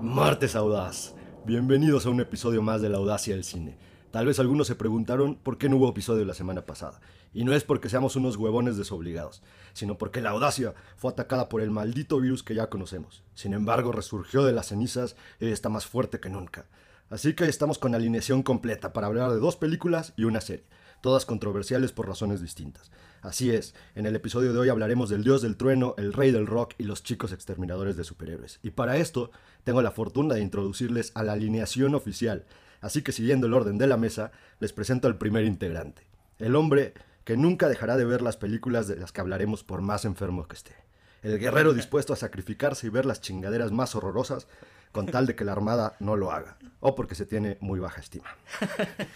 [0.00, 1.14] Martes Audaz.
[1.46, 3.78] Bienvenidos a un episodio más de la audacia del cine.
[4.10, 7.00] Tal vez algunos se preguntaron por qué no hubo episodio la semana pasada.
[7.32, 9.42] Y no es porque seamos unos huevones desobligados,
[9.72, 13.22] sino porque la audacia fue atacada por el maldito virus que ya conocemos.
[13.34, 16.66] Sin embargo, resurgió de las cenizas y está más fuerte que nunca.
[17.10, 20.66] Así que estamos con alineación completa para hablar de dos películas y una serie,
[21.00, 22.90] todas controversiales por razones distintas.
[23.20, 26.46] Así es, en el episodio de hoy hablaremos del dios del trueno, el rey del
[26.46, 28.60] rock y los chicos exterminadores de superhéroes.
[28.62, 29.30] Y para esto
[29.64, 32.46] tengo la fortuna de introducirles a la alineación oficial.
[32.80, 36.02] Así que siguiendo el orden de la mesa, les presento al primer integrante.
[36.38, 40.04] El hombre que nunca dejará de ver las películas de las que hablaremos por más
[40.04, 40.76] enfermo que esté.
[41.22, 44.46] El guerrero dispuesto a sacrificarse y ver las chingaderas más horrorosas
[44.92, 48.00] con tal de que la armada no lo haga, o porque se tiene muy baja
[48.00, 48.36] estima.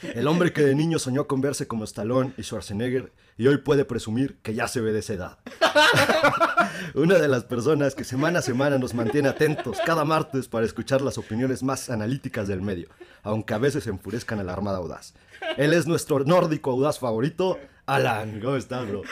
[0.02, 3.84] El hombre que de niño soñó con verse como Stallone y Schwarzenegger y hoy puede
[3.84, 5.38] presumir que ya se ve de esa edad.
[6.94, 11.00] Una de las personas que semana a semana nos mantiene atentos cada martes para escuchar
[11.00, 12.88] las opiniones más analíticas del medio,
[13.22, 15.14] aunque a veces enfurezcan a la Armada Audaz.
[15.56, 18.40] Él es nuestro nórdico audaz favorito, Alan.
[18.40, 19.02] ¿Cómo estás, bro?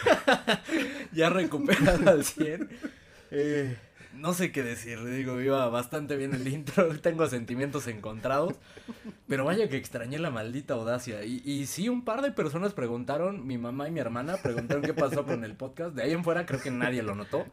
[1.12, 2.68] ya recuperado al 100.
[3.32, 3.76] Eh,
[4.20, 8.54] no sé qué decir, digo, iba bastante bien el intro, tengo sentimientos encontrados,
[9.26, 11.24] pero vaya que extrañé la maldita audacia.
[11.24, 14.94] Y, y sí, un par de personas preguntaron, mi mamá y mi hermana preguntaron qué
[14.94, 17.46] pasó con el podcast, de ahí en fuera creo que nadie lo notó,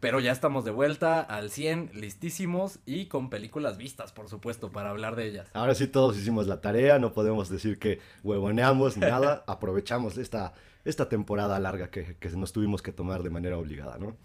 [0.00, 4.90] pero ya estamos de vuelta al 100, listísimos y con películas vistas, por supuesto, para
[4.90, 5.48] hablar de ellas.
[5.54, 10.52] Ahora sí todos hicimos la tarea, no podemos decir que huevoneamos ni nada, aprovechamos esta,
[10.84, 14.16] esta temporada larga que, que nos tuvimos que tomar de manera obligada, ¿no?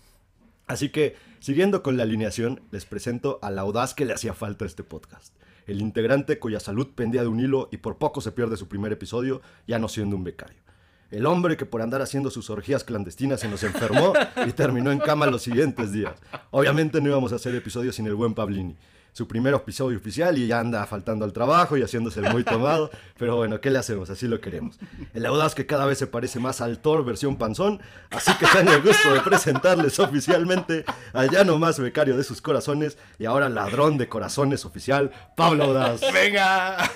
[0.67, 4.67] Así que, siguiendo con la alineación, les presento al audaz que le hacía falta a
[4.67, 5.33] este podcast.
[5.67, 8.91] El integrante cuya salud pendía de un hilo y por poco se pierde su primer
[8.91, 10.65] episodio, ya no siendo un becario.
[11.11, 14.13] El hombre que por andar haciendo sus orgías clandestinas se nos enfermó
[14.47, 16.15] y terminó en cama los siguientes días.
[16.51, 18.75] Obviamente no íbamos a hacer episodios sin el buen Pablini.
[19.15, 22.91] Su primer episodio oficial y ya anda faltando al trabajo y haciéndose el muy tomado.
[23.17, 24.09] Pero bueno, ¿qué le hacemos?
[24.09, 24.77] Así lo queremos.
[25.13, 27.79] El audaz que cada vez se parece más al Thor versión panzón.
[28.09, 30.83] Así que tengo el gusto de presentarles oficialmente
[31.13, 35.63] al ya no más becario de sus corazones y ahora ladrón de corazones oficial, Pablo
[35.63, 36.01] Audaz.
[36.11, 36.91] ¡Venga!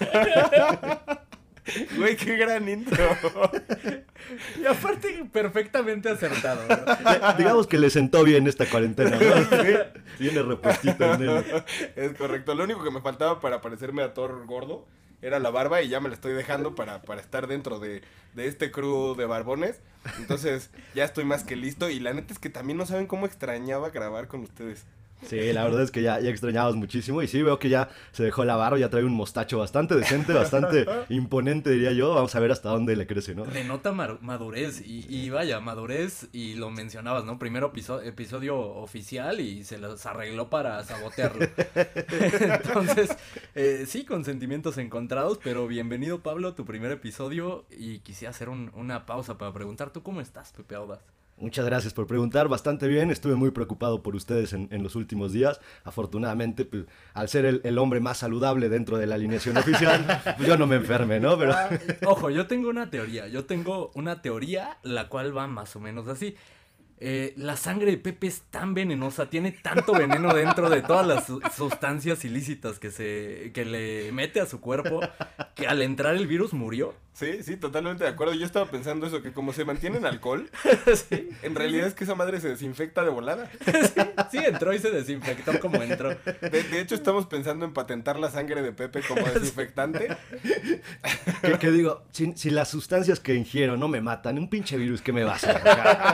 [1.98, 3.04] Güey, qué gran intro.
[4.62, 6.62] Y aparte, perfectamente acertado.
[6.68, 7.34] ¿no?
[7.38, 9.18] Digamos que le sentó bien esta cuarentena.
[9.18, 9.66] ¿no?
[10.20, 11.46] Viene repuestito en él.
[11.96, 12.56] Es correcto.
[12.56, 14.86] Lo único que me faltaba para parecerme a Thor gordo
[15.22, 18.02] era la barba y ya me la estoy dejando para, para estar dentro de,
[18.34, 19.82] de este crew de barbones.
[20.18, 23.26] Entonces ya estoy más que listo y la neta es que también no saben cómo
[23.26, 24.86] extrañaba grabar con ustedes.
[25.28, 28.24] Sí, la verdad es que ya, ya extrañamos muchísimo y sí veo que ya se
[28.24, 32.14] dejó la barba, ya trae un mostacho bastante decente, bastante imponente diría yo.
[32.16, 33.44] Vamos a ver hasta dónde le crece, ¿no?
[33.46, 37.38] Denota madurez y, y vaya, madurez y lo mencionabas, ¿no?
[37.38, 41.46] Primero episo- episodio oficial y se los arregló para sabotearlo.
[42.40, 43.10] Entonces,
[43.56, 48.50] eh, sí, con sentimientos encontrados, pero bienvenido Pablo a tu primer episodio y quisiera hacer
[48.50, 51.00] un- una pausa para preguntar, ¿tú cómo estás, Pepe Audaz?
[51.40, 55.32] Muchas gracias por preguntar, bastante bien, estuve muy preocupado por ustedes en, en los últimos
[55.32, 55.62] días.
[55.86, 60.48] Afortunadamente, pues, al ser el, el hombre más saludable dentro de la alineación oficial, pues,
[60.48, 61.38] yo no me enferme, ¿no?
[61.38, 61.56] Pero
[62.06, 63.28] Ojo, yo tengo una teoría.
[63.30, 66.36] Yo tengo una teoría la cual va más o menos así.
[67.02, 71.26] Eh, la sangre de Pepe es tan venenosa, tiene tanto veneno dentro de todas las
[71.28, 75.00] su- sustancias ilícitas que se que le mete a su cuerpo
[75.56, 76.94] que al entrar el virus murió.
[77.14, 78.34] Sí, sí, totalmente de acuerdo.
[78.34, 80.50] Yo estaba pensando eso, que como se mantiene en alcohol,
[81.10, 83.50] sí, en realidad es que esa madre se desinfecta de volada.
[84.32, 86.10] sí, entró y se desinfectó como entró.
[86.10, 90.16] De, de hecho, estamos pensando en patentar la sangre de Pepe como desinfectante.
[91.42, 95.02] que, que digo, si, si las sustancias que ingiero no me matan, un pinche virus,
[95.02, 95.62] ¿qué me va a hacer?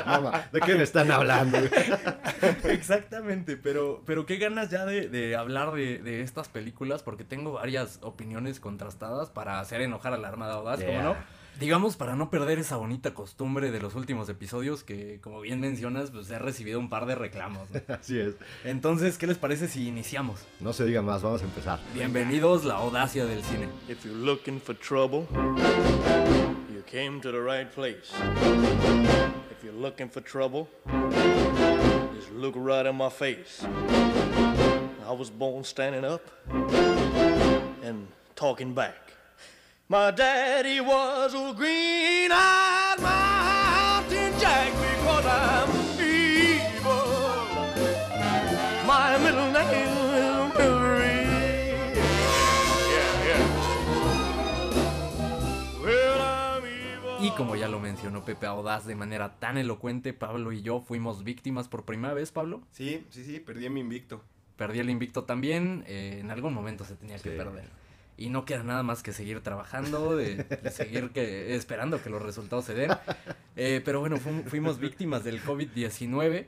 [0.07, 1.57] No, ma, ¿De qué me están hablando?
[2.63, 7.53] Exactamente, pero, pero qué ganas ya de, de hablar de, de estas películas, porque tengo
[7.53, 11.03] varias opiniones contrastadas para hacer enojar a la Armada Audaz, ¿cómo Yeah.
[11.03, 11.15] no?
[11.59, 16.11] Digamos, para no perder esa bonita costumbre de los últimos episodios, que como bien mencionas,
[16.11, 17.69] pues he recibido un par de reclamos.
[17.71, 17.79] ¿no?
[17.95, 18.35] Así es.
[18.65, 20.41] Entonces, ¿qué les parece si iniciamos?
[20.59, 21.79] No se diga más, vamos a empezar.
[21.93, 23.69] Bienvenidos, la audacia del cine.
[23.87, 25.27] If you're looking for trouble,
[26.73, 28.11] you came to the right place.
[29.65, 33.65] You're looking for trouble, just look right in my face.
[33.65, 36.21] I was born standing up
[37.81, 39.13] and talking back.
[39.89, 45.94] My daddy was a green-eyed mountain jack because I'm
[57.35, 61.67] como ya lo mencionó Pepe Audaz de manera tan elocuente, Pablo y yo fuimos víctimas
[61.67, 62.61] por primera vez, Pablo.
[62.71, 64.21] Sí, sí, sí, perdí mi invicto.
[64.57, 67.37] Perdí el invicto también, eh, en algún momento se tenía que Sí.
[67.37, 67.65] perder.
[68.17, 72.21] Y no queda nada más que seguir trabajando, de, de seguir que, esperando que los
[72.21, 72.91] resultados se den.
[73.57, 76.45] Eh, pero bueno, fu- fuimos víctimas del COVID-19.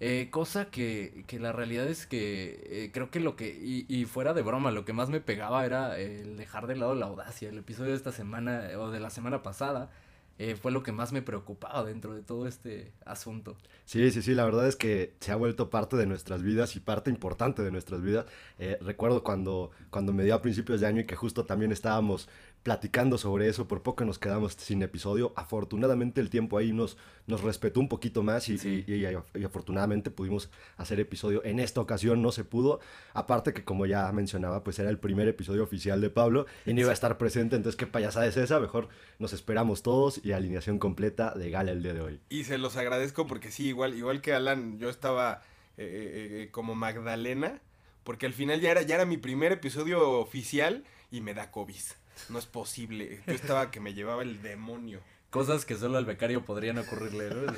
[0.00, 4.04] eh, cosa que, que la realidad es que eh, creo que lo que, y, y
[4.04, 7.48] fuera de broma, lo que más me pegaba era el dejar de lado la audacia.
[7.48, 9.90] El episodio de esta semana o de la semana pasada
[10.38, 13.56] eh, fue lo que más me preocupaba dentro de todo este asunto.
[13.84, 16.80] Sí, sí, sí, la verdad es que se ha vuelto parte de nuestras vidas y
[16.80, 18.26] parte importante de nuestras vidas.
[18.58, 22.28] Eh, recuerdo cuando, cuando me dio a principios de año y que justo también estábamos
[22.62, 25.32] platicando sobre eso, por poco nos quedamos sin episodio.
[25.36, 26.96] Afortunadamente el tiempo ahí nos,
[27.26, 28.84] nos respetó un poquito más y, Sí.
[28.86, 29.06] y- y-
[29.40, 31.42] y afortunadamente pudimos hacer episodio.
[31.44, 32.80] En esta ocasión no se pudo,
[33.14, 36.80] aparte que como ya mencionaba, pues era el primer episodio oficial de Pablo y no
[36.80, 38.88] iba a estar presente, entonces qué payasada es esa, mejor
[39.18, 42.20] nos esperamos todos y alineación completa de gala el día de hoy.
[42.28, 45.42] Y se los agradezco porque sí, igual, igual que Alan, yo estaba
[45.78, 47.60] eh, eh, eh, como Magdalena,
[48.04, 51.76] porque al final ya era, ya era mi primer episodio oficial y me da COVID.
[52.28, 53.20] No es posible.
[53.26, 55.00] Yo estaba que me llevaba el demonio.
[55.30, 57.52] Cosas que solo al becario podrían ocurrirle, ¿no?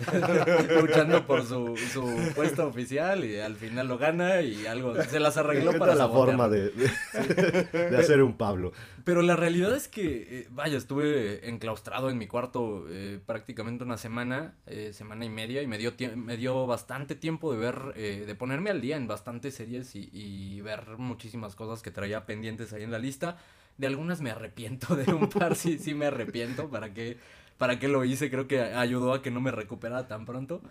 [0.81, 5.37] Luchando por su, su puesto oficial y al final lo gana y algo se las
[5.37, 8.73] arregló para la forma de, de- de hacer un Pablo.
[9.05, 13.99] Pero la realidad es que, eh, vaya, estuve enclaustrado en mi cuarto eh, prácticamente una
[13.99, 18.25] semana, eh, semana y media, y me dio, me dio bastante tiempo de ver, eh,
[18.27, 22.73] de ponerme al día en bastantes series y, y ver muchísimas cosas que traía pendientes
[22.73, 23.37] ahí en la lista.
[23.81, 27.17] De algunas me arrepiento, de un par sí, sí me arrepiento, ¿para qué,
[27.59, 28.31] para qué lo hice?
[28.31, 30.63] Creo que ayudó a que no me recuperara tan pronto.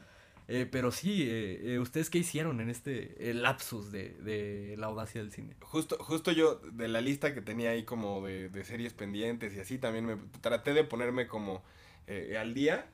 [0.47, 4.87] Eh, pero sí, eh, eh, ¿ustedes qué hicieron en este eh, lapsus de, de la
[4.87, 5.55] audacia del cine?
[5.61, 9.59] Justo, justo yo, de la lista que tenía ahí como de, de series pendientes y
[9.59, 11.63] así, también me traté de ponerme como
[12.07, 12.91] eh, al día.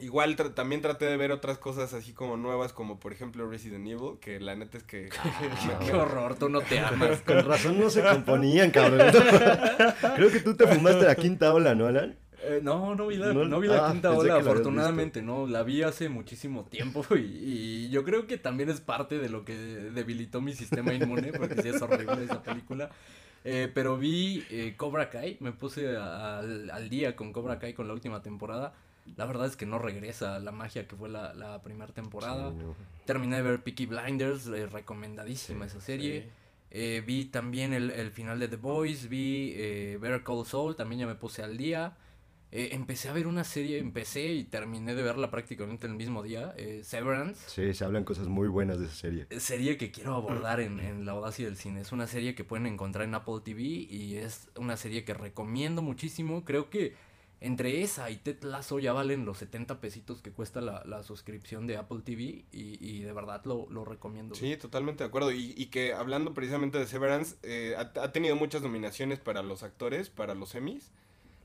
[0.00, 3.86] Igual tra- también traté de ver otras cosas así como nuevas, como por ejemplo Resident
[3.86, 5.08] Evil, que la neta es que...
[5.86, 7.20] Qué horror, tú no te amas.
[7.22, 9.00] Con razón no se componían, cabrón.
[10.16, 12.16] Creo que tú te fumaste la quinta ola, ¿no, Alan?
[12.44, 15.64] Eh, no, no vi la, No, no vi la ah, quinta ola, afortunadamente, no, la
[15.64, 19.54] vi hace muchísimo tiempo y, y yo creo que también es parte de lo que
[19.56, 22.90] debilitó mi sistema inmune, porque sí es horrible esa película.
[23.44, 27.94] Eh, pero vi eh, Cobra Kai, me puse al día con Cobra Kai con la
[27.94, 28.74] última temporada.
[29.16, 32.50] La verdad es que no regresa la magia que fue la, la primera temporada.
[32.50, 32.74] Sí, no.
[33.04, 36.30] Terminé de ver Peaky Blinders, eh, recomendadísima esa serie.
[36.70, 41.00] Eh, vi también el, el final de The Boys, vi eh, Better Call Saul, también
[41.00, 41.96] ya me puse al día.
[42.50, 46.54] Eh, empecé a ver una serie, empecé y terminé de verla prácticamente el mismo día,
[46.56, 47.42] eh, Severance.
[47.46, 49.26] Sí, se hablan cosas muy buenas de esa serie.
[49.38, 51.82] Serie que quiero abordar en, en La Audacia del Cine.
[51.82, 55.82] Es una serie que pueden encontrar en Apple TV y es una serie que recomiendo
[55.82, 56.42] muchísimo.
[56.46, 56.94] Creo que
[57.40, 61.66] entre esa y Ted Lasso ya valen los 70 pesitos que cuesta la, la suscripción
[61.66, 64.34] de Apple TV y, y de verdad lo, lo recomiendo.
[64.34, 65.30] Sí, totalmente de acuerdo.
[65.32, 69.62] Y, y que hablando precisamente de Severance, eh, ha, ha tenido muchas nominaciones para los
[69.62, 70.90] actores, para los Emmys.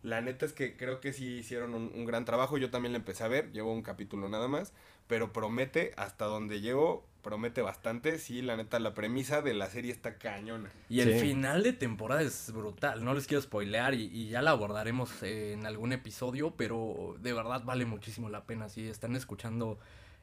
[0.01, 2.57] La neta es que creo que sí hicieron un, un gran trabajo.
[2.57, 4.73] Yo también la empecé a ver, llevo un capítulo nada más.
[5.07, 8.19] Pero promete, hasta donde llego, promete bastante.
[8.19, 10.71] Sí, la neta, la premisa de la serie está cañona.
[10.89, 11.19] Y el Sí.
[11.19, 15.53] final de temporada es brutal, no les quiero spoilear y, y ya la abordaremos eh,
[15.53, 18.69] en algún episodio, pero de verdad vale muchísimo la pena.
[18.69, 19.77] Si están escuchando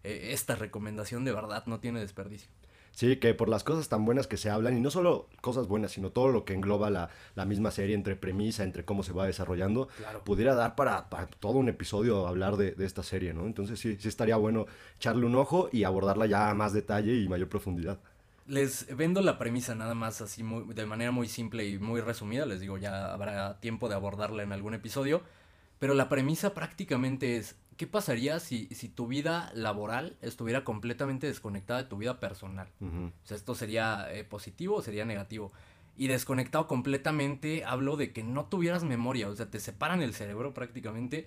[0.04, 2.50] eh, esta recomendación, de verdad no tiene desperdicio.
[3.00, 5.90] Sí, que por las cosas tan buenas que se hablan, y no solo cosas buenas,
[5.92, 9.24] sino todo lo que engloba la, la misma serie, entre premisa, entre cómo se va
[9.24, 10.22] desarrollando, Claro.
[10.22, 13.46] pudiera dar para, para todo un episodio hablar de, de esta serie, ¿no?
[13.46, 14.66] Entonces sí, sí estaría bueno
[14.96, 17.98] echarle un ojo y abordarla ya a más detalle y mayor profundidad.
[18.46, 22.44] Les vendo la premisa nada más así muy, de manera muy simple y muy resumida.
[22.44, 25.22] Les digo, ya habrá tiempo de abordarla en algún episodio.
[25.78, 31.82] Pero la premisa prácticamente es, ¿qué pasaría si, si tu vida laboral estuviera completamente desconectada
[31.82, 32.68] de tu vida personal?
[32.78, 35.50] O sea, esto sería eh, positivo o sería negativo.
[35.96, 40.52] Y desconectado completamente, hablo de que no tuvieras memoria, o sea, te separan el cerebro
[40.52, 41.26] prácticamente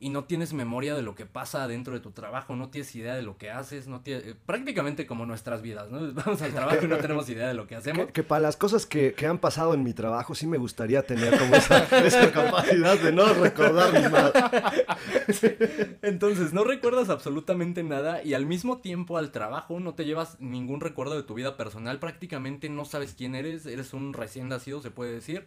[0.00, 3.14] y no tienes memoria de lo que pasa dentro de tu trabajo, no tienes idea
[3.14, 6.12] de lo que haces, no tienes, eh, prácticamente como nuestras vidas, ¿no?
[6.24, 8.06] Vamos al trabajo y no tenemos idea de lo que hacemos.
[8.06, 11.02] Que, que para las cosas que, que han pasado en mi trabajo sí me gustaría
[11.02, 14.72] tener como esa, esa capacidad de no recordar ni nada.
[16.02, 20.80] Entonces, no recuerdas absolutamente nada y al mismo tiempo al trabajo no te llevas ningún
[20.80, 24.90] recuerdo de tu vida personal, prácticamente no sabes quién eres, eres un recién nacido, se
[24.90, 25.46] puede decir.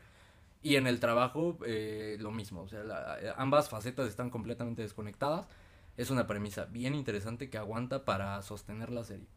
[0.63, 4.81] Y en el trabajo eh, lo mismo, o sea, la- eh, ambas facetas están completamente
[4.81, 5.47] desconectadas.
[5.97, 9.27] Es una premisa bien interesante que aguanta para sostener la serie.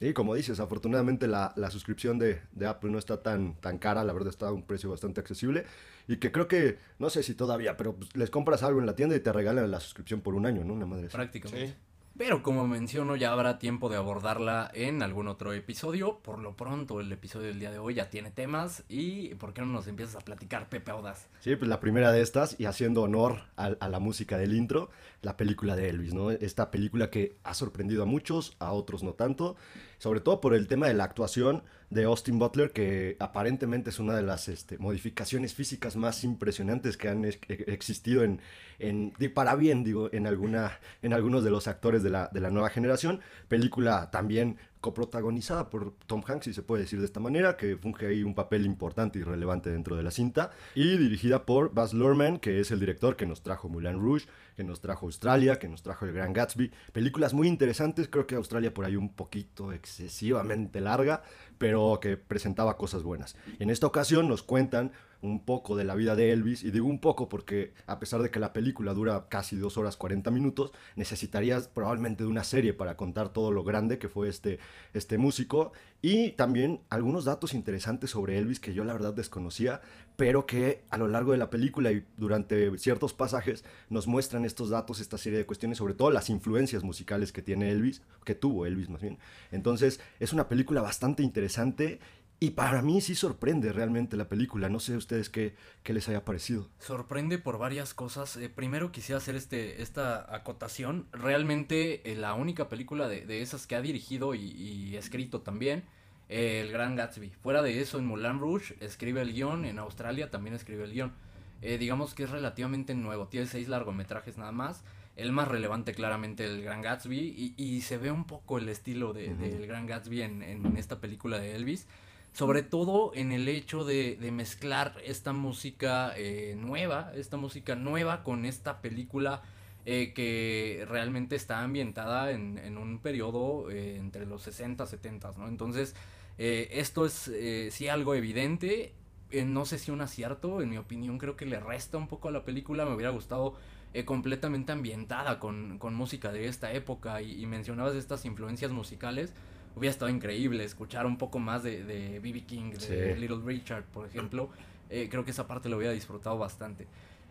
[0.00, 4.04] Y como dices, afortunadamente la, la suscripción de, de Apple no está tan, tan cara,
[4.04, 5.64] la verdad está a un precio bastante accesible.
[6.06, 8.94] Y que creo que, no sé si todavía, pero pues, les compras algo en la
[8.94, 10.74] tienda y te regalan la suscripción por un año, ¿no?
[10.74, 11.08] Una madre.
[11.08, 11.68] Prácticamente.
[11.72, 11.74] Sí.
[12.18, 16.18] Pero como menciono, ya habrá tiempo de abordarla en algún otro episodio.
[16.18, 18.82] Por lo pronto, el episodio del día de hoy ya tiene temas.
[18.88, 21.28] ¿Y por qué no nos empiezas a platicar, Pepe Audaz?
[21.38, 24.90] Sí, pues la primera de estas, y haciendo honor a, a la música del intro,
[25.22, 26.30] la película de Elvis, ¿no?
[26.30, 29.56] Esta película que ha sorprendido a muchos, a otros no tanto,
[29.98, 34.14] sobre todo por el tema de la actuación de Austin Butler, que aparentemente es una
[34.14, 38.40] de las este, modificaciones físicas más impresionantes que han e- existido en,
[38.78, 42.50] en para bien, digo, en, alguna, en algunos de los actores de la, de la
[42.50, 43.20] nueva generación.
[43.48, 48.06] Película también coprotagonizada por Tom Hanks, si se puede decir de esta manera, que funge
[48.06, 52.38] ahí un papel importante y relevante dentro de la cinta, y dirigida por Baz Luhrmann,
[52.38, 55.82] que es el director que nos trajo Moulin Rouge, que nos trajo Australia, que nos
[55.82, 60.80] trajo El Gran Gatsby, películas muy interesantes, creo que Australia por ahí un poquito excesivamente
[60.80, 61.22] larga,
[61.58, 63.36] pero que presentaba cosas buenas.
[63.58, 67.00] En esta ocasión nos cuentan un poco de la vida de Elvis, y digo un
[67.00, 71.68] poco porque a pesar de que la película dura casi 2 horas 40 minutos, necesitarías
[71.68, 74.58] probablemente de una serie para contar todo lo grande que fue este,
[74.94, 79.80] este músico, y también algunos datos interesantes sobre Elvis que yo la verdad desconocía,
[80.16, 84.70] pero que a lo largo de la película y durante ciertos pasajes nos muestran estos
[84.70, 88.66] datos, esta serie de cuestiones, sobre todo las influencias musicales que tiene Elvis, que tuvo
[88.66, 89.18] Elvis más bien.
[89.52, 92.00] Entonces es una película bastante interesante
[92.40, 94.68] y para mí sí sorprende realmente la película.
[94.68, 96.68] No sé ustedes qué, qué les haya parecido.
[96.78, 98.36] Sorprende por varias cosas.
[98.36, 101.06] Eh, primero quisiera hacer este, esta acotación.
[101.12, 105.82] Realmente eh, la única película de, de esas que ha dirigido y, y escrito también,
[106.28, 107.30] eh, El Gran Gatsby.
[107.42, 111.12] Fuera de eso, en Moulin Rouge escribe el guion, en Australia también escribe el guion.
[111.60, 114.84] Eh, digamos que es relativamente nuevo, tiene seis largometrajes nada más.
[115.16, 119.12] El más relevante claramente el Gran Gatsby y, y se ve un poco el estilo
[119.12, 121.88] de- del Gran Gatsby en, en esta película de Elvis.
[122.32, 128.22] Sobre todo en el hecho de, de mezclar esta música eh, nueva, esta música nueva
[128.22, 129.42] con esta película
[129.86, 135.48] eh, que realmente está ambientada en, en un periodo eh, entre los 60 70, ¿no?
[135.48, 135.94] Entonces,
[136.40, 137.32] esto es
[137.74, 138.94] sí algo evidente,
[139.32, 142.30] no sé si un acierto, en mi opinión creo que le resta un poco a
[142.30, 143.56] la película, me hubiera gustado
[144.04, 149.32] completamente ambientada con, con música de esta época y, y mencionabas estas influencias musicales,
[149.78, 152.44] hubiera estado increíble escuchar un poco más de, de B.B.
[152.44, 152.80] King, de
[153.14, 153.20] Sí.
[153.20, 154.50] Little Richard, por ejemplo,
[154.90, 156.86] Eh, creo que esa parte lo hubiera disfrutado bastante.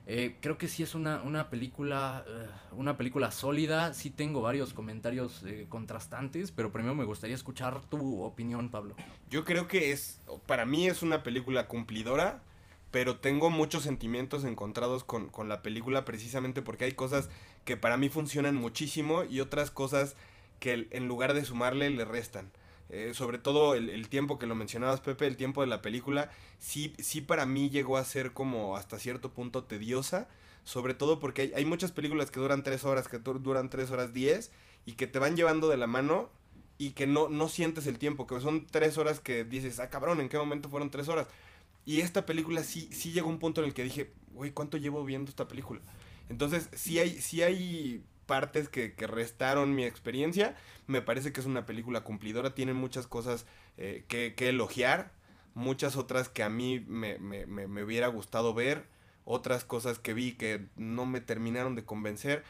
[0.05, 4.73] Eh, creo que sí es una, una película eh, una película sólida, sí tengo varios
[4.73, 8.95] comentarios eh, contrastantes, pero primero me gustaría escuchar tu opinión, Pablo.
[9.29, 12.41] Yo creo que es, para mí es una película cumplidora,
[12.91, 17.29] pero tengo muchos sentimientos encontrados con, con la película precisamente porque hay cosas
[17.65, 20.15] que para mí funcionan muchísimo y otras cosas
[20.59, 22.51] que en lugar de sumarle le restan.
[22.89, 26.93] Eh, sobre todo el, tiempo que lo mencionabas, Pepe, el tiempo de la película, sí,
[26.99, 30.29] sí para mí llegó a ser como hasta cierto punto tediosa,
[30.63, 33.91] sobre todo porque hay, hay muchas películas que duran tres horas, que du- duran tres
[33.91, 34.51] horas diez
[34.85, 36.29] y que te van llevando de la mano
[36.77, 40.21] y que no, no sientes el tiempo, que son tres horas que dices, ah cabrón,
[40.21, 41.27] ¿en qué momento fueron tres horas?
[41.85, 44.77] Y esta película sí, sí llegó a un punto en el que dije, güey, ¿cuánto
[44.77, 45.81] llevo viendo esta película?
[46.29, 50.55] Entonces, sí hay, sí hay partes que, que restaron mi experiencia.
[50.85, 52.53] Me parece que es una película cumplidora.
[52.53, 55.11] Tiene muchas cosas eh, que, que elogiar.
[55.55, 58.85] Muchas otras que a mí me, me- me- me hubiera gustado ver.
[59.25, 62.43] Otras cosas que vi que no me terminaron de convencer.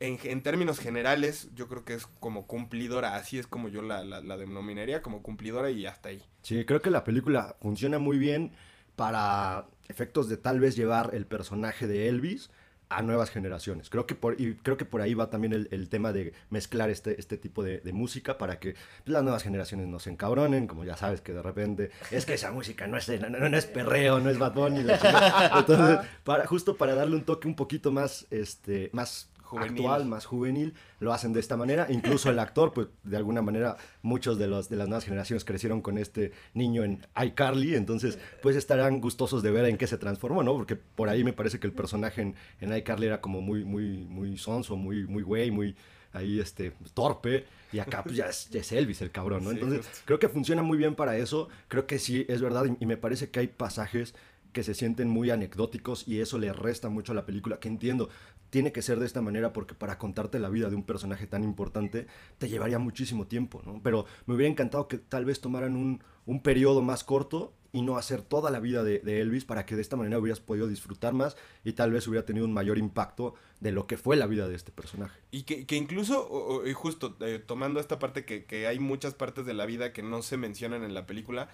[0.00, 3.16] En, en términos generales, yo creo que es como cumplidora.
[3.16, 6.22] Así es como yo la, la, la denominaría, como cumplidora y hasta ahí.
[6.42, 8.52] Sí, creo que la película funciona muy bien
[8.94, 12.50] para efectos de tal vez llevar el personaje de Elvis
[12.88, 13.90] a nuevas generaciones.
[13.90, 16.88] Creo que por, y creo que por ahí va también el, el tema de mezclar
[16.90, 18.74] este, este tipo de, de música para que
[19.06, 22.52] las nuevas generaciones no se encabronen, como ya sabes que de repente es que esa
[22.52, 25.58] música no es, no, no- es perreo, no es Bad Bunny, la chingada".
[25.58, 29.70] Entonces, para, justo para darle un toque un poquito más, este, más Juvenil.
[29.70, 31.86] actual, más juvenil, lo hacen de esta manera.
[31.88, 35.80] Incluso el actor, pues de alguna manera, muchos de, los, de las nuevas generaciones crecieron
[35.80, 40.42] con este niño en iCarly, entonces pues estarán gustosos de ver en qué se transformó,
[40.42, 40.52] ¿no?
[40.54, 44.04] Porque por ahí me parece que el personaje en, en iCarly era como muy, muy,
[44.08, 45.76] muy sonso, muy, muy güey, muy
[46.12, 49.50] ahí este torpe y acá pues ya es, ya es Elvis el cabrón, ¿no?
[49.50, 52.86] Entonces creo que funciona muy bien para eso, creo que sí es verdad y, y
[52.86, 54.14] me parece que hay pasajes
[54.56, 58.08] que se sienten muy anecdóticos y eso le resta mucho a la película, que entiendo,
[58.50, 61.44] tiene que ser de esta manera porque para contarte la vida de un personaje tan
[61.44, 62.06] importante
[62.38, 63.80] te llevaría muchísimo tiempo, ¿no?
[63.82, 67.98] Pero me hubiera encantado que tal vez tomaran un, un periodo más corto y no
[67.98, 71.36] hacer toda la vida de, Elvis para que de esta manera hubieras podido disfrutar más
[71.62, 74.54] y tal vez hubiera tenido un mayor impacto de lo que fue la vida de
[74.54, 75.20] este personaje.
[75.30, 79.66] Y que, incluso, y justo eh, tomando esta parte que hay muchas partes de la
[79.66, 81.50] vida que no se mencionan en la película,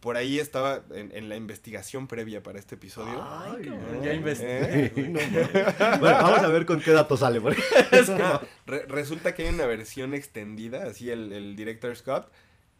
[0.00, 3.20] por ahí estaba en, en la investigación previa para este episodio.
[3.28, 4.04] Ay, no.
[4.04, 4.84] ya investigué.
[4.86, 5.98] Eh, No, no.
[5.98, 7.40] bueno, vamos a ver con qué datos sale.
[7.40, 7.62] porque-
[8.66, 12.30] Re- resulta que hay una versión extendida, así el, el director Scott,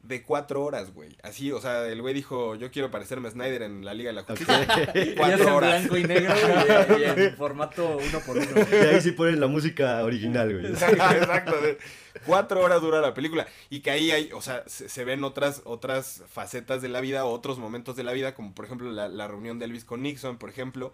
[0.07, 1.17] de cuatro horas, güey.
[1.23, 4.15] Así, o sea, el güey dijo, yo quiero parecerme a Snyder en la Liga de
[4.15, 4.67] la Justicia.
[5.17, 5.81] Cuatro en horas.
[5.83, 6.35] blanco y negro
[6.99, 8.49] y, y en formato uno por uno.
[8.71, 10.67] Y ahí sí ponen la música original, güey.
[10.73, 11.61] Exacto.
[11.61, 11.79] de-
[12.25, 13.47] Cuatro horas dura la película.
[13.71, 17.25] Y que ahí hay, o sea, se, se ven otras, otras facetas de la vida,
[17.25, 20.39] otros momentos de la vida, como por ejemplo la, la reunión de Elvis con Nixon,
[20.39, 20.93] por ejemplo.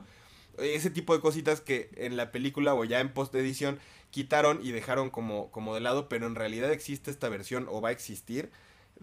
[0.59, 3.79] Ese tipo de cositas que en la película o ya en post edición
[4.11, 7.89] quitaron y dejaron como, como de lado, pero en realidad existe esta versión o va
[7.89, 8.51] a existir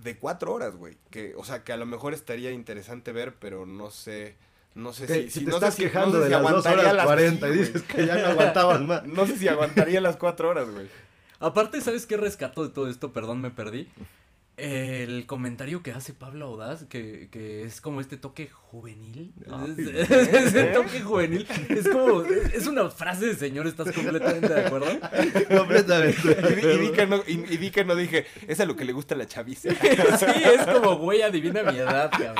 [0.01, 0.97] de cuatro horas, güey.
[1.09, 4.35] Que, o sea, que a lo mejor estaría interesante ver, pero no sé.
[4.75, 6.31] No sé Te- si, si te no sé estás si- no quejando sé de si
[6.31, 9.03] las 2 aguantaría horas las- 40 y dices que ya no aguantaban más.
[9.07, 10.87] No sé si aguantaría las cuatro horas, güey.
[11.39, 13.11] Aparte, ¿sabes qué rescato de todo esto?
[13.13, 13.87] Perdón, me perdí.
[14.61, 19.33] El comentario que hace Pablo Audaz, que, que es como este toque juvenil.
[19.77, 21.47] Es- Ese toque juvenil.
[21.69, 24.87] Es como, es una frase de señor, ¿estás completamente de acuerdo?
[25.57, 26.37] Completamente.
[26.51, 28.85] Y, di- y que no, y, y di que no dije, es a lo que
[28.85, 29.69] le gusta a la chaviza.
[30.19, 32.35] Sí, es como, güey, adivina mi edad, cabrón.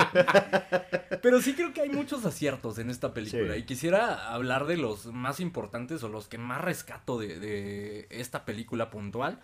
[1.21, 3.53] Pero sí creo que hay muchos aciertos en esta película.
[3.53, 3.59] Sí.
[3.61, 8.45] Y quisiera hablar de los más importantes o los que más rescato de, de esta
[8.45, 9.39] película puntual.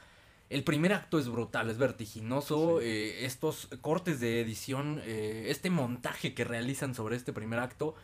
[0.50, 2.80] El primer acto es brutal, es vertiginoso.
[2.82, 7.96] eh, estos cortes de edición, eh, este montaje que realizan sobre este primer acto,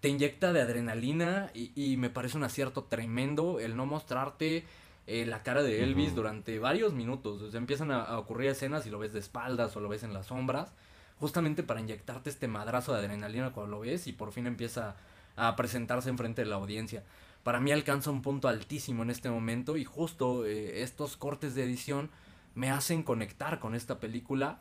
[0.00, 4.64] te inyecta de adrenalina y, y me parece un acierto tremendo el no mostrarte
[5.06, 7.40] eh, la cara de Elvis durante varios minutos.
[7.40, 10.02] O sea, empiezan a, a ocurrir escenas y lo ves de espaldas o lo ves
[10.02, 10.72] en las sombras,
[11.18, 14.96] justamente para inyectarte este madrazo de adrenalina cuando lo ves y por fin empieza
[15.36, 17.02] a presentarse enfrente de la audiencia.
[17.46, 21.62] Para mí alcanza un punto altísimo en este momento y justo eh, estos cortes de
[21.62, 22.10] edición
[22.56, 24.58] me hacen conectar con esta película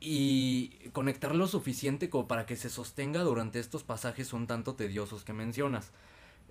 [0.00, 5.22] y conectar lo suficiente como para que se sostenga durante estos pasajes un tanto tediosos
[5.22, 5.92] que mencionas.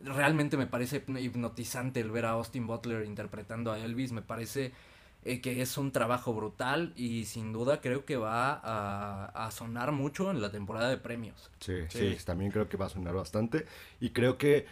[0.02, 4.72] Realmente me parece hipnotizante el ver a Austin Butler interpretando a Elvis, me parece
[5.26, 9.92] eh, que es un trabajo brutal y sin duda creo que va a, a sonar
[9.92, 11.50] mucho en la temporada de premios.
[11.60, 12.16] Sí, Sí.
[12.16, 13.66] sí, también creo que va a sonar bastante.
[14.00, 14.68] Y creo que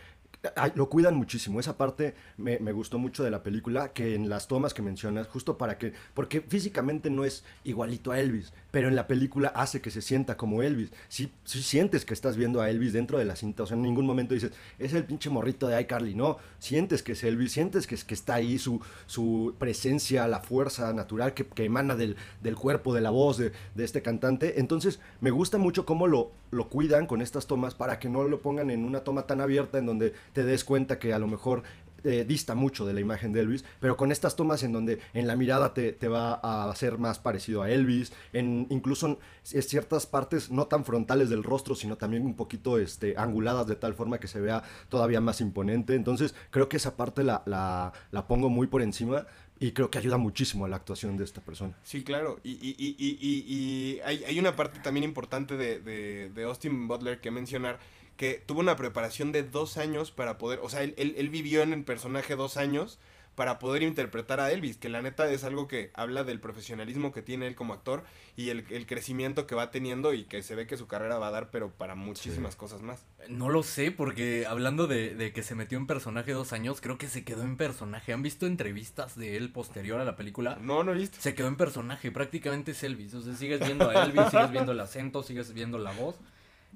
[0.76, 1.60] lo cuidan muchísimo.
[1.60, 5.28] Esa parte me, me gustó mucho de la película, que en las tomas que mencionas,
[5.28, 9.82] justo para que, porque físicamente no es igualito a Elvis, pero en la película hace
[9.82, 10.90] que se sienta como Elvis.
[11.08, 13.84] Si sí, sientes que estás viendo a Elvis dentro de la cinta, o sea, en
[13.84, 17.86] ningún momento dices, es el pinche morrito de iCarly, no, sientes que es Elvis, sientes
[17.86, 22.56] que, que está ahí su, su presencia, la fuerza natural que, que emana del, del
[22.56, 24.60] cuerpo, de la voz de, de este cantante.
[24.60, 28.42] Entonces, me gusta mucho cómo lo, lo cuidan con estas tomas para que no lo
[28.42, 31.62] pongan en una toma tan abierta en donde te des cuenta que a lo mejor
[32.04, 35.28] eh, dista mucho de la imagen de Elvis, pero con estas tomas en donde en
[35.28, 39.62] la mirada te, te va a hacer más parecido a Elvis, en incluso en c-
[39.62, 43.94] ciertas partes no tan frontales del rostro, sino también un poquito este, anguladas de tal
[43.94, 45.96] forma que se vea todavía más imponente.
[45.96, 49.26] Entonces creo que esa parte la, la, la pongo muy por encima
[49.60, 51.74] y creo que ayuda muchísimo a la actuación de esta persona.
[51.84, 52.40] Sí, claro.
[52.44, 57.22] Y, y, y- y hay, hay una parte también importante de, de, de Austin Butler
[57.22, 57.80] que mencionar,
[58.18, 61.62] que tuvo una preparación de dos años para poder, o sea, él, él, él vivió
[61.62, 63.00] en el personaje dos años
[63.36, 67.22] para poder interpretar a Elvis, que la neta es algo que habla del profesionalismo que
[67.22, 68.04] tiene él como actor
[68.36, 71.28] y el, el crecimiento que va teniendo y que se ve que su carrera va
[71.28, 73.06] a dar, pero para muchísimas cosas más.
[73.30, 76.98] No lo sé, porque hablando de, de que se metió en personaje dos años, creo
[76.98, 78.14] que se quedó en personaje.
[78.14, 80.58] ¿Han visto entrevistas de él posterior a la película?
[80.62, 81.18] No, no he visto.
[81.20, 83.16] Se quedó en personaje, prácticamente es Elvis.
[83.16, 86.20] O sea, sigues viendo a Elvis, sigues viendo el acento, sigues viendo la voz.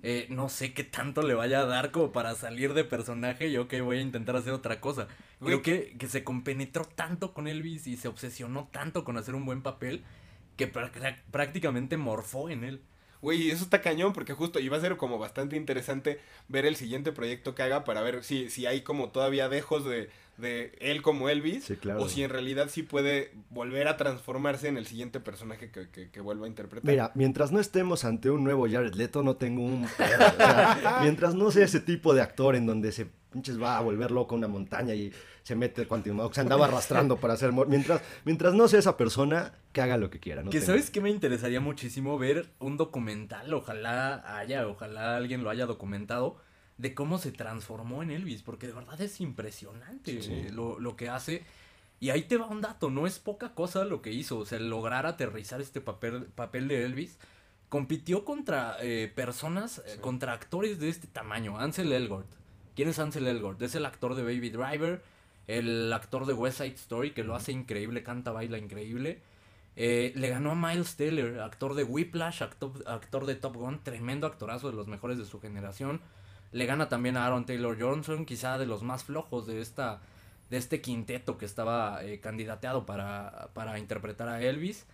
[0.03, 3.51] Eh, no sé qué tanto le vaya a dar como para salir de personaje.
[3.51, 5.07] Yo que voy a intentar hacer otra cosa.
[5.43, 9.45] Creo que, que se compenetró tanto con Elvis y se obsesionó tanto con hacer un
[9.45, 10.03] buen papel
[10.55, 12.81] que prá- prácticamente morfó en él.
[13.21, 17.11] Güey, eso está cañón porque justo iba a ser como bastante interesante ver el siguiente
[17.11, 21.29] proyecto que haga para ver si, si hay como todavía dejos de, de él como
[21.29, 22.01] Elvis Sí, claro.
[22.01, 26.09] o si en realidad sí puede volver a transformarse en el siguiente personaje que, que,
[26.11, 26.89] que vuelva a interpretar.
[26.89, 30.27] Mira, mientras no estemos ante un nuevo Jared Leto, no tengo un pedo.
[30.27, 33.81] o sea, mientras no sea ese tipo de actor en donde se pinches va a
[33.81, 35.11] volver loco una montaña y
[35.43, 39.81] se mete cuanto se andaba arrastrando para hacer mientras mientras no sea esa persona que
[39.81, 43.53] haga lo que quiera no que tengo- sabes que me interesaría muchísimo ver un documental,
[43.53, 46.37] ojalá haya, ojalá alguien lo haya documentado,
[46.77, 50.47] de cómo se transformó en Elvis, porque de verdad es impresionante Sí.
[50.51, 51.43] lo, lo que hace.
[51.99, 54.59] Y ahí te va un dato, no es poca cosa lo que hizo, o sea,
[54.59, 57.17] lograr aterrizar este papel, papel de Elvis
[57.69, 61.59] compitió contra eh, personas, eh, contra actores de este tamaño.
[61.59, 62.27] Ansel Elgort.
[62.75, 63.61] ¿Quién es Ansel Elgort?
[63.61, 65.03] Es el actor de Baby Driver,
[65.47, 69.21] el actor de West Side Story, que lo hace increíble, canta, baila increíble.
[69.75, 74.27] Eh, le ganó a Miles Teller, actor de Whiplash, actor, actor de Top Gun, tremendo
[74.27, 76.01] actorazo de los mejores de su generación.
[76.51, 79.99] Le gana también a Aaron Taylor Johnson, quizá de los más flojos de esta
[80.49, 84.85] de este quinteto que estaba eh, candidateado para, para interpretar a Elvis.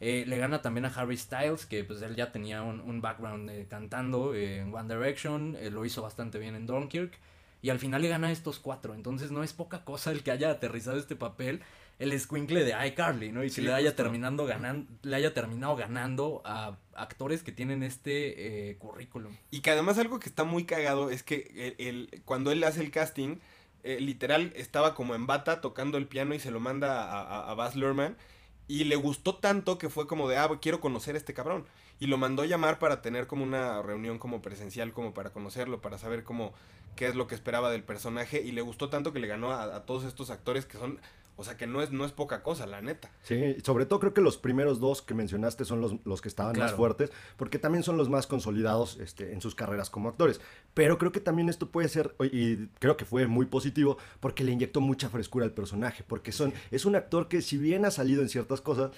[0.00, 3.50] Eh, le gana también a Harry Styles, que pues él ya tenía un, un background
[3.50, 7.18] eh, cantando eh, en One Direction, lo hizo bastante bien en Dunkirk,
[7.62, 10.30] y al final le gana a estos cuatro, entonces no es poca cosa el que
[10.30, 11.62] haya aterrizado este papel,
[11.98, 13.42] el escuincle de iCarly, ¿no?
[13.42, 14.02] Y que Sí, le haya justo.
[14.04, 19.36] terminando ganando, le haya terminado ganando a actores que tienen este eh, currículum.
[19.50, 22.80] Y que además algo que está muy cagado es que el, el- cuando él hace
[22.82, 23.38] el casting,
[23.82, 27.50] eh, literal estaba como en bata tocando el piano y se lo manda a, a,
[27.50, 28.16] a Baz Luhrmann.
[28.70, 31.64] Y le gustó tanto que fue como de, ah, quiero conocer a este cabrón.
[32.00, 35.96] Y lo mandó llamar para tener como una reunión como presencial, como para conocerlo, para
[35.98, 36.52] saber cómo,
[36.94, 38.42] qué es lo que esperaba del personaje.
[38.42, 41.00] Y le gustó tanto que le ganó a, a todos estos actores que son,
[41.38, 43.10] o sea, que no es, no es poca cosa, la neta.
[43.22, 46.52] Sí, sobre todo creo que los primeros dos que mencionaste son los, los que estaban
[46.52, 46.76] más Claro.
[46.76, 50.40] fuertes, porque también son los más consolidados este, en sus carreras como actores.
[50.74, 54.52] Pero creo que también esto puede ser, y creo que fue muy positivo, porque le
[54.52, 58.20] inyectó mucha frescura al personaje, porque son, es un actor que si bien ha salido
[58.20, 58.90] en ciertas cosas,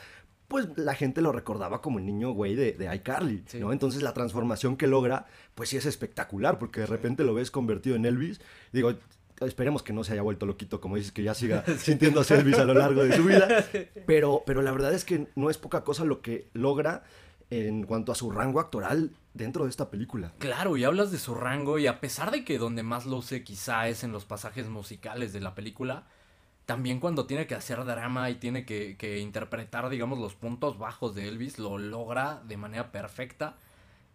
[0.48, 3.60] pues la gente lo recordaba como el niño güey de, de iCarly, Sí.
[3.60, 3.72] ¿no?
[3.72, 7.94] Entonces la transformación que logra, pues sí es espectacular, porque de repente lo ves convertido
[7.94, 8.40] en Elvis.
[8.72, 8.94] Digo,
[9.40, 12.64] esperemos que no se haya vuelto loquito, como dices, que ya siga sintiéndose Elvis a
[12.64, 13.48] lo largo de su vida.
[14.06, 17.04] Pero, pero la verdad es que no es poca cosa lo que logra
[17.50, 20.32] en cuanto a su rango actoral dentro de esta película.
[20.38, 23.44] Claro, y hablas de su rango y a pesar de que donde más lo sé
[23.44, 26.06] quizá es en los pasajes musicales de la película,
[26.66, 31.14] también cuando tiene que hacer drama y tiene que, que interpretar, digamos, los puntos bajos
[31.14, 33.56] de Elvis, lo logra de manera perfecta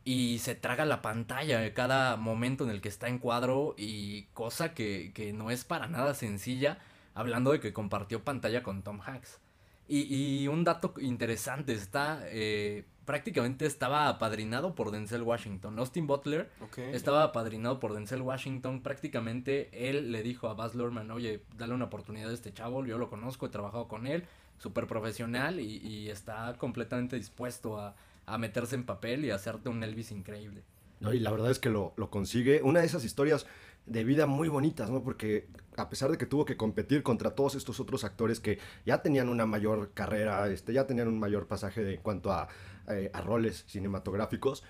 [0.08, 4.26] y se traga la pantalla de cada momento en el que está en cuadro y
[4.34, 6.78] cosa que, que no es para nada sencilla,
[7.15, 9.39] hablando de que compartió pantalla con Tom Hanks.
[9.88, 15.78] Y, y un dato interesante, está eh, prácticamente estaba apadrinado por Denzel Washington.
[15.80, 18.82] Austin Butler estaba apadrinado por Denzel Washington.
[18.82, 23.00] Prácticamente él le dijo a Baz Luhrmann, oye, dale una oportunidad a este chavo, yo
[23.00, 24.26] lo conozco, he trabajado con él,
[24.60, 29.84] súper profesional y, y está completamente dispuesto a, a meterse en papel y hacerte un
[29.84, 30.64] Elvis increíble.
[31.00, 31.14] ¿no?
[31.14, 32.62] Y la verdad es que lo, lo consigue.
[32.64, 33.46] Una de esas historias
[33.86, 35.04] de vida muy bonitas, ¿no?
[35.04, 39.02] Porque a pesar de que tuvo que competir contra todos estos otros actores que ya
[39.02, 42.48] tenían una mayor carrera, este, ya tenían un mayor pasaje de, en cuanto a,
[42.88, 44.64] eh, a roles cinematográficos,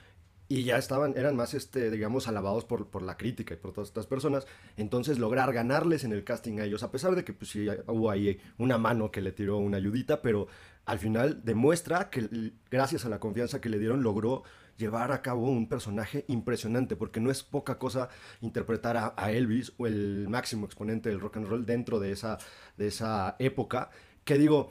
[0.47, 3.89] y ya estaban, eran más, este, digamos, alabados por, por la crítica y por todas
[3.89, 4.45] estas personas.
[4.77, 8.11] Entonces, lograr ganarles en el casting a ellos, a pesar de que pues, sí, hubo
[8.11, 10.47] ahí una mano que le tiró una ayudita, pero
[10.85, 14.43] al final demuestra que gracias a la confianza que le dieron, logró
[14.77, 18.09] llevar a cabo un personaje impresionante, porque no es poca cosa
[18.41, 22.37] interpretar a, a Elvis o el máximo exponente del rock and roll dentro de esa,
[22.77, 23.89] de esa época,
[24.23, 24.69] que digo,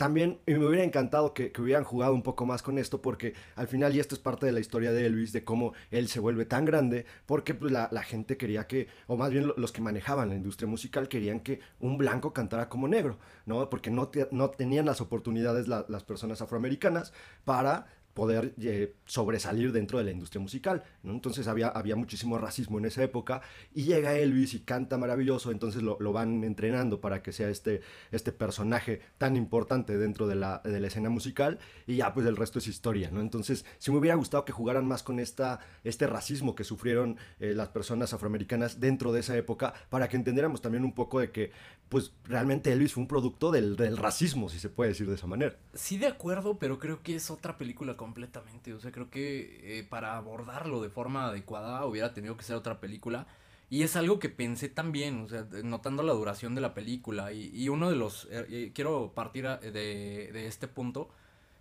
[0.00, 3.68] también me hubiera encantado que, que hubieran jugado un poco más con esto, porque al
[3.68, 6.46] final, y esto es parte de la historia de Elvis, de cómo él se vuelve
[6.46, 9.82] tan grande, porque pues, la, la gente quería que, o más bien lo- los que
[9.82, 13.68] manejaban la industria musical, querían que un blanco cantara como negro, ¿no?
[13.68, 17.12] Porque no, te- no tenían las oportunidades la- las personas afroamericanas
[17.44, 21.12] para poder eh, sobresalir dentro de la industria musical, ¿no?
[21.12, 23.42] Entonces había, había muchísimo racismo en esa época
[23.74, 27.80] y llega Elvis y canta maravilloso, entonces lo, lo van entrenando para que sea este,
[28.10, 32.36] este personaje tan importante dentro de la, de la escena musical y ya pues el
[32.36, 33.20] resto es historia, ¿no?
[33.20, 37.54] Entonces sí me hubiera gustado que jugaran más con esta, este racismo que sufrieron eh,
[37.54, 41.52] las personas afroamericanas dentro de esa época para que entendiéramos también un poco de que
[41.88, 45.26] pues realmente Elvis fue un producto del, del racismo, si se puede decir de esa
[45.26, 45.56] manera.
[45.74, 48.72] Sí, de acuerdo, pero creo que es otra película completamente.
[48.72, 52.80] O sea, creo que eh, para abordarlo de forma adecuada hubiera tenido que ser otra
[52.80, 53.26] película.
[53.68, 57.32] Y es algo que pensé también, o sea, notando la duración de la película.
[57.32, 58.24] Y, uno de los.
[58.30, 61.10] eh, eh, quiero partir de, de este punto.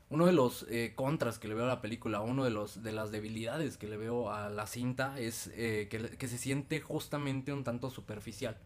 [0.10, 3.12] Uno de los contras que le veo a la película, uno de los de las
[3.12, 7.92] debilidades que le veo a la cinta es que, que se siente justamente un tanto
[7.92, 8.58] superficial.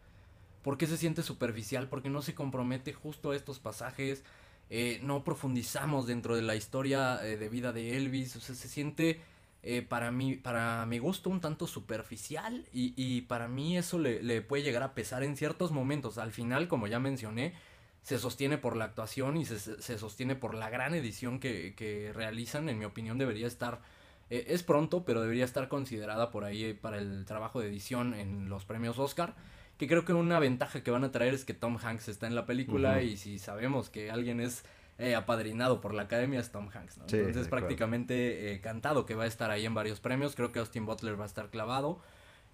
[0.62, 1.88] ¿Por qué se siente superficial?
[1.90, 4.24] Porque no se compromete justo a estos pasajes,
[4.70, 8.68] eh, no profundizamos dentro de la historia eh, de vida de Elvis, o sea, se
[8.68, 9.20] siente
[9.62, 14.22] eh, para, mí, para mi gusto un tanto superficial y, y para mí eso le,
[14.22, 16.18] le puede llegar a pesar en ciertos momentos.
[16.18, 17.54] Al final, como ya mencioné,
[18.02, 22.12] se sostiene por la actuación y se, se sostiene por la gran edición que, que
[22.12, 22.68] realizan.
[22.68, 23.80] En mi opinión debería estar,
[24.28, 28.50] eh, es pronto, pero debería estar considerada por ahí para el trabajo de edición en
[28.50, 29.34] los premios Oscar.
[29.84, 32.34] Que creo que una ventaja que van a traer es que Tom Hanks está en
[32.34, 34.64] la película y si sabemos que alguien es
[34.98, 37.04] eh, apadrinado por la academia es Tom Hanks, ¿no?
[37.08, 40.52] Sí, de Entonces prácticamente eh, cantado que va a estar ahí en varios premios, creo
[40.52, 42.00] que Austin Butler va a estar clavado,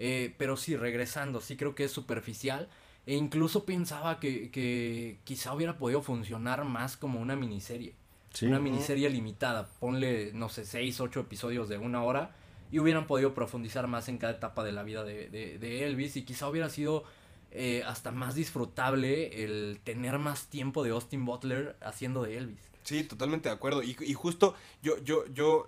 [0.00, 2.68] Eh, pero sí, regresando, sí creo que es superficial.
[3.06, 7.94] E incluso pensaba que, que quizá hubiera podido funcionar más como una miniserie.
[8.32, 8.46] Sí.
[8.46, 12.30] Una miniserie limitada, ponle, no sé, seis, ocho episodios de una hora
[12.72, 16.16] y hubieran podido profundizar más en cada etapa de la vida de, de- de Elvis
[16.16, 17.04] y quizá hubiera sido
[17.52, 22.60] eh, hasta más disfrutable el tener más tiempo de Austin Butler haciendo de Elvis.
[22.84, 23.82] Sí, totalmente de acuerdo.
[23.82, 25.66] Y, y justo yo, yo, yo,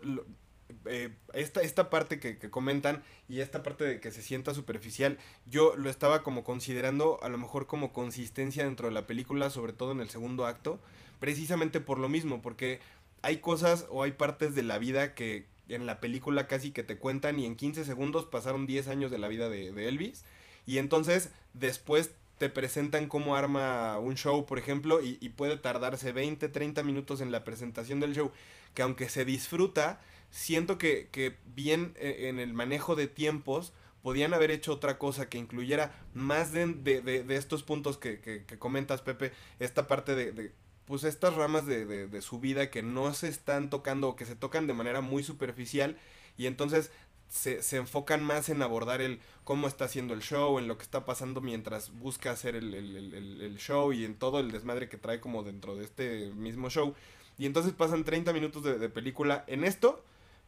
[0.85, 5.18] eh, esta, esta parte que, que comentan y esta parte de que se sienta superficial,
[5.47, 9.73] yo lo estaba como considerando a lo mejor como consistencia dentro de la película, sobre
[9.73, 10.81] todo en el segundo acto,
[11.18, 12.81] precisamente por lo mismo, porque
[13.23, 16.99] hay cosas o hay partes de la vida que en la película casi que te
[16.99, 20.25] cuentan y en 15 segundos pasaron 10 años de la vida de, de Elvis
[20.66, 26.12] y entonces después te presentan cómo arma un show, por ejemplo, y, y puede tardarse
[26.12, 28.33] 20, 30 minutos en la presentación del show,
[28.75, 34.35] que aunque se disfruta, siento que, que bien eh, en el manejo de tiempos podían
[34.35, 38.59] haber hecho otra cosa que incluyera más de, de- de- estos puntos que, que- que
[38.59, 40.53] comentas, Pepe, esta parte de,
[40.87, 44.67] pues estas ramas de su vida que no se están tocando o que se tocan
[44.67, 45.97] de manera muy superficial
[46.37, 46.91] y entonces
[47.33, 50.83] se, se enfocan más en abordar el cómo está haciendo el show, en lo que
[50.85, 54.53] está pasando mientras busca hacer el, el- el- el- el show y en todo el
[54.53, 56.95] desmadre que trae como dentro de este mismo show.
[57.38, 60.05] Y entonces pasan 30 minutos de, de película en esto,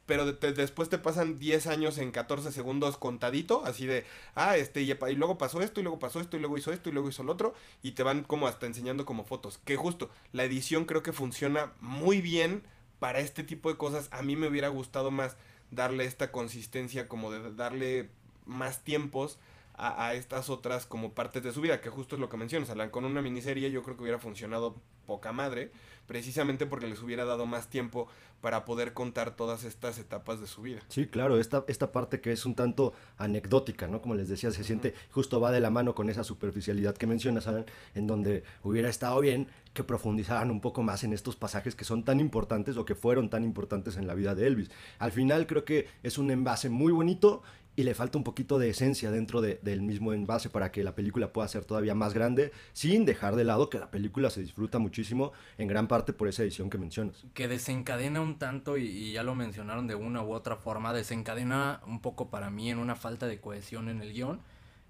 [0.07, 4.91] pero después te pasan 10 años en 14 segundos contadito, así de, ah, este, y,
[4.93, 7.23] y luego pasó esto, y luego pasó esto, y luego hizo esto, y luego hizo
[7.23, 9.59] lo otro, y te van como hasta enseñando como fotos.
[9.65, 12.63] Que justo, la edición creo que funciona muy bien
[12.99, 14.09] para este tipo de cosas.
[14.13, 15.37] A mí me hubiera gustado más
[15.71, 18.11] darle esta consistencia, como de darle
[18.47, 19.39] más tiempos
[19.75, 22.71] a, a estas otras como partes de su vida, que justo es lo que mencionas,
[22.71, 25.71] Alan, con una miniserie yo creo que hubiera funcionado poca madre,
[26.07, 28.09] precisamente porque les hubiera dado más tiempo
[28.41, 30.81] para poder contar todas estas etapas de su vida.
[30.89, 34.03] Sí, claro, esta, esta parte que es un tanto anecdótica, ¿no?
[34.03, 37.47] Como les decía, se siente, justo va de la mano con esa superficialidad que mencionas,
[37.47, 41.85] Alan, en donde hubiera estado bien que profundizaran un poco más en estos pasajes que
[41.85, 44.71] son tan importantes o que fueron tan importantes en la vida de Elvis.
[44.99, 47.43] Al final creo que es un envase muy bonito
[47.77, 50.95] y le falta un poquito de esencia dentro de- del mismo envase para que la
[50.95, 54.79] película pueda ser todavía más grande, sin dejar de lado que la película se disfruta
[54.79, 57.25] muchísimo, en gran parte por esa edición que mencionas.
[57.35, 61.81] que desencadena un tanto, y, y ya lo mencionaron de una u otra forma, desencadena
[61.87, 64.41] un poco para mí en una falta de cohesión en el guion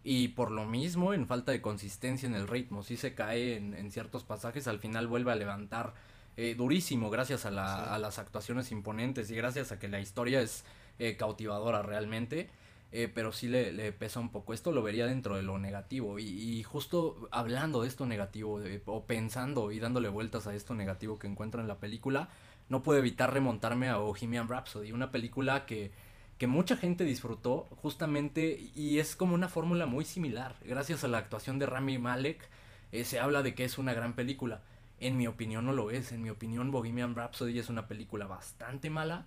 [0.03, 2.83] y por lo mismo en falta de consistencia en el ritmo.
[2.83, 5.95] Si se cae en, en ciertos pasajes, al final vuelve a levantar
[6.37, 10.43] eh, durísimo gracias a, la- a las actuaciones imponentes y gracias a que la historia
[10.43, 10.65] es
[10.99, 12.51] eh, cautivadora realmente.
[12.95, 14.55] Eh, pero sí le, le pesa un poco.
[14.55, 16.19] Esto lo vería dentro de lo negativo.
[16.19, 20.75] Y, y justo hablando de esto negativo, de- o pensando y dándole vueltas a esto
[20.75, 22.29] negativo que encuentro en la película,
[22.69, 25.93] no puedo evitar remontarme a Bohemian Rhapsody, una película que,
[26.39, 30.57] que mucha gente disfrutó justamente y es como una fórmula muy similar.
[30.65, 32.49] Gracias a la actuación de Rami Malek
[32.93, 34.63] eh, se habla de que es una gran película.
[35.01, 36.13] En mi opinión no lo es.
[36.13, 39.27] En mi opinión Bohemian Rhapsody es una película bastante mala.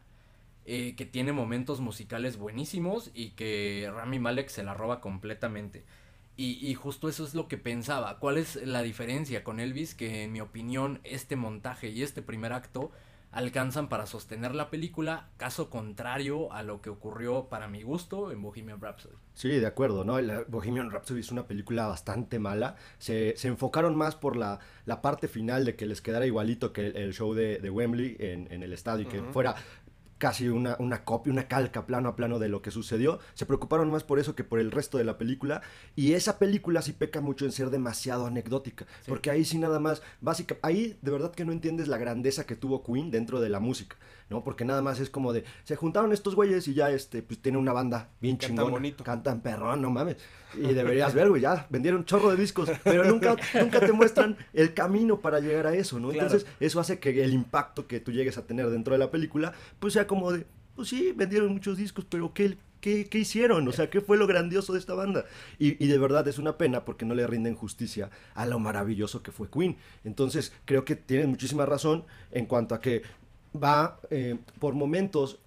[0.68, 5.86] Eh, que tiene momentos musicales buenísimos y que Rami Malek se la roba completamente.
[6.36, 8.20] Y, y justo eso es lo que pensaba.
[8.20, 9.96] ¿Cuál es la diferencia con Elvis?
[9.96, 12.92] Que en mi opinión este montaje y este primer acto
[13.32, 18.42] alcanzan para sostener la película, caso contrario a lo que ocurrió para mi gusto en
[18.42, 19.16] Bohemian Rhapsody.
[19.34, 20.20] Sí, de acuerdo, ¿no?
[20.22, 22.76] La Bohemian Rhapsody es una película bastante mala.
[23.00, 26.88] Se, se enfocaron más por la, la parte final de que les quedara igualito que
[26.88, 29.56] el, el show de, de Wembley en, en el estadio y que fuera
[30.18, 33.20] casi una, una copia, una calca plano a plano de lo que sucedió.
[33.34, 35.62] Se preocuparon más por eso que por el resto de la película.
[35.96, 38.86] Y esa película sí peca mucho en ser demasiado anecdótica.
[39.08, 42.56] Porque ahí sí nada más, básica, ahí de verdad que no entiendes la grandeza que
[42.56, 43.98] tuvo Queen dentro de la música,
[44.30, 44.44] ¿no?
[44.44, 47.58] Porque nada más es como de, se juntaron estos güeyes y ya este, pues tiene
[47.58, 48.72] una banda bien Cantan chingona.
[48.72, 49.04] bonito.
[49.04, 50.18] Cantan perrón, no mames.
[50.56, 54.74] Y deberías ver, güey, ya vendieron chorro de discos, pero nunca, nunca te muestran el
[54.74, 56.10] camino para llegar a eso, ¿no?
[56.10, 56.28] Claro.
[56.28, 59.54] Entonces, eso hace que el impacto que tú llegues a tener dentro de la película,
[59.80, 63.68] pues sea como de, pues sí, vendieron muchos discos, pero ¿qué, qué, qué hicieron?
[63.68, 65.26] O sea, ¿qué fue lo grandioso de esta banda?
[65.60, 69.22] Y, y de verdad es una pena porque no le rinden justicia a lo maravilloso
[69.24, 69.78] que fue Queen.
[70.04, 73.02] Entonces, creo que tienen muchísima razón en cuanto a que
[73.60, 75.40] va eh, por momentos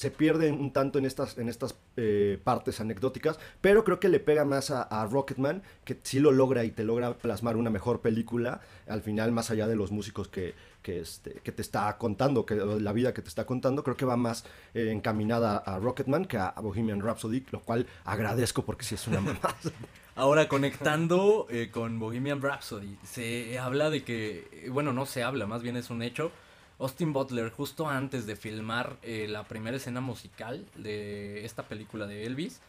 [0.00, 4.18] se pierde un tanto en estas, en estas eh, partes anecdóticas, pero creo que le
[4.18, 8.62] pega más a, Rocketman, que sí lo logra y te logra plasmar una mejor película,
[8.88, 12.54] al final más allá de los músicos que, que, este, que te está contando, que
[12.54, 16.38] la vida que te está contando, creo que va más eh, encaminada a Rocketman que
[16.38, 19.54] a Bohemian Rhapsody, lo cual agradezco porque sí es una mamada.
[20.16, 25.76] Ahora, conectando con Bohemian Rhapsody, se habla de que, bueno, no se habla, más bien
[25.76, 26.32] es un hecho.
[26.80, 32.24] Austin Butler, justo antes de filmar eh, la primera escena musical de esta película de
[32.24, 32.60] Elvis,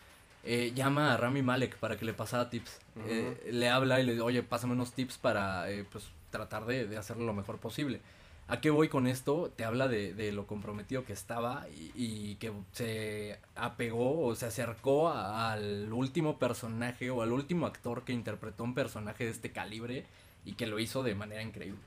[0.44, 2.80] eh, llama a Rami Malek para que le pasara tips.
[3.08, 6.88] Eh, le habla y le dice, oye, pásame unos tips para eh, pues, tratar de,
[6.88, 8.02] de hacerlo lo mejor posible.
[8.48, 9.50] ¿A qué voy con esto?
[9.56, 14.46] Te habla de, de lo comprometido que estaba y, y que se apegó o se
[14.48, 19.52] acercó a- al último personaje o al último actor que interpretó un personaje de este
[19.54, 20.06] calibre
[20.44, 21.80] y que lo hizo de manera increíble.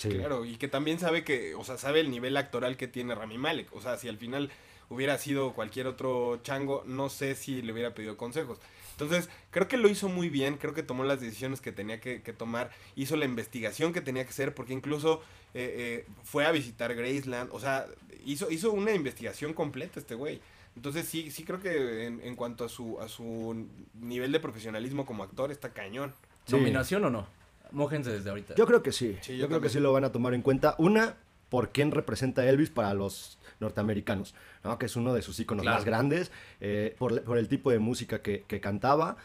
[0.00, 0.08] Sí.
[0.08, 3.36] Claro, y que también sabe que, o sea, sabe el nivel actoral que tiene Rami
[3.36, 3.74] Malek.
[3.74, 4.50] O sea, si al final
[4.88, 8.58] hubiera sido cualquier otro chango, no sé si le hubiera pedido consejos.
[8.92, 12.22] Entonces, creo que lo hizo muy bien, creo que tomó las decisiones que tenía que,
[12.22, 15.20] que tomar, hizo la investigación que tenía que hacer, porque incluso
[15.52, 17.86] eh, eh, fue a visitar Graceland, o sea,
[18.24, 20.40] hizo, hizo una investigación completa este güey.
[20.76, 23.66] Entonces sí, sí creo que en, en cuanto a su, a su
[24.00, 26.14] nivel de profesionalismo como actor está cañón.
[26.46, 26.56] Sí.
[26.56, 27.26] ¿Nominación o no?
[27.72, 28.54] Mójense desde ahorita.
[28.54, 29.16] Yo creo que sí.
[29.20, 30.74] Sí, yo yo creo que sí lo van a tomar en cuenta.
[30.78, 31.16] Una,
[31.48, 34.78] por quién representa Elvis para los norteamericanos, ¿no?
[34.78, 35.76] que es uno de sus íconos Claro.
[35.76, 36.30] más grandes,
[36.60, 39.16] eh, por, por el tipo de música que, que cantaba.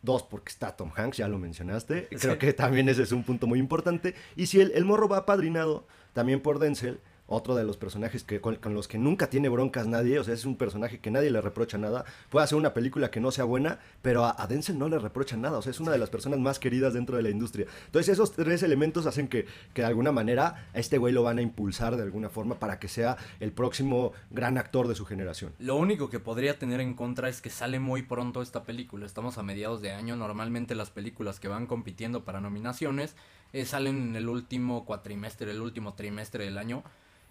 [0.00, 2.06] Dos, porque está Tom Hanks, ya lo mencionaste.
[2.08, 2.38] Creo Sí.
[2.38, 4.14] que también ese es un punto muy importante.
[4.36, 8.40] Y si el, el morro va apadrinado también por Denzel, otro de los personajes que,
[8.40, 11.30] con, con los que nunca tiene broncas nadie, o sea, es un personaje que nadie
[11.30, 12.04] le reprocha nada.
[12.30, 15.36] Puede hacer una película que no sea buena, pero a, a Denzel no le reprocha
[15.36, 17.66] nada, o sea, es una de las personas más queridas dentro de la industria.
[17.86, 21.38] Entonces, esos tres elementos hacen que, que de alguna manera a este güey lo van
[21.38, 25.52] a impulsar de alguna forma para que sea el próximo gran actor de su generación.
[25.58, 29.04] Lo único que podría tener en contra es que sale muy pronto esta película.
[29.04, 30.16] Estamos a mediados de año.
[30.16, 33.14] Normalmente las películas que van compitiendo para nominaciones
[33.52, 36.82] eh, salen en el último cuatrimestre, el último trimestre del año.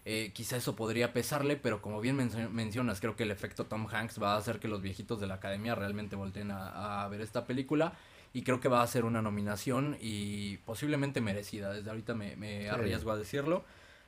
[0.09, 3.87] Eh, quizá eso podría pesarle, pero como bien mencio- mencionas, creo que el efecto Tom
[3.91, 7.19] Hanks va a hacer que los viejitos de la academia realmente volteen a, a ver
[7.19, 7.91] esta película.
[8.33, 11.73] Y creo que va a ser una nominación y posiblemente merecida.
[11.73, 13.65] Desde ahorita me, me arriesgo a decirlo.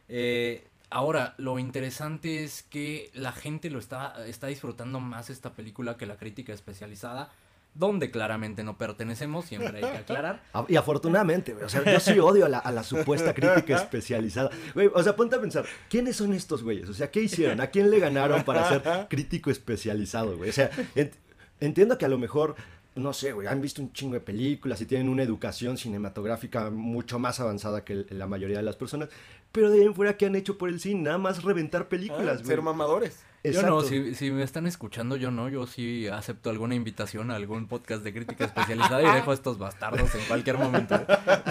[0.08, 5.98] Eh, ahora, lo interesante es que la gente lo está, está disfrutando más esta película
[5.98, 7.30] que la crítica especializada,
[7.76, 10.42] donde claramente no pertenecemos, siempre hay que aclarar.
[10.54, 13.76] A- Y afortunadamente, güey, o sea, yo sí odio a la, a la supuesta crítica
[13.78, 14.50] especializada.
[14.74, 16.90] Güey, o sea, ponte a pensar, ¿quiénes son estos güeyes?
[16.90, 17.62] O sea, ¿qué hicieron?
[17.62, 20.50] ¿A quién le ganaron para ser crítico especializado, güey?
[20.50, 21.14] O sea, ent-
[21.62, 22.56] entiendo que a lo mejor,
[22.96, 27.18] no sé, güey, han visto un chingo de películas y tienen una educación cinematográfica mucho
[27.20, 29.10] más avanzada que la mayoría de las personas,
[29.52, 31.04] pero de ahí en fuera, ¿qué han hecho por el cine?
[31.04, 32.46] Nada más reventar películas, güey.
[32.48, 33.20] Ser mamadores.
[33.44, 37.36] Yo no, si, si me están escuchando, yo no, yo sí acepto alguna invitación a
[37.36, 41.00] algún podcast de crítica especializada y dejo a estos bastardos en cualquier momento.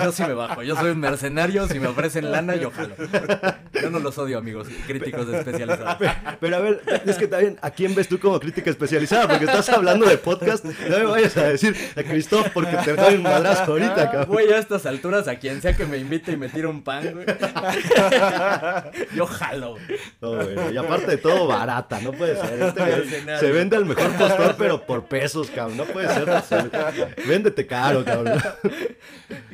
[0.03, 2.95] Yo sí me bajo, yo soy un mercenario, si me ofrecen lana, yo jalo.
[3.73, 5.97] Yo no los odio, amigos, críticos especializados.
[6.41, 9.27] Pero a ver, es que también, ¿a quién ves tú como crítica especializada?
[9.27, 13.15] Porque estás hablando de podcast, no me vayas a decir a Christoph porque te doy
[13.15, 14.27] un madrazo ahorita, cabrón.
[14.29, 17.15] Güey, a estas alturas, a quien sea que me invite y me tire un pan,
[17.15, 17.27] güey.
[19.15, 19.77] Yo jalo.
[20.21, 21.49] No, güey, y aparte de todo,
[22.03, 22.63] no puede ser.
[22.63, 25.77] Este se vende al mejor postor, pero por pesos, cabrón.
[25.77, 26.71] No puede ser posible.
[27.27, 28.39] Véndete caro, cabrón.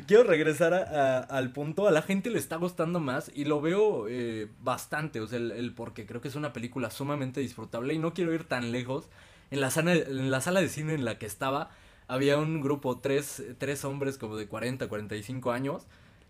[0.07, 3.61] Quiero regresar a- a- al punto, a la gente le está gustando más y lo
[3.61, 7.93] veo eh, bastante, o sea, el, el porque creo que es una película sumamente disfrutable
[7.93, 9.09] y no quiero ir tan lejos.
[9.51, 11.69] En la, sala, en la sala de cine en la que estaba,
[12.07, 15.83] había un grupo, tres, tres hombres como de 40, 45 años.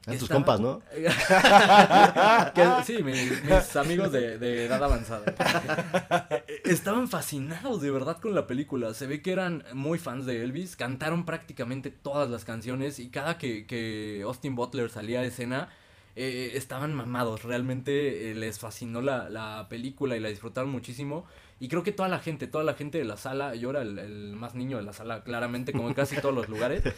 [0.07, 0.81] A tus compas, ¿no?
[2.53, 5.33] Que- sí, mi- mis, amigos de, de edad avanzada.
[6.63, 8.93] Estaban fascinados de verdad con la película.
[8.93, 10.75] Se ve que eran muy fans de Elvis.
[10.75, 15.69] Cantaron prácticamente todas las canciones y cada que, que Austin Butler salía a escena,
[16.15, 17.43] eh, estaban mamados.
[17.43, 21.25] Realmente eh, les fascinó la, la película y la disfrutaron muchísimo.
[21.57, 23.97] Y creo que toda la gente, toda la gente de la sala, yo era el,
[23.97, 26.83] el más niño de la sala, claramente, como en casi todos los lugares.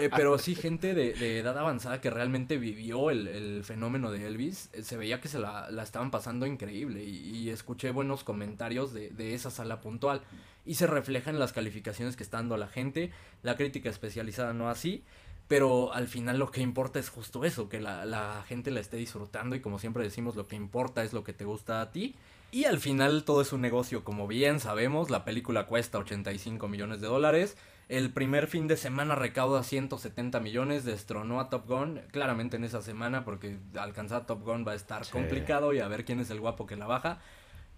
[0.00, 4.26] Eh, pero sí, gente de, de edad avanzada que realmente vivió el, el fenómeno de
[4.26, 7.04] Elvis, eh, se veía que se la, la estaban pasando increíble.
[7.04, 10.22] Y, y escuché buenos comentarios de, de esa sala puntual.
[10.64, 13.12] Y se refleja en las calificaciones que está dando la gente.
[13.42, 15.04] La crítica especializada no así.
[15.46, 18.96] Pero al final lo que importa es justo eso, que la, la gente la esté
[18.96, 22.14] disfrutando y como siempre decimos, lo que importa es lo que te gusta a ti.
[22.52, 27.00] Y al final todo es un negocio, como bien sabemos, la película cuesta 85 millones
[27.00, 27.56] de dólares.
[27.88, 32.82] El primer fin de semana recauda 170 millones, destronó a Top Gun, claramente en esa
[32.82, 35.12] semana, porque alcanzar a Top Gun va a estar Sí.
[35.12, 37.20] complicado y a ver quién es el guapo que la baja.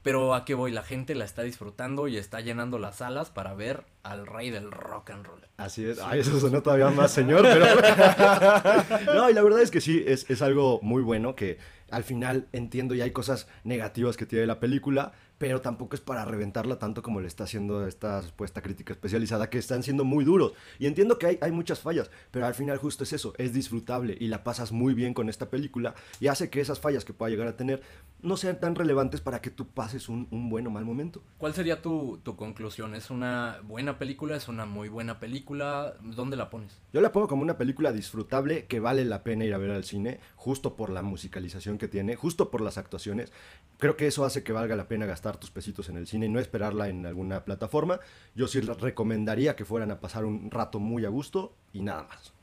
[0.03, 3.55] Pero a qué voy, la gente la está disfrutando y está llenando las salas para
[3.55, 5.41] ver al rey del rock and roll.
[5.57, 5.99] Así es.
[6.01, 7.65] Ay, eso sonó todavía más, señor, pero...
[9.15, 11.59] no, y la verdad es que sí, es, es algo muy bueno que
[11.91, 16.25] al final entiendo y hay cosas negativas que tiene la película, pero tampoco es para
[16.25, 20.53] reventarla tanto como le está haciendo esta supuesta crítica especializada, que están siendo muy duros.
[20.79, 24.17] Y entiendo que hay, hay muchas fallas, pero al final justo es eso, es disfrutable
[24.19, 27.31] y la pasas muy bien con esta película y hace que esas fallas que pueda
[27.31, 27.83] llegar a tener
[28.23, 31.23] no sean tan relevantes para que tú pases un, un buen o mal momento.
[31.39, 32.95] ¿Cuál sería tu, tu conclusión?
[32.95, 34.37] ¿Es una buena película?
[34.37, 35.95] ¿Es una muy buena película?
[36.01, 36.81] ¿Dónde la pones?
[36.93, 39.85] Yo la pongo como una película disfrutable que vale la pena ir a ver al
[39.85, 43.33] cine, justo por la musicalización que tiene, justo por las actuaciones.
[43.79, 46.29] Creo que eso hace que valga la pena gastar tus pesitos en el cine y
[46.29, 47.99] no esperarla en alguna plataforma.
[48.35, 52.03] Yo sí les recomendaría que fueran a pasar un rato muy a gusto y nada
[52.03, 52.35] más.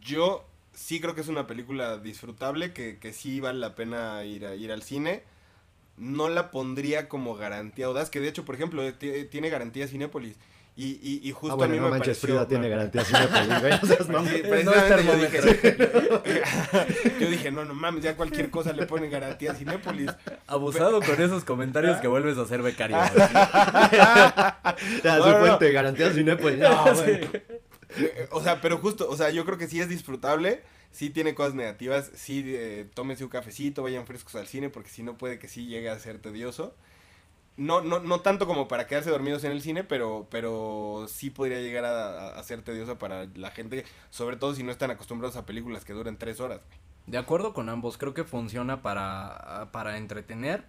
[0.00, 4.56] Yo sí creo que es una película disfrutable, que, sí vale la pena ir, a,
[4.56, 5.22] ir al cine.
[5.96, 10.36] No la pondría como garantía audaz, que de hecho, por ejemplo, ti- tiene garantía Cinépolis.
[10.78, 13.02] Y, y, y justo Ah, a bueno, mí no me manches, pareció- Frida tiene garantía
[15.02, 15.78] yo dije,
[17.20, 20.10] yo dije, no, no mames, ya cualquier cosa le ponen garantía a Cinépolis.
[20.46, 22.98] Abusado con esos comentarios que vuelves a ser becario.
[25.02, 26.58] Ya, No, su fuente, garantía Cinépolis.
[26.58, 27.20] No, güey.
[27.98, 31.34] Eh, O sea, pero justo, o sea, yo creo que sí es disfrutable, sí tiene
[31.34, 35.38] cosas negativas, sí eh, tómense un cafecito, vayan frescos al cine, porque si no puede
[35.38, 36.74] que sí llegue a ser tedioso.
[37.56, 41.60] No, no, no tanto como para quedarse dormidos en el cine, pero, pero sí podría
[41.60, 45.84] llegar a, ser tedioso para la gente, sobre todo si no están acostumbrados a películas
[45.84, 46.60] que duren tres horas.
[47.06, 50.64] De acuerdo con ambos, creo que funciona para, para entretener.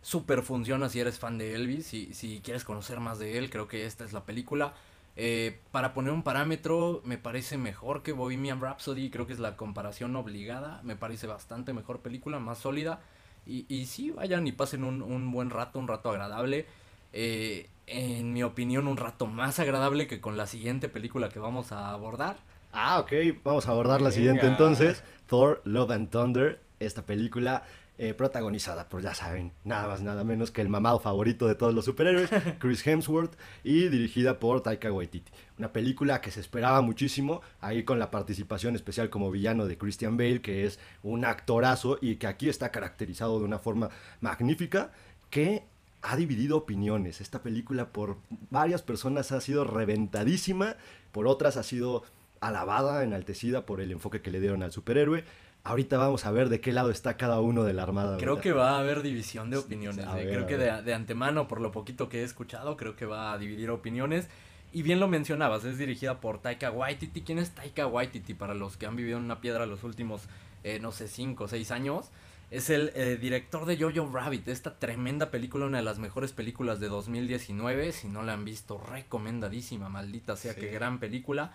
[0.00, 3.66] Super funciona si eres fan de Elvis, si, si quieres conocer más de él, creo
[3.66, 4.74] que esta es la película.
[5.20, 9.56] Eh, para poner un parámetro, me parece mejor que Bohemian Rhapsody, creo que es la
[9.56, 13.00] comparación obligada, me parece bastante mejor película, más sólida.
[13.48, 16.66] Y, y sí, vayan y pasen un, un buen rato, un rato agradable.
[17.12, 21.72] Eh, en mi opinión, un rato más agradable que con la siguiente película que vamos
[21.72, 22.36] a abordar.
[22.72, 25.02] Ah, ok, vamos a abordar la siguiente entonces.
[25.26, 27.64] Thor, Love and Thunder, esta película
[27.98, 31.74] eh, protagonizada por, ya saben, nada más, nada menos que el mamado favorito de todos
[31.74, 32.30] los superhéroes,
[32.60, 35.32] Chris Hemsworth, y dirigida por Taika Waititi.
[35.58, 40.16] Una película que se esperaba muchísimo, ahí con la participación especial como villano de Christian
[40.16, 43.90] Bale, que es un actorazo y que aquí está caracterizado de una forma
[44.20, 44.92] magnífica,
[45.28, 45.64] que
[46.02, 47.20] ha dividido opiniones.
[47.20, 48.18] Esta película por
[48.50, 50.76] varias personas ha sido reventadísima,
[51.10, 52.04] por otras ha sido
[52.40, 55.24] alabada, enaltecida por el enfoque que le dieron al superhéroe.
[55.68, 58.16] Ahorita vamos a ver de qué lado está cada uno de la armada.
[58.16, 60.06] Creo que va a haber división de opiniones.
[60.06, 60.24] A eh.
[60.24, 63.32] ver, creo que de, de antemano, por lo poquito que he escuchado, creo que va
[63.32, 64.28] a dividir opiniones.
[64.72, 67.22] Y bien lo mencionabas, es dirigida por Taika Waititi.
[67.22, 70.22] ¿Quién es Taika Waititi para los que han vivido en una piedra los últimos,
[70.64, 72.10] eh, no sé, 5 o 6 años?
[72.50, 76.80] Es el eh, director de Jojo Rabbit, esta tremenda película, una de las mejores películas
[76.80, 77.92] de 2019.
[77.92, 80.60] Si no la han visto, recomendadísima, maldita sea, Sí.
[80.60, 81.52] qué gran película.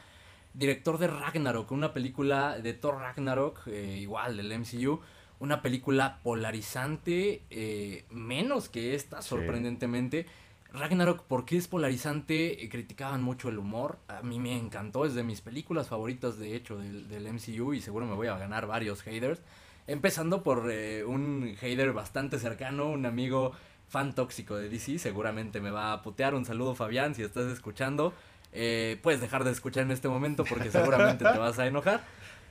[0.53, 4.99] Director de Ragnarok, una película de Thor Ragnarok, eh, igual del MCU.
[5.39, 9.29] Una película polarizante, eh, menos que esta, Sí.
[9.29, 10.25] sorprendentemente.
[10.71, 12.63] Ragnarok, ¿por qué es polarizante?
[12.63, 13.97] Eh, criticaban mucho el humor.
[14.07, 17.73] A mí me encantó, es de mis películas favoritas, de hecho, del, del MCU.
[17.73, 19.41] Y seguro me voy a ganar varios haters.
[19.85, 23.51] Empezando por eh, un hater bastante cercano, un amigo
[23.87, 24.97] fan tóxico de DC.
[24.97, 26.33] Seguramente me va a putear.
[26.35, 28.13] Un saludo, Fabián, si estás escuchando.
[28.53, 32.03] Eh, puedes dejar de escuchar en este momento porque seguramente te vas a enojar.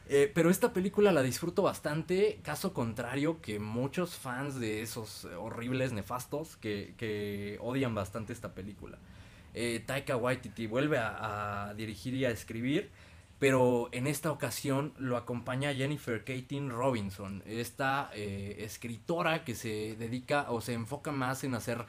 [0.08, 5.92] Eh, pero esta película la disfruto bastante, caso contrario que muchos fans de esos horribles
[5.92, 8.98] nefastos que, que odian bastante esta película.
[9.54, 12.90] Eh, Taika Waititi vuelve a, dirigir y a escribir,
[13.38, 20.60] pero en esta ocasión lo acompaña Jennifer Katin Robinson, esta escritora que se dedica o
[20.60, 21.84] se enfoca más en hacer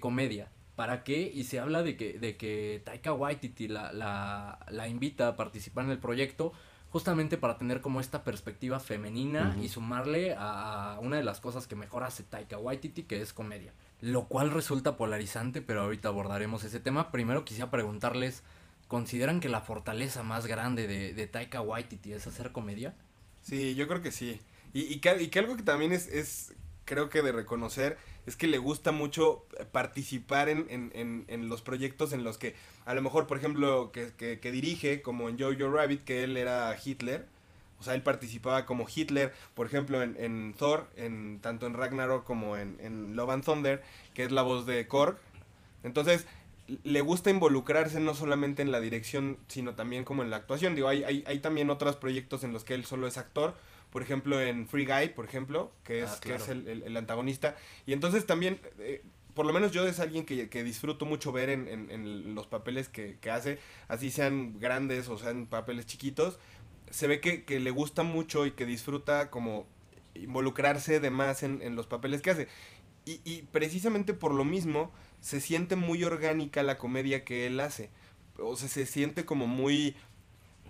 [0.00, 0.48] comedia.
[0.78, 1.28] ¿Para qué?
[1.34, 5.84] Y se habla de que, de que Taika Waititi la, la, la invita a participar
[5.86, 6.52] en el proyecto
[6.90, 11.74] justamente para tener como esta perspectiva femenina y sumarle a una de las cosas que
[11.74, 13.72] mejor hace Taika Waititi, que es comedia.
[14.00, 17.10] Lo cual resulta polarizante, pero ahorita abordaremos ese tema.
[17.10, 18.44] Primero quisiera preguntarles,
[18.86, 22.94] ¿consideran que la fortaleza más grande de, de Taika Waititi es hacer comedia?
[23.42, 24.40] Sí, yo creo que sí.
[24.72, 26.54] Y, y, que, y que algo que también es, es,
[26.84, 27.98] creo que de reconocer,
[28.28, 32.54] es que le gusta mucho participar en, en, en, los proyectos en los que,
[32.84, 36.76] a lo mejor, por ejemplo, que, que, dirige, como en Jojo Rabbit, que él era
[36.82, 37.24] Hitler.
[37.80, 42.56] O sea, él participaba como Hitler, por ejemplo, en, Thor, en, tanto en Ragnarok como
[42.56, 43.82] en, en Love and Thunder,
[44.14, 45.16] que es la voz de Korg.
[45.82, 46.26] Entonces,
[46.84, 50.74] le gusta involucrarse no solamente en la dirección, sino también como en la actuación.
[50.74, 53.54] Digo, hay, hay también otros proyectos en los que él solo es actor.
[53.90, 56.60] Por ejemplo, en Free Guy, por ejemplo, que es, Ah, que es claro.
[56.60, 57.56] el, el- el antagonista.
[57.86, 59.02] Y entonces también, eh,
[59.34, 62.46] por lo menos yo es alguien que, que disfruto mucho ver en, en- en los
[62.46, 63.58] papeles que, que hace,
[63.88, 66.38] así sean grandes o sean papeles chiquitos,
[66.90, 69.66] se ve que, que le gusta mucho y que disfruta como
[70.14, 72.48] involucrarse de más en, en los papeles que hace.
[73.04, 77.90] Y, y precisamente por lo mismo se siente muy orgánica la comedia que él hace.
[78.38, 79.96] O sea, se siente como muy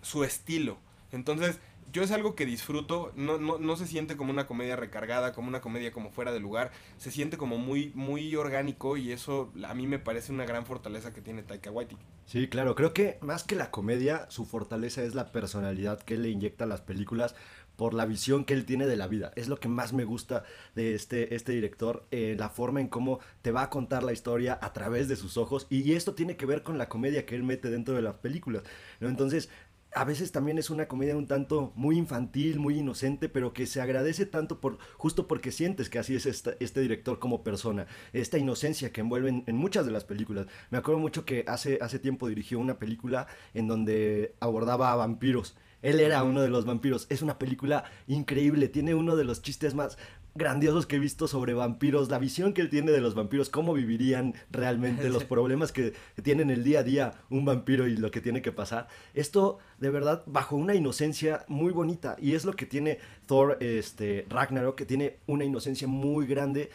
[0.02, 0.78] su estilo.
[1.12, 1.58] Entonces,
[1.92, 5.48] yo es algo que disfruto, no, no, no se siente como una comedia recargada, como
[5.48, 9.74] una comedia como fuera de lugar, se siente como muy, muy orgánico y eso a
[9.74, 12.02] mí me parece una gran fortaleza que tiene Taika Waititi.
[12.26, 16.28] Sí, claro, creo que más que la comedia, su fortaleza es la personalidad que le
[16.28, 17.34] inyecta a las películas
[17.78, 19.30] por la visión que él tiene de la vida.
[19.36, 20.42] Es lo que más me gusta
[20.74, 24.58] de este, este director, eh, la forma en cómo te va a contar la historia
[24.60, 27.44] a través de sus ojos y esto tiene que ver con la comedia que él
[27.44, 28.64] mete dentro de las películas.
[28.98, 29.08] ¿no?
[29.08, 29.48] Entonces,
[29.94, 33.80] a veces también es una comedia un tanto muy infantil, muy inocente, pero que se
[33.80, 38.92] agradece tanto por justo porque sientes que así es este director como persona, esta inocencia
[38.92, 40.46] que envuelve en, en muchas de las películas.
[40.70, 45.56] Me acuerdo mucho que hace, hace tiempo dirigió una película en donde abordaba a vampiros.
[45.80, 47.06] Él era uno de los vampiros.
[47.08, 49.96] Es una película increíble, tiene uno de los chistes más
[50.34, 53.74] grandiosos que he visto sobre vampiros, la visión que él tiene de los vampiros, cómo
[53.74, 58.20] vivirían realmente, los problemas que tienen el día a día un vampiro y lo que
[58.20, 58.88] tiene que pasar.
[59.14, 62.16] Esto, de verdad, bajo una inocencia muy bonita.
[62.20, 66.70] Y es lo que tiene Thor este, Ragnarok, que tiene una inocencia muy grande,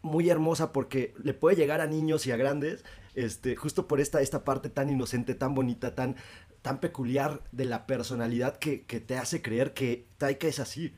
[0.00, 2.84] muy hermosa, porque le puede llegar a niños y a grandes,
[3.14, 6.16] este, justo por esta, esta parte tan inocente, tan bonita, tan,
[6.62, 10.94] tan peculiar de la personalidad que, que te hace creer que Taika es así.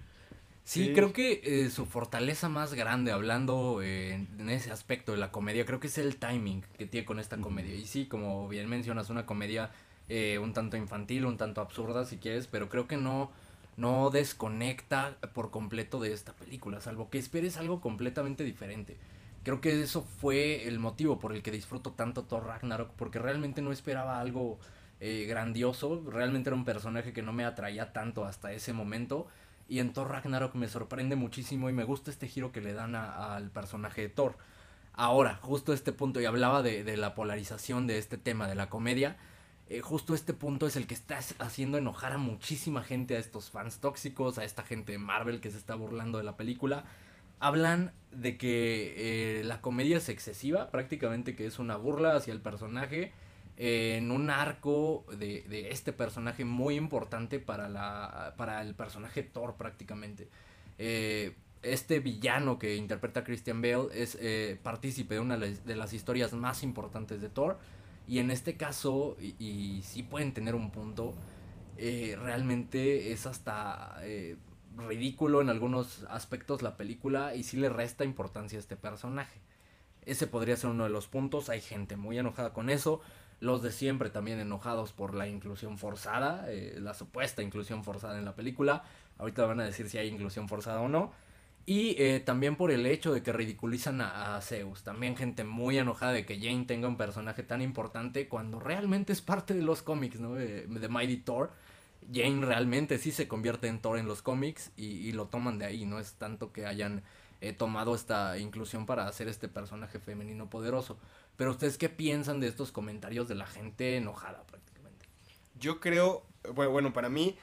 [0.64, 0.92] Sí, Sí.
[0.94, 5.30] creo que eh, su fortaleza más grande, hablando eh, en- en ese aspecto de la
[5.30, 7.74] comedia, creo que es el timing que tiene con esta comedia.
[7.74, 9.70] Y sí, como bien mencionas, una comedia
[10.08, 13.30] eh, un tanto infantil, un tanto absurda si quieres, pero creo que no,
[13.76, 18.96] no desconecta por completo de esta película, salvo que esperes algo completamente diferente.
[19.44, 23.60] Creo que eso fue el motivo por el que disfruto tanto Thor Ragnarok, porque realmente
[23.62, 24.58] no esperaba algo
[25.00, 29.26] eh, grandioso, realmente era un personaje que no me atraía tanto hasta ese momento.
[29.68, 32.94] Y en Thor Ragnarok me sorprende muchísimo y me gusta este giro que le dan
[32.94, 34.36] al personaje de Thor.
[34.92, 38.68] Ahora, justo este punto, y hablaba de, de la polarización de este tema de la
[38.68, 39.16] comedia,
[39.68, 43.50] eh, justo este punto es el que está haciendo enojar a muchísima gente, a estos
[43.50, 46.84] fans tóxicos, a esta gente de Marvel que se está burlando de la película.
[47.40, 52.40] Hablan de que eh, la comedia es excesiva, prácticamente que es una burla hacia el
[52.40, 53.12] personaje,
[53.56, 59.54] en un arco de, de este personaje muy importante para, la, para el personaje Thor
[59.56, 60.28] prácticamente.
[60.78, 66.32] Eh, este villano que interpreta Christian Bale es eh, partícipe de una de las- historias
[66.32, 67.58] más importantes de Thor.
[68.06, 71.14] Y en este caso, y, y sí pueden tener un punto,
[71.78, 73.98] eh, realmente es hasta
[74.76, 79.40] ridículo en algunos aspectos la película y sí le resta importancia a este personaje.
[80.04, 81.48] Ese podría ser uno de los puntos.
[81.48, 83.00] Hay gente muy enojada con eso.
[83.40, 88.24] Los de siempre también enojados por la inclusión forzada, eh, la supuesta inclusión forzada en
[88.24, 88.84] la película.
[89.18, 91.12] Ahorita van a decir si hay inclusión forzada o no.
[91.66, 94.82] Y eh, también por el hecho de que ridiculizan a, Zeus.
[94.82, 99.22] También gente muy enojada de que Jane tenga un personaje tan importante cuando realmente es
[99.22, 100.34] parte de los cómics, ¿no?
[100.34, 101.50] De, de Mighty Thor.
[102.12, 105.64] Jane realmente sí se convierte en Thor en los cómics y, y lo toman de
[105.64, 105.86] ahí.
[105.86, 107.02] No es tanto que hayan
[107.44, 110.96] eh, tomado esta inclusión para hacer este personaje femenino poderoso.
[111.36, 115.06] Pero ustedes qué piensan de estos comentarios de la gente enojada prácticamente?
[115.58, 116.24] Yo creo,
[116.54, 117.36] bueno, para mí,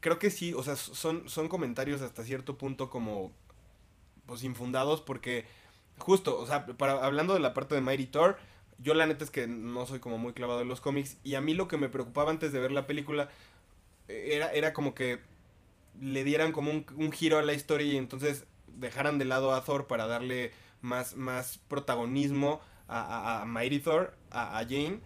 [0.00, 3.32] creo que sí, o sea, son, son comentarios hasta cierto punto como,
[4.26, 5.44] pues, infundados porque,
[5.98, 8.38] justo, o sea, para, hablando de la parte de Mighty Thor,
[8.78, 11.40] yo la neta es que no soy como muy clavado en los cómics y a
[11.40, 13.28] mí lo que me preocupaba antes de ver la película
[14.06, 15.20] eh, era, era como que
[16.00, 19.64] le dieran como un, un giro a la historia y entonces dejaran de lado a
[19.64, 23.00] Thor para darle más, más protagonismo a,
[23.38, 25.00] a- a Mighty Thor, a, a Jane,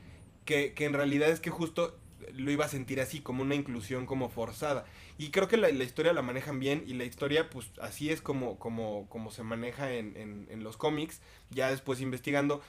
[0.44, 1.98] que, que en realidad es que justo
[2.34, 4.84] lo iba a sentir así, como una inclusión como forzada.
[5.18, 8.22] Y creo que la, la historia la manejan bien y la historia pues así es
[8.22, 11.20] como, como, como se maneja en, en, en los cómics,
[11.50, 12.62] ya después investigando.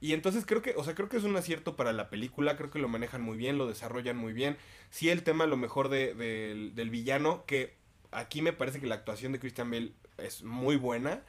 [0.00, 2.70] Y entonces creo que, o sea, creo que es un acierto para la película, creo
[2.70, 4.56] que lo manejan muy bien, lo desarrollan muy bien.
[4.90, 7.74] Sí el tema a lo mejor de, del- del villano, que
[8.12, 11.22] aquí me parece que la actuación de Christian Bale es muy buena.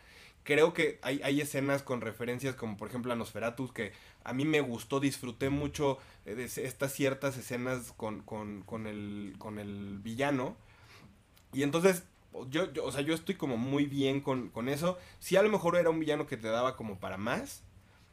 [0.50, 3.91] Creo que hay, hay escenas con referencias como por ejemplo a Nosferatus que
[4.24, 9.36] a mí me gustó, disfruté mucho eh, de estas ciertas escenas con, con, con, el,
[9.38, 10.58] con el villano.
[11.54, 12.02] Y entonces,
[12.50, 14.97] yo, yo, o sea, yo estoy como muy bien con, con eso.
[15.20, 17.62] Sí, a lo mejor era un villano que te daba como para más.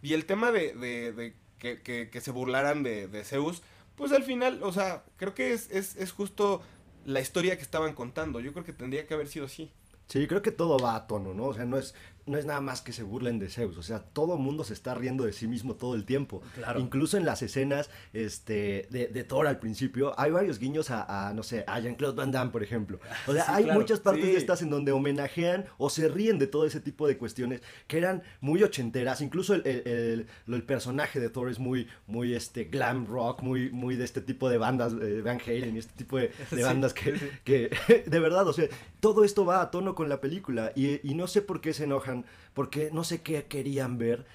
[0.03, 3.63] Y el tema de, de, que, que, se burlaran de, Zeus,
[3.95, 6.61] pues al final, o sea, creo que es, es, es justo
[7.07, 8.41] la historia que estaban contando.
[8.41, 9.73] Yo creo que tendría que haber sido así.
[10.09, 11.47] Sí, creo que todo va a tono, ¿no?
[11.47, 11.95] O sea, no es,
[12.27, 13.77] no es nada más que se burlen de Zeus.
[13.79, 16.43] O sea, todo el mundo se está riendo de sí mismo todo el tiempo.
[16.55, 16.81] Claro.
[16.81, 21.35] Incluso en las escenas este, de, de Thor al principio, hay varios guiños a, a,
[21.35, 22.99] no sé, a Jean-Claude Van Damme, por ejemplo.
[23.27, 23.81] O sea, Sí, hay claro.
[23.81, 24.33] muchas partes Sí.
[24.33, 27.99] de estas en donde homenajean o se ríen de todo ese tipo de cuestiones que
[27.99, 29.21] eran muy ochenteras.
[29.21, 33.71] Incluso el, el- el- el personaje de Thor es muy, muy este, glam rock, muy,
[33.71, 36.63] muy de este tipo de bandas, eh, Van Halen y este tipo de, de Sí,
[36.63, 37.15] bandas que,
[37.45, 37.71] que
[38.07, 38.67] de verdad, o sea,
[39.01, 41.85] todo esto va a tono con la película y, y no sé por qué se
[41.85, 42.16] enojan,
[42.55, 44.27] porque no sé qué querían ver.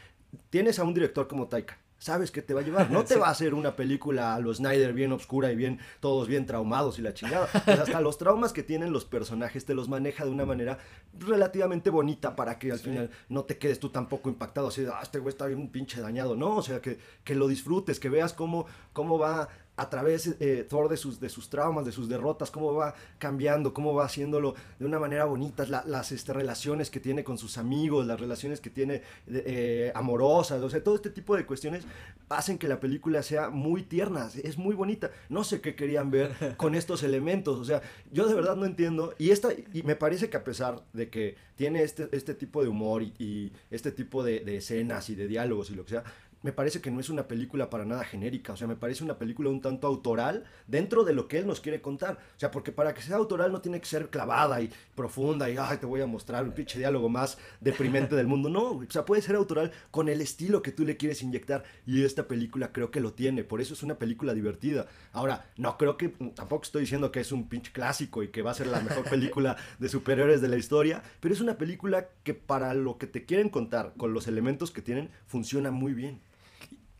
[0.49, 1.77] Tienes a un director como Taika.
[1.97, 4.57] Sabes que te va a llevar, no te va a hacer una película a los
[4.57, 7.47] Snyder bien oscura y bien, todos bien traumados y la chingada.
[7.65, 10.79] Pues hasta los traumas que tienen los personajes te los maneja de una manera
[11.19, 14.99] relativamente bonita para que al final no te quedes tú tampoco impactado así de, ah,
[15.03, 16.35] este güey está bien pinche dañado.
[16.35, 20.65] No, o sea, que, que lo disfrutes, que veas cómo, cómo va a través eh,
[20.69, 24.53] Thor de sus, de sus traumas, de sus derrotas, cómo va cambiando, cómo va haciéndolo
[24.77, 28.61] de una manera bonita, la- las este, relaciones que tiene con sus amigos, las relaciones
[28.61, 31.83] que tiene eh, amorosas, o sea, todo este tipo de cuestiones
[32.29, 35.09] hacen que la película sea muy tierna, es muy bonita.
[35.29, 39.15] No sé qué querían ver con estos elementos, o sea, yo de verdad no entiendo,
[39.17, 42.69] y, esta, y me parece que a pesar de que tiene este, este tipo de
[42.69, 46.03] humor y, y este tipo de, de escenas y de diálogos y lo que sea,
[46.43, 49.17] me parece que no es una película para nada genérica, o sea, me parece una
[49.17, 52.17] película un tanto autoral dentro de lo que él nos quiere contar.
[52.35, 55.57] O sea, porque para que sea autoral no tiene que ser clavada y profunda y,
[55.57, 58.49] ay, te voy a mostrar un pinche diálogo más deprimente del mundo.
[58.49, 62.03] No, o sea, puede ser autoral con el estilo que tú le quieres inyectar y
[62.03, 64.87] esta película creo que lo tiene, por eso es una película divertida.
[65.13, 68.51] Ahora, no creo que, tampoco estoy diciendo que es un pinche clásico y que va
[68.51, 72.33] a ser la mejor película de superhéroes de la historia, pero es una película que
[72.33, 76.21] para lo que te quieren contar, con los elementos que tienen, funciona muy bien.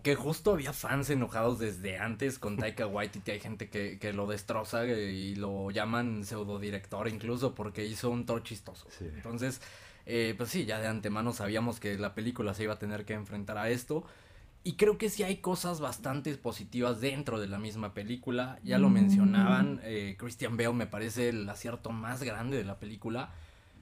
[0.03, 3.31] Que justo había fans enojados desde antes con Taika Waititi.
[3.31, 8.25] Hay gente que, que lo destroza eh, y lo llaman pseudodirector incluso porque hizo un
[8.25, 8.87] Thor chistoso.
[8.97, 9.05] Sí.
[9.13, 9.61] Entonces,
[10.05, 13.13] eh, pues sí, ya de antemano sabíamos que la película se iba a tener que
[13.13, 14.03] enfrentar a esto.
[14.63, 18.59] Y creo que sí hay cosas bastante positivas dentro de la misma película.
[18.63, 23.31] Ya lo mencionaban, eh, Christian Bale me parece el acierto más grande de la película.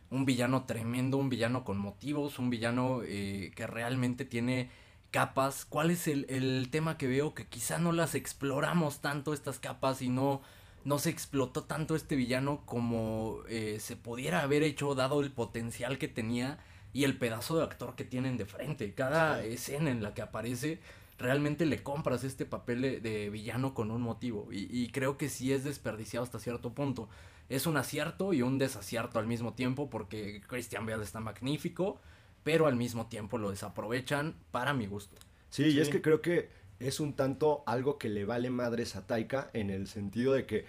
[0.09, 4.70] Un villano tremendo, un villano con motivos, un villano eh, que realmente tiene
[5.12, 5.66] capas.
[5.66, 7.34] ¿Cuál es el, el tema que veo?
[7.34, 10.41] Que quizá no las exploramos tanto estas capas y no,
[10.86, 15.97] no se explotó tanto este villano como eh, se pudiera haber hecho dado el potencial
[15.97, 16.60] que tenía
[16.93, 18.93] y el pedazo de actor que tienen de frente.
[18.93, 20.80] Cada escena en la que aparece
[21.18, 25.30] realmente le compras este papel de, de villano con un motivo y, y creo que
[25.30, 27.10] sí es desperdiciado hasta cierto punto.
[27.49, 31.99] Es un acierto y un desacierto al mismo tiempo porque Christian Bale está magnífico,
[32.44, 35.18] pero al mismo tiempo lo desaprovechan para mi gusto.
[35.50, 39.06] Sí, y es que creo que es un tanto algo que le vale madres a
[39.06, 40.66] Taika en el sentido de que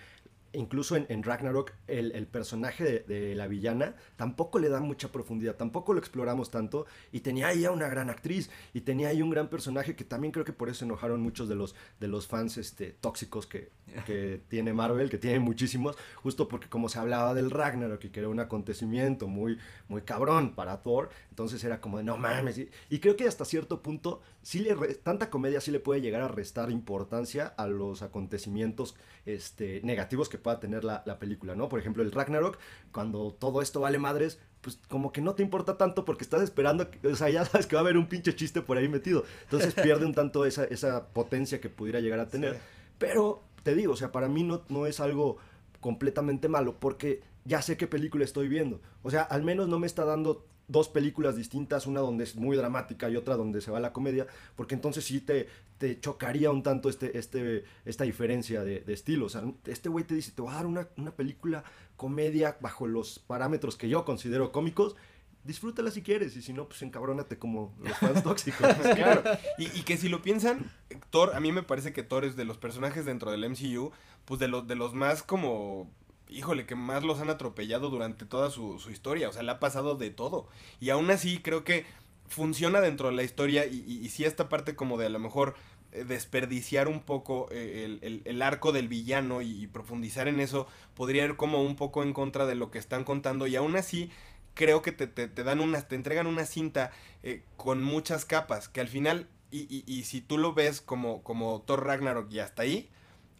[0.52, 5.12] incluso en, en Ragnarok el, el personaje de, de la villana tampoco le da mucha
[5.12, 9.22] profundidad, tampoco lo exploramos tanto y tenía ahí a una gran actriz y tenía ahí
[9.22, 12.26] un gran personaje que también creo que por eso enojaron muchos de los, de los
[12.26, 13.70] fans este, tóxicos que,
[14.06, 18.20] que tiene Marvel, que tiene muchísimos, justo porque como se hablaba del Ragnarok y que
[18.20, 22.70] era un acontecimiento muy, muy cabrón para Thor, entonces era como de no mames, y,
[22.88, 26.22] y creo que hasta cierto punto sí le re- tanta comedia sí le puede llegar
[26.22, 28.96] a restar importancia a los acontecimientos
[29.26, 31.68] este, negativos que pueda tener la, la película, ¿no?
[31.68, 32.58] Por ejemplo, el Ragnarok,
[32.92, 36.88] cuando todo esto vale madres, pues como que no te importa tanto porque estás esperando,
[37.04, 39.24] o sea, ya sabes que va a haber un pinche chiste por ahí metido.
[39.44, 42.58] Entonces pierde un tanto esa, esa potencia que pudiera llegar a tener.
[42.98, 45.38] Pero te digo, o sea, para mí no, no es algo
[45.80, 48.80] completamente malo porque ya sé qué película estoy viendo.
[49.02, 52.56] O sea, al menos no me está dando dos películas distintas, una donde es muy
[52.56, 55.48] dramática y otra donde se va la comedia, porque entonces sí te,
[55.78, 59.26] te chocaría un tanto este, este, esta diferencia de, de estilo.
[59.26, 61.64] O sea, este güey te dice, te voy a dar una, una película
[61.96, 64.96] comedia bajo los parámetros que yo considero cómicos,
[65.44, 68.68] disfrútala si quieres, y si no, pues encabrónate como los fans tóxicos.
[68.94, 69.22] Claro.
[69.58, 70.70] Y, y que si lo piensan,
[71.10, 73.92] Thor, a mí me parece que Thor es de los personajes dentro del MCU,
[74.24, 75.90] pues de los, de los más como,
[76.32, 79.28] híjole, que más los han atropellado durante toda su, su historia.
[79.28, 80.48] O sea, le ha pasado de todo.
[80.80, 81.84] Y aún así creo que
[82.28, 85.54] funciona dentro de la historia y, y, y esta parte como de a lo mejor
[85.92, 90.66] eh, desperdiciar un poco eh, el, el- el arco del villano y, profundizar en eso
[90.94, 94.10] podría ir como un poco en contra de lo que están contando y aún así
[94.54, 98.68] creo que te, te, te dan una, te entregan una cinta eh, con muchas capas,
[98.68, 102.40] que al final, y, y, y si tú lo ves como, como Thor Ragnarok y
[102.40, 102.90] hasta ahí,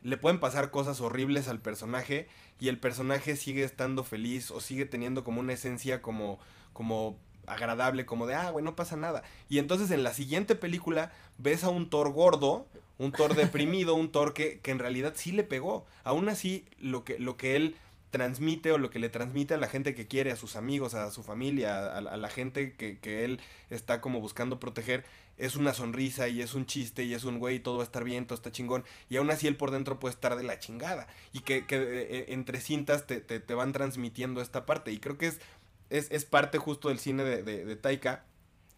[0.03, 2.29] le pueden pasar cosas horribles al personaje
[2.61, 6.39] y el personaje sigue estando feliz o sigue teniendo como una esencia como,
[6.73, 9.23] como agradable, como de, ah, güey, no pasa nada.
[9.49, 12.67] Y entonces en la siguiente película ves a un Thor gordo,
[12.99, 15.87] un Thor deprimido, un Thor que, que en realidad sí le pegó.
[16.05, 17.77] Aún así, lo que, lo que él
[18.11, 21.11] transmite o lo que le transmite a la gente que quiere, a sus amigos, a
[21.11, 23.41] su familia, a, a la gente que, que él
[23.71, 25.05] está como buscando proteger,
[25.41, 28.05] es una sonrisa y es un chiste y es un güey, todo va a estar
[28.05, 28.85] bien, todo está chingón.
[29.09, 31.09] Y aún así él por dentro puede estar de la chingada.
[31.33, 34.93] Y que, que eh, entre cintas te, te, te van transmitiendo esta parte.
[34.93, 35.41] Y creo que es,
[35.89, 38.25] es, es parte justo del cine de, de, Taika.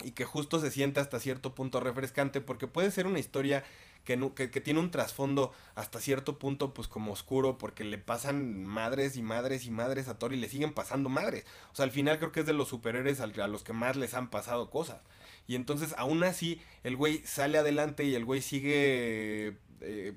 [0.04, 3.64] Y que justo se siente hasta cierto punto refrescante porque puede ser una historia
[4.04, 8.64] que, que, que, tiene un trasfondo hasta cierto punto pues como oscuro porque le pasan
[8.64, 11.44] madres y madres y madres a Thor y le siguen pasando madres.
[11.72, 14.14] O sea, al final creo que es de los superhéroes a los que más les
[14.14, 15.00] han pasado cosas.
[15.46, 20.14] Y entonces aún así el güey sale adelante y el güey sigue eh,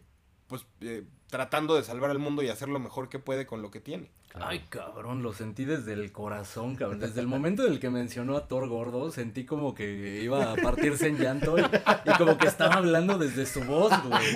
[0.48, 3.72] pues eh, tratando de salvar al mundo y hacer lo mejor que puede con lo
[3.72, 4.12] que tiene.
[4.38, 7.00] Ay, cabrón, lo sentí desde el corazón, cabrón.
[7.00, 10.56] Desde el momento en el que mencionó a Thor gordo, sentí como que iba a
[10.56, 14.36] partirse en llanto y, y como que estaba hablando desde su voz, güey.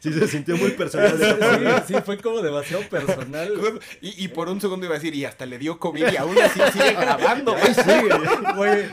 [0.00, 1.18] Sí, se sintió muy personal.
[1.86, 3.52] Sí, sí, fue como demasiado personal.
[4.00, 6.38] Y, y, por un segundo iba a decir, y hasta le dio COVID y aún
[6.38, 7.54] así sigue grabando.
[7.54, 8.08] Ahí sigue.
[8.56, 8.88] Güey,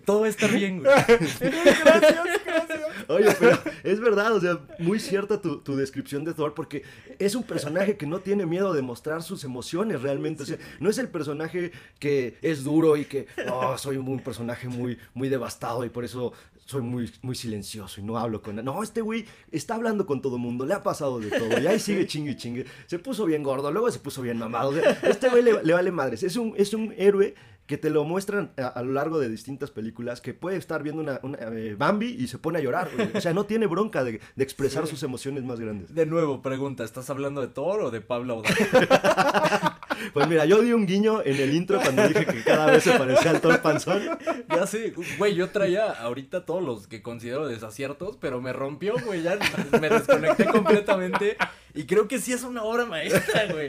[0.00, 0.92] todo va a estar bien, güey.
[1.40, 2.80] gracias, gracias.
[3.08, 6.82] Oye, pero es verdad, o sea, muy cierta tu, tu, descripción de Thor, porque
[7.18, 10.42] es un personaje que no tiene miedo de mostrar sus emociones realmente.
[10.42, 14.68] O sea, no es el personaje que es duro y que, oh, soy un personaje
[14.68, 16.32] muy, muy devastado y por eso
[16.64, 18.56] soy muy, muy silencioso y no hablo con...
[18.64, 21.78] No, este güey está hablando con todo mundo, le ha pasado de todo y ahí
[21.78, 22.66] sigue chingue chingue.
[22.86, 24.70] Se puso bien gordo, luego se puso bien mamado.
[24.70, 26.22] O sea, este güey le, le, vale madres.
[26.22, 27.34] Es un, es un héroe
[27.66, 31.00] que te lo muestran a, a, lo largo de distintas películas, que puede estar viendo
[31.02, 32.90] una, una eh, Bambi y se pone a llorar.
[32.94, 33.10] Güey.
[33.14, 34.90] O sea, no tiene bronca de, de expresar sí.
[34.90, 35.94] sus emociones más grandes.
[35.94, 38.52] De nuevo, pregunta, ¿estás hablando de Thor o de Pablo Audaz?
[40.12, 42.98] pues mira, yo di un guiño en el intro cuando dije que cada vez se
[42.98, 44.02] parecía al Thor Panzón.
[44.48, 49.22] Ya sé, güey, yo traía ahorita todos los que considero desaciertos, pero me rompió, güey,
[49.22, 49.38] ya
[49.80, 51.36] me desconecté completamente.
[51.74, 53.66] Y creo que sí es una obra maestra, güey.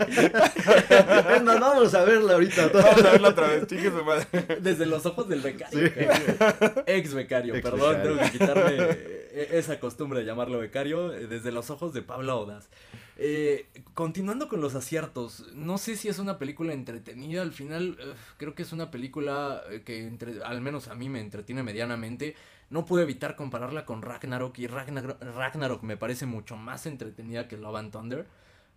[1.43, 2.67] no, no, vamos a verla ahorita.
[2.73, 4.27] Vamos a verla otra vez, chique su madre.
[4.61, 5.87] Desde los ojos del becario.
[5.87, 5.93] Sí.
[6.85, 8.11] Ex becario, Ex perdón, becario.
[8.11, 8.97] tengo que quitarme
[9.57, 11.09] esa costumbre de llamarlo becario.
[11.09, 12.69] Desde los ojos de Pablo Odas.
[13.17, 17.95] Eh, continuando con los aciertos, no sé si es una película entretenida, al final
[18.37, 22.35] creo que es una película que entre, al menos a mí me entretiene medianamente.
[22.71, 27.55] No pude evitar compararla con Ragnarok y Ragnarok, Ragnarok me parece mucho más entretenida que
[27.55, 28.25] Love and Thunder.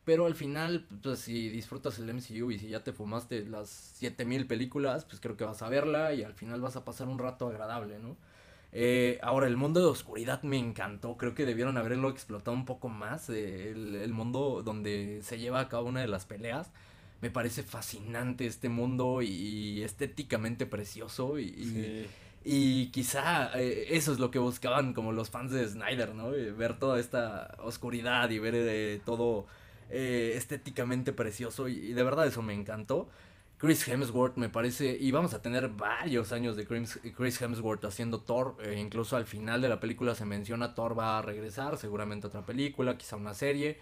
[0.07, 4.47] Pero al final, pues si disfrutas el MCU y si ya te fumaste las 7000
[4.47, 7.49] películas, pues creo que vas a verla y al final vas a pasar un rato
[7.49, 8.17] agradable, ¿no?
[8.71, 11.17] Eh, ahora, el mundo de oscuridad me encantó.
[11.17, 13.29] Creo que debieron haberlo explotado un poco más.
[13.31, 16.71] Eh, el, el, mundo donde se lleva a cabo una de las peleas.
[17.21, 21.41] Me parece fascinante este mundo y, y estéticamente precioso.
[21.41, 22.07] Y, sí.
[22.45, 26.31] y quizá eh, eso es lo que buscaban como los fans de Snyder, ¿no?
[26.31, 29.03] Ver toda esta oscuridad y ver
[29.91, 31.69] eh, estéticamente precioso.
[31.69, 33.09] Y, de verdad eso me encantó.
[33.59, 38.57] Chris Hemsworth me parece, y vamos a tener varios años de Chris Hemsworth haciendo Thor,
[38.63, 42.45] eh, incluso al final de la película se menciona Thor va a regresar, seguramente otra
[42.45, 43.79] película, quizá una serie.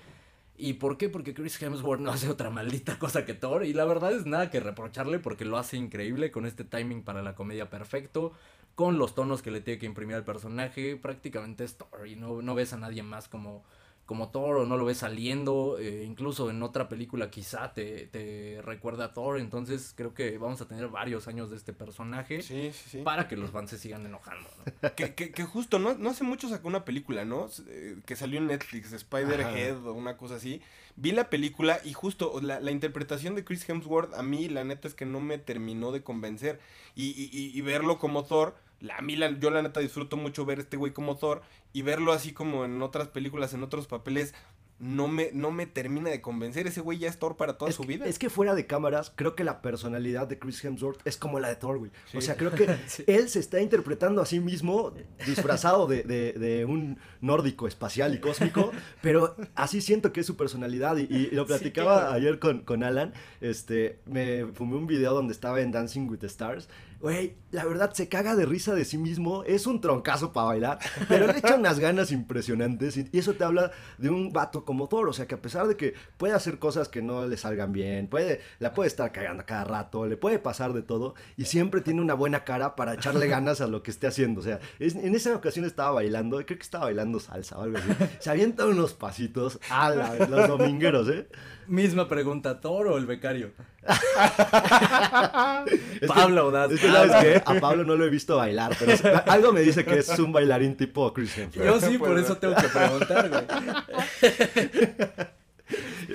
[0.57, 1.09] ¿Y por qué?
[1.09, 4.49] Porque Chris Hemsworth no hace otra maldita cosa que Thor, y la verdad es nada
[4.49, 8.33] que reprocharle porque lo hace increíble con este timing para la comedia perfecto,
[8.77, 12.43] con los tonos que le tiene que imprimir al personaje, prácticamente es Thor, y no,
[12.43, 13.65] no ves a nadie más como
[14.07, 18.61] como Thor o no lo ves saliendo, eh, incluso en otra película quizá te, te,
[18.63, 22.71] recuerda a Thor, entonces creo que vamos a tener varios años de este personaje sí,
[22.73, 22.99] sí, sí.
[22.99, 24.47] para que los fans se sigan enojando.
[24.59, 24.95] ¿no?
[24.95, 27.49] que, que, que, justo, no, no hace mucho sacó una película, ¿no?
[27.69, 30.61] Eh, que salió en Netflix, Spider-Head o una cosa así.
[30.97, 34.87] Vi la película y justo la, la, interpretación de Chris Hemsworth a mí la neta
[34.87, 36.61] es que no me terminó de convencer
[36.95, 40.45] y, y, y verlo como Thor la, a mí la, yo la neta disfruto mucho
[40.45, 44.35] ver este güey como Thor y verlo así como en otras películas, en otros papeles,
[44.81, 46.67] no me, no me termina de convencer.
[46.67, 48.07] Ese güey ya es Thor para toda es su vida.
[48.07, 51.49] Es que fuera de cámaras, creo que la personalidad de Chris Hemsworth es como la
[51.49, 51.91] de Thor, güey.
[52.11, 52.19] Sí.
[52.19, 53.05] O sea, creo que sí.
[53.07, 54.93] él se está interpretando a sí mismo
[55.27, 60.37] disfrazado de, de, de, un nórdico espacial y cósmico, pero así siento que es su
[60.37, 60.97] personalidad.
[60.97, 62.13] Y, y lo platicaba sí, claro.
[62.13, 63.15] ayer con, con Alan.
[63.41, 66.69] Este, me fumé un video donde estaba en Dancing with the Stars
[67.05, 70.79] Güey, la verdad se caga de risa de sí mismo, es un troncazo para bailar,
[71.07, 75.11] pero le echa unas ganas impresionantes y eso te habla de un vato como Thor,
[75.11, 78.09] o sea que a pesar de que puede hacer cosas que no le salgan bien,
[78.09, 82.01] puede, la puede estar cagando cada rato, le puede pasar de todo y siempre tiene
[82.01, 85.15] una buena cara para echarle ganas a lo que esté haciendo, o sea, es, en
[85.15, 88.95] esa ocasión estaba bailando, creo que estaba bailando salsa o algo así, se avienta unos
[88.95, 91.29] pasitos a la, los domingueros, ¿eh?
[91.67, 93.53] Misma pregunta, ¿Thor o el becario?
[96.07, 96.71] Pablo Audaz.
[96.73, 97.43] Es que ¿sabes qué?
[97.45, 98.93] A Pablo no lo he visto bailar, pero
[99.27, 101.67] algo me dice que es un bailarín tipo Chris Hemsworth.
[101.67, 103.45] Yo sí, por eso tengo que preguntar, güey.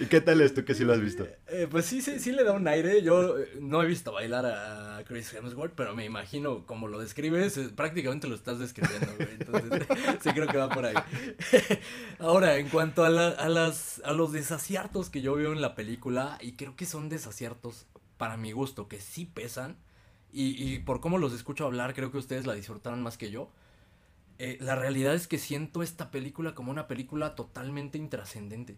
[0.02, 1.28] ¿Y qué tal es tú que sí lo has visto?
[1.48, 3.02] Eh, pues sí, sí, sí le da un aire.
[3.02, 7.58] Yo eh, no he visto bailar a Chris Hemsworth, pero me imagino como lo describes,
[7.58, 9.30] eh, prácticamente lo estás describiendo, güey.
[9.40, 9.88] Entonces,
[10.24, 10.94] sí creo que va por ahí.
[12.20, 15.74] Ahora, en cuanto a, la- a las, a los desaciertos que yo veo en la
[15.76, 19.78] película, y creo que son desaciertos para mi gusto, que sí pesan,
[20.32, 23.50] y, y por cómo los escucho hablar, creo que ustedes la disfrutaron más que yo.
[24.40, 28.78] Eh, la realidad es que siento esta película como una película totalmente intrascendente.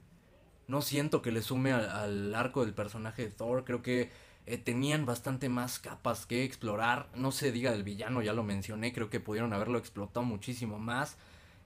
[0.68, 3.64] No siento que le sume al, arco del personaje de Thor.
[3.64, 4.10] Creo que
[4.47, 7.10] eh, tenían bastante más capas que explorar.
[7.14, 8.91] No se diga del villano, ya lo mencioné.
[8.91, 11.18] Creo que pudieron haberlo explotado muchísimo más.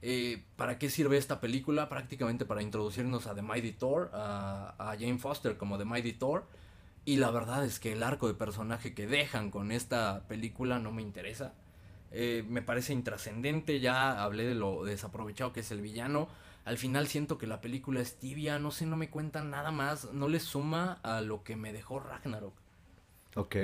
[0.01, 1.87] Eh, ¿Para qué sirve esta película?
[1.87, 6.45] Prácticamente para introducirnos a The Mighty Thor, a, a Jane Foster como The Mighty Thor.
[7.05, 10.91] Y la verdad es que el arco de personaje que dejan con esta película no
[10.91, 11.53] me interesa.
[12.11, 16.27] Eh, me parece intrascendente, ya hablé de lo desaprovechado que es el villano.
[16.65, 20.11] Al final siento que la película es tibia, no sé, no me cuentan nada más,
[20.13, 22.53] no le suma a lo que me dejó Ragnarok.
[23.35, 23.55] Ok,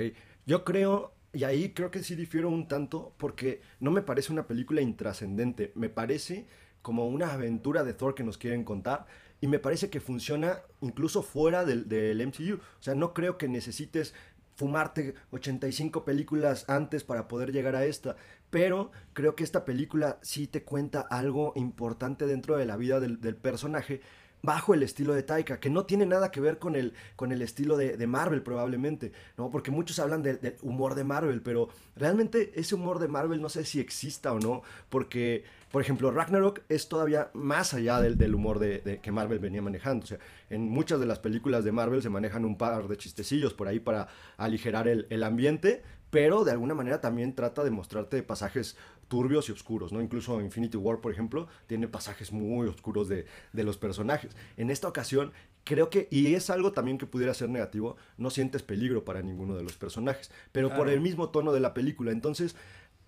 [0.45, 4.45] yo creo, y ahí creo que sí difiero un tanto, porque no me parece una
[4.45, 6.45] película intrascendente, me parece
[6.83, 9.07] como una aventura de Thor que nos quieren contar,
[9.41, 11.85] y me parece que funciona incluso fuera del,
[12.27, 14.13] MCU, o sea, no creo que necesites
[14.55, 18.15] fumarte 85 películas antes para poder llegar a esta,
[18.51, 23.35] pero creo que esta película sí te cuenta algo importante dentro de la vida del
[23.35, 24.01] personaje
[24.43, 27.41] bajo el estilo de Taika, que no tiene nada que ver con el, con el
[27.41, 29.51] estilo de, de Marvel probablemente, ¿no?
[29.51, 33.49] Porque muchos hablan de- del humor de Marvel, pero realmente ese humor de Marvel no
[33.49, 38.33] sé si exista o no, porque, por ejemplo, Ragnarok es todavía más allá del, del
[38.35, 40.17] humor de, de- que Marvel venía manejando, o sea,
[40.49, 43.79] en muchas de las películas de Marvel se manejan un par de chistecillos por ahí
[43.79, 48.75] para aligerar el, el ambiente, pero de alguna manera también trata de mostrarte pasajes
[49.11, 50.01] turbios y oscuros, ¿no?
[50.01, 54.31] Incluso Infinity War, por ejemplo, tiene pasajes muy oscuros de, de los personajes.
[54.55, 55.33] En esta ocasión,
[55.65, 59.57] creo que, y es algo también que pudiera ser negativo, no sientes peligro para ninguno
[59.57, 62.13] de los personajes, pero por el mismo tono de la película.
[62.13, 62.55] Entonces,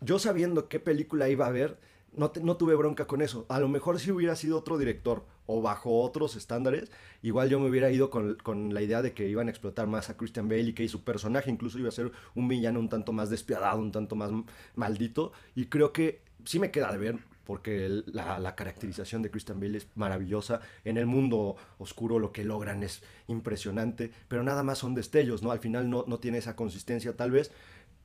[0.01, 1.79] yo sabiendo qué película iba a ver,
[2.15, 3.45] no, no tuve bronca con eso.
[3.49, 6.91] A lo mejor si hubiera sido otro director o bajo otros estándares,
[7.21, 10.09] igual yo me hubiera ido con, con la idea de que iban a explotar más
[10.09, 13.11] a Christian Bale y que su personaje incluso iba a ser un villano un tanto
[13.13, 14.31] más despiadado, un tanto más
[14.75, 15.31] maldito.
[15.55, 19.77] Y creo que sí me queda de ver porque la, la caracterización de Christian Bale
[19.77, 20.61] es maravillosa.
[20.85, 25.51] En el mundo oscuro lo que logran es impresionante, pero nada más son destellos, ¿no?
[25.51, 27.51] Al final no, no tiene esa consistencia tal vez,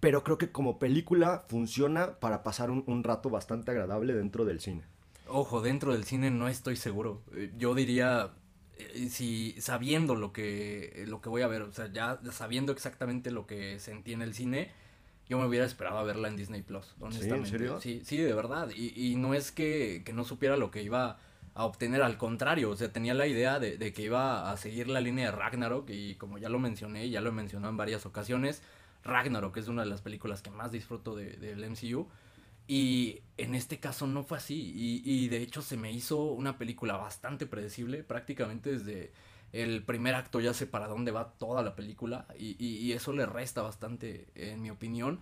[0.01, 4.61] pero creo que como película funciona para pasar un, un rato bastante agradable dentro del
[4.61, 4.83] cine.
[5.27, 7.23] Ojo, dentro del cine no estoy seguro.
[7.35, 8.31] Eh, Yo diría,
[8.79, 13.31] eh, si sabiendo lo que, lo que voy a ver, o sea, ya sabiendo exactamente
[13.31, 14.71] lo que sentí en el cine,
[15.29, 17.51] yo me hubiera esperado a verla en Disney Plus, honestamente.
[17.51, 17.81] serio?
[17.81, 18.71] Sí, sí, de verdad.
[18.75, 21.19] Y, y no es que, que no supiera lo que iba
[21.55, 24.89] a obtener, al contrario, o sea, tenía la idea de, de que iba a seguir
[24.89, 28.07] la línea de Ragnarok y como ya lo mencioné, ya lo he mencionado en varias
[28.07, 28.63] ocasiones,
[29.05, 32.09] Ragnarok es una de las películas que más disfruto de- del MCU.
[32.67, 34.73] Y en este caso no fue así.
[34.75, 38.03] Y, y de hecho se me hizo una película bastante predecible.
[38.05, 39.13] Prácticamente desde
[39.53, 42.27] el primer acto ya sé para dónde va toda la película.
[42.39, 45.21] Y- y eso le resta bastante, en mi opinión.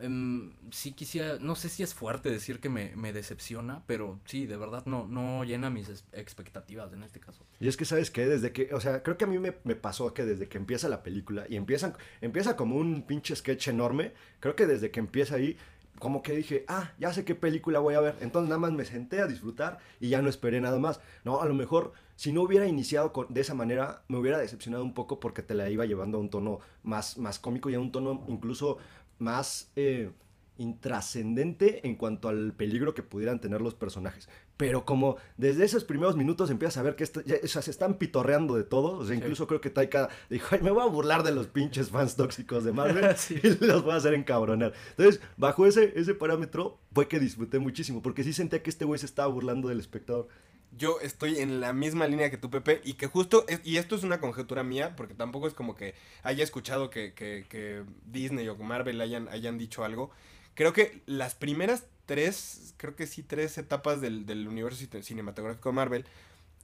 [0.00, 4.46] Em, sí quisiera, no sé si es fuerte decir que me, me decepciona, pero sí,
[4.46, 7.44] de verdad no, no llena mis expectativas en este caso.
[7.60, 8.26] Y es que, ¿sabes qué?
[8.26, 10.88] Desde que, o sea, creo que a mí me, me pasó que desde que empieza
[10.88, 15.34] la película y empiezan, empieza como un pinche sketch enorme, creo que desde que empieza
[15.34, 15.56] ahí,
[15.98, 18.16] como que dije, ah, ya sé qué película voy a ver.
[18.20, 20.98] Entonces nada más me senté a disfrutar y ya no esperé nada más.
[21.24, 24.82] No, a lo mejor si no hubiera iniciado con- de esa manera, me hubiera decepcionado
[24.82, 27.80] un poco porque te la iba llevando a un tono más, más cómico y a
[27.80, 28.78] un tono incluso
[29.20, 30.10] más eh,
[30.58, 34.28] intrascendente en cuanto al peligro que pudieran tener los personajes.
[34.56, 37.70] Pero como desde esos primeros minutos empiezas a ver que esto- ya- o sea, se
[37.70, 39.22] están pitorreando de todo, o sea, Sí.
[39.22, 42.64] incluso creo que Taika dijo, "Ay, me voy a burlar de los pinches fans tóxicos
[42.64, 43.36] de Marvel Sí.
[43.42, 44.72] y los voy a hacer encabronar.
[44.90, 48.98] Entonces, bajo ese, ese parámetro fue que disfruté muchísimo, porque sí sentía que este güey
[48.98, 50.28] se estaba burlando del espectador.
[50.76, 54.04] Yo estoy en la misma línea que tú, Pepe, y que justo, y esto es
[54.04, 58.56] una conjetura mía, porque tampoco es como que haya escuchado que, que- que Disney o
[58.56, 60.10] Marvel hayan, hayan dicho algo.
[60.54, 65.70] Creo que las primeras tres, creo que sí, tres etapas del, del universo cine- cinematográfico
[65.70, 66.04] de Marvel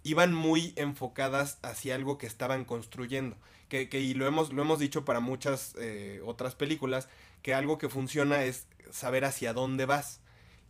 [0.05, 3.37] iban muy enfocadas hacia algo que estaban construyendo.
[3.69, 7.09] Que, que- y lo hemos, lo hemos dicho para muchas eh, otras películas,
[7.43, 10.21] que algo que funciona es saber hacia dónde vas.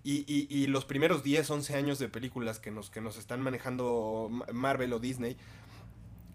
[0.08, 3.40] Y, y- y los primeros 10, 11 años de películas que nos, que nos están
[3.40, 5.36] manejando Ma- Marvel o Disney,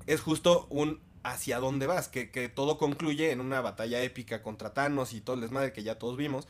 [0.08, 4.74] es justo un hacia dónde vas, que, que todo concluye en una batalla épica contra
[4.74, 6.48] Thanos y todo el desmadre que ya todos vimos.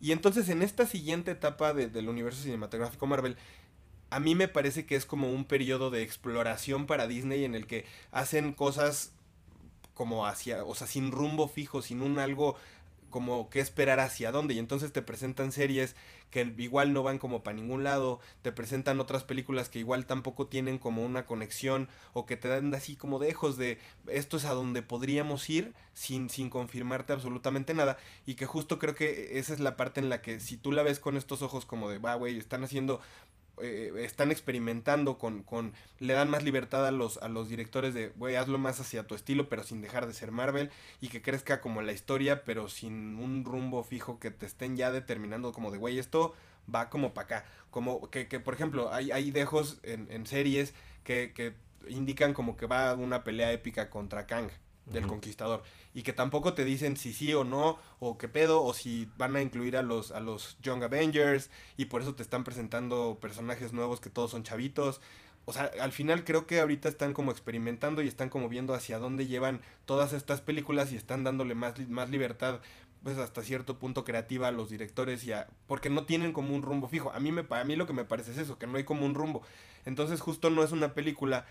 [0.00, 3.36] Y entonces en esta siguiente etapa de- del universo cinematográfico Marvel,
[4.10, 7.66] a mí me parece que es como un periodo de exploración para Disney en el
[7.66, 9.12] que hacen cosas
[9.94, 12.56] como hacia, o sea, sin rumbo fijo, sin un algo
[13.12, 14.54] como que esperar hacia dónde.
[14.54, 15.94] Y entonces te presentan series
[16.30, 20.48] que igual no van como para ningún lado, te presentan otras películas que igual tampoco
[20.48, 24.54] tienen como una conexión o que te dan así como dejos de esto es a
[24.54, 27.98] donde podríamos ir sin, sin confirmarte absolutamente nada.
[28.26, 30.82] Y que justo creo que esa es la parte en la que si tú la
[30.82, 33.00] ves con estos ojos como de, va, güey, están haciendo
[33.62, 38.08] eh, están experimentando con, con le dan más libertad a los a los directores de
[38.16, 41.60] güey hazlo más hacia tu estilo pero sin dejar de ser Marvel y que crezca
[41.60, 45.78] como la historia pero sin un rumbo fijo que te estén ya determinando como de
[45.78, 46.34] güey esto
[46.72, 50.74] va como para acá como que, que por ejemplo hay, hay dejos en, en series
[51.04, 51.54] que, que
[51.88, 54.50] indican como que va una pelea épica contra Kang
[54.86, 55.62] del conquistador
[55.94, 59.36] y que tampoco te dicen si sí o no o qué pedo o si van
[59.36, 63.72] a incluir a los a los Young Avengers y por eso te están presentando personajes
[63.72, 65.00] nuevos que todos son chavitos
[65.44, 68.98] o sea, al final creo que ahorita están como experimentando y están como viendo hacia
[68.98, 72.60] dónde llevan todas estas películas y están dándole más, más libertad
[73.02, 76.62] pues hasta cierto punto creativa a los directores y a, porque no tienen como un
[76.62, 77.10] rumbo fijo.
[77.12, 79.04] A mí me a mí lo que me parece es eso, que no hay como
[79.04, 79.42] un rumbo.
[79.84, 81.46] Entonces justo no es una película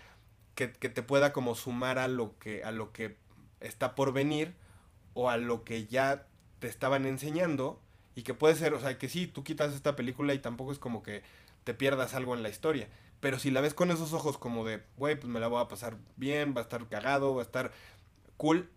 [0.54, 3.16] que, que te pueda como sumar a lo que a lo que
[3.60, 4.54] está por venir
[5.14, 6.26] o a lo que ya
[6.58, 7.80] te estaban enseñando
[8.14, 10.78] y que puede ser, o sea, que sí, tú quitas esta película y tampoco es
[10.78, 11.22] como que
[11.64, 12.88] te pierdas algo en la historia.
[13.20, 15.68] Pero si la ves con esos ojos como de, güey, pues me la voy a
[15.68, 17.72] pasar bien, va a estar cagado, va a estar
[18.36, 18.68] cool,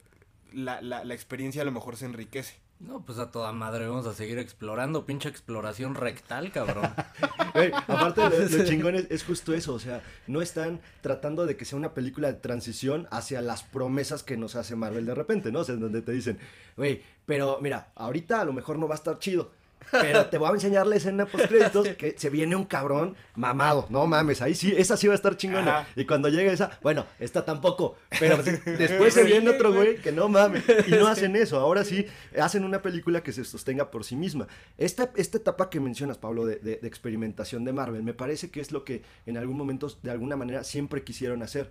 [0.54, 2.56] la, la, la experiencia a lo mejor se enriquece.
[2.80, 6.84] No, pues a toda madre, vamos a seguir explorando, pinche exploración rectal, cabrón.
[7.88, 11.64] Aparte lo, lo chingón es, es justo eso, o sea, no están tratando de que
[11.64, 15.60] sea una película de transición hacia las promesas que nos hace Marvel de repente, ¿no?
[15.60, 16.38] O sea, donde te dicen,
[16.76, 19.52] güey, pero mira, ahorita a lo mejor no va a estar chido.
[19.92, 23.86] Pero te voy a enseñar la escena post créditos que se viene un cabrón mamado.
[23.90, 25.80] No mames, ahí sí, esa sí va a estar chingona.
[25.80, 25.88] Ajá.
[25.96, 27.96] Y cuando llegue esa, bueno, esta tampoco.
[28.20, 30.64] Pero después se viene otro güey que no mames.
[30.88, 31.60] Y no hacen eso.
[31.60, 32.06] Ahora sí
[32.40, 34.48] hacen una película que se sostenga por sí misma.
[34.78, 38.60] Esta, esta etapa que mencionas, Pablo, de, de- de experimentación de Marvel, me parece que
[38.62, 41.70] es lo que en algún momento, de alguna manera, siempre quisieron hacer.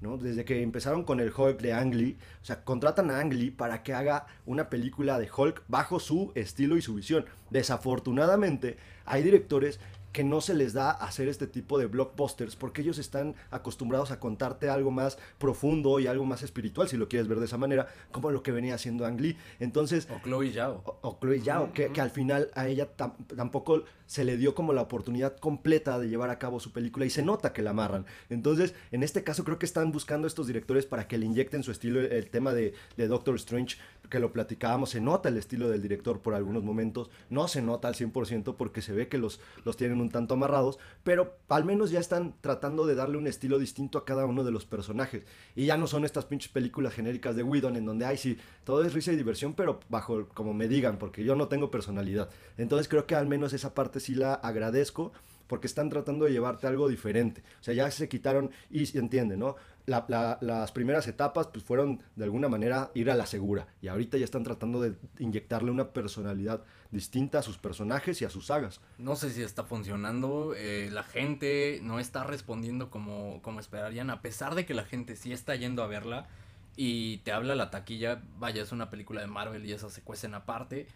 [0.00, 0.18] ¿No?
[0.18, 3.50] Desde que empezaron con el Hulk de Ang Lee, o sea, contratan a Ang Lee
[3.50, 7.24] para que haga una película de Hulk bajo su estilo y su visión.
[7.50, 9.78] Desafortunadamente, hay directores
[10.12, 14.20] que no se les da hacer este tipo de blockbusters porque ellos están acostumbrados a
[14.20, 17.88] contarte algo más profundo y algo más espiritual, si lo quieres ver de esa manera,
[18.12, 19.36] como lo que venía haciendo Ang Lee.
[19.58, 20.82] Entonces, O Chloe Zhao.
[20.86, 24.54] o, o Chloe Zhao, que, que al final a ella tam- tampoco se le dio
[24.54, 27.70] como la oportunidad completa de llevar a cabo su película y se nota que la
[27.70, 28.06] amarran.
[28.30, 31.70] Entonces, en este caso creo que están buscando estos directores para que le inyecten su
[31.70, 33.76] estilo, el, tema de, de Doctor Strange,
[34.08, 37.88] que lo platicábamos, se nota el estilo del director por algunos momentos, no se nota
[37.88, 41.90] al 100% porque se ve que los, los tienen un tanto amarrados, pero al menos
[41.90, 45.24] ya están tratando de darle un estilo distinto a cada uno de los personajes.
[45.54, 48.84] Y ya no son estas pinches películas genéricas de Whedon en donde, ay, sí, todo
[48.84, 52.30] es risa y diversión, pero bajo como me digan, porque yo no tengo personalidad.
[52.58, 55.12] Entonces creo que al menos esa parte sí la agradezco
[55.46, 57.42] porque están tratando de llevarte algo diferente.
[57.60, 59.56] O sea, ya se quitaron y se entiende, ¿no?
[59.86, 63.88] La- la- las primeras etapas pues fueron de alguna manera ir a la segura y
[63.88, 68.46] ahorita ya están tratando de inyectarle una personalidad distinta a sus personajes y a sus
[68.46, 68.80] sagas.
[68.96, 74.22] No sé si está funcionando, eh, la gente no está respondiendo como, como esperarían, a
[74.22, 76.26] pesar de que la gente sí está yendo a verla
[76.76, 80.34] y te habla la taquilla, vaya, es una película de Marvel y esas se cuecen
[80.34, 80.86] aparte.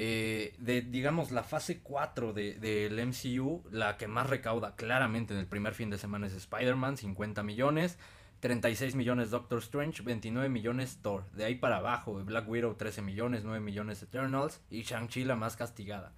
[0.00, 5.40] Eh, de, digamos, la fase 4 de- del MCU, la que más recauda claramente en
[5.40, 7.98] el primer fin de semana es Spider-Man, 50 millones.
[8.38, 11.24] 36 millones Doctor Strange, 29 millones Thor.
[11.32, 15.56] De ahí para abajo, Black Widow 13 millones, 9 millones Eternals y Shang-Chi la más
[15.56, 16.12] castigada.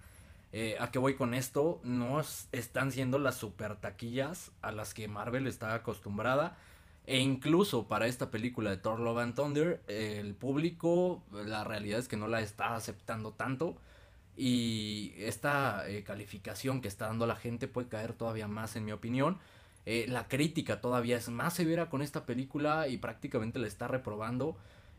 [0.53, 1.81] Eh, ¿A qué voy con esto?
[1.83, 6.55] No es- están siendo las super taquillas a las que Marvel está acostumbrada.
[7.11, 12.07] E incluso para esta película de Thor Love and Thunder, el público, la realidad es
[12.07, 13.75] que no la está aceptando tanto.
[14.37, 18.93] Y esta eh, calificación que está dando la gente puede caer todavía más, en mi
[18.93, 19.39] opinión.
[19.85, 24.55] Eh, la crítica todavía es más severa con esta película y prácticamente la está reprobando.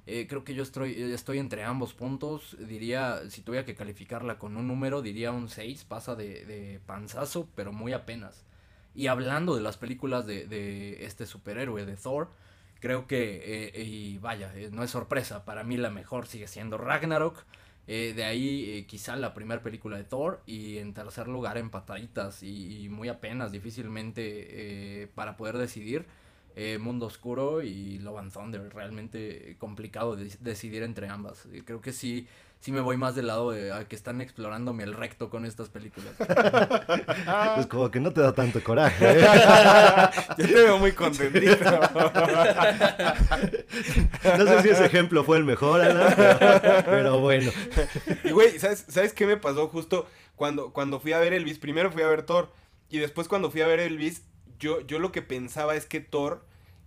[0.06, 2.58] Eh, creo que yo estoy, estoy entre ambos puntos.
[2.58, 5.84] Diría, si tuviera que calificarla con un número, diría un 6.
[5.84, 8.44] Pasa de, de panzazo, pero muy apenas.
[8.94, 12.28] Y hablando de las películas de, de este superhéroe, de Thor,
[12.80, 16.78] creo que, eh, y vaya, eh, no es sorpresa, para mí la mejor sigue siendo
[16.78, 17.44] Ragnarok.
[17.88, 22.42] Eh, de ahí eh, quizá la primera película de Thor y en tercer lugar empataditas
[22.42, 26.06] y, y muy apenas, difícilmente eh, para poder decidir.
[26.54, 28.72] eh, Mundo Oscuro y Love and Thunder.
[28.74, 31.48] Realmente complicado de- decidir entre ambas.
[31.64, 32.26] Creo que sí,
[32.62, 35.68] sí me voy más del lado de a que están explorándome el recto con estas
[35.68, 36.14] películas.
[37.54, 39.04] Pues como que no te da tanto coraje.
[39.04, 39.20] ¿eh?
[40.38, 41.56] Yo te veo muy contentito.
[44.38, 47.50] No sé si ese ejemplo fue el mejor, Alan, pero, pero bueno.
[48.22, 50.06] Y güey, ¿sabes, ¿sabes qué me pasó justo
[50.36, 51.58] cuando, cuando fui a ver Elvis?
[51.58, 52.52] Primero fui a ver Thor.
[52.88, 54.22] Y después cuando fui a ver Elvis,
[54.58, 56.44] yo, yo lo que pensaba es que Thor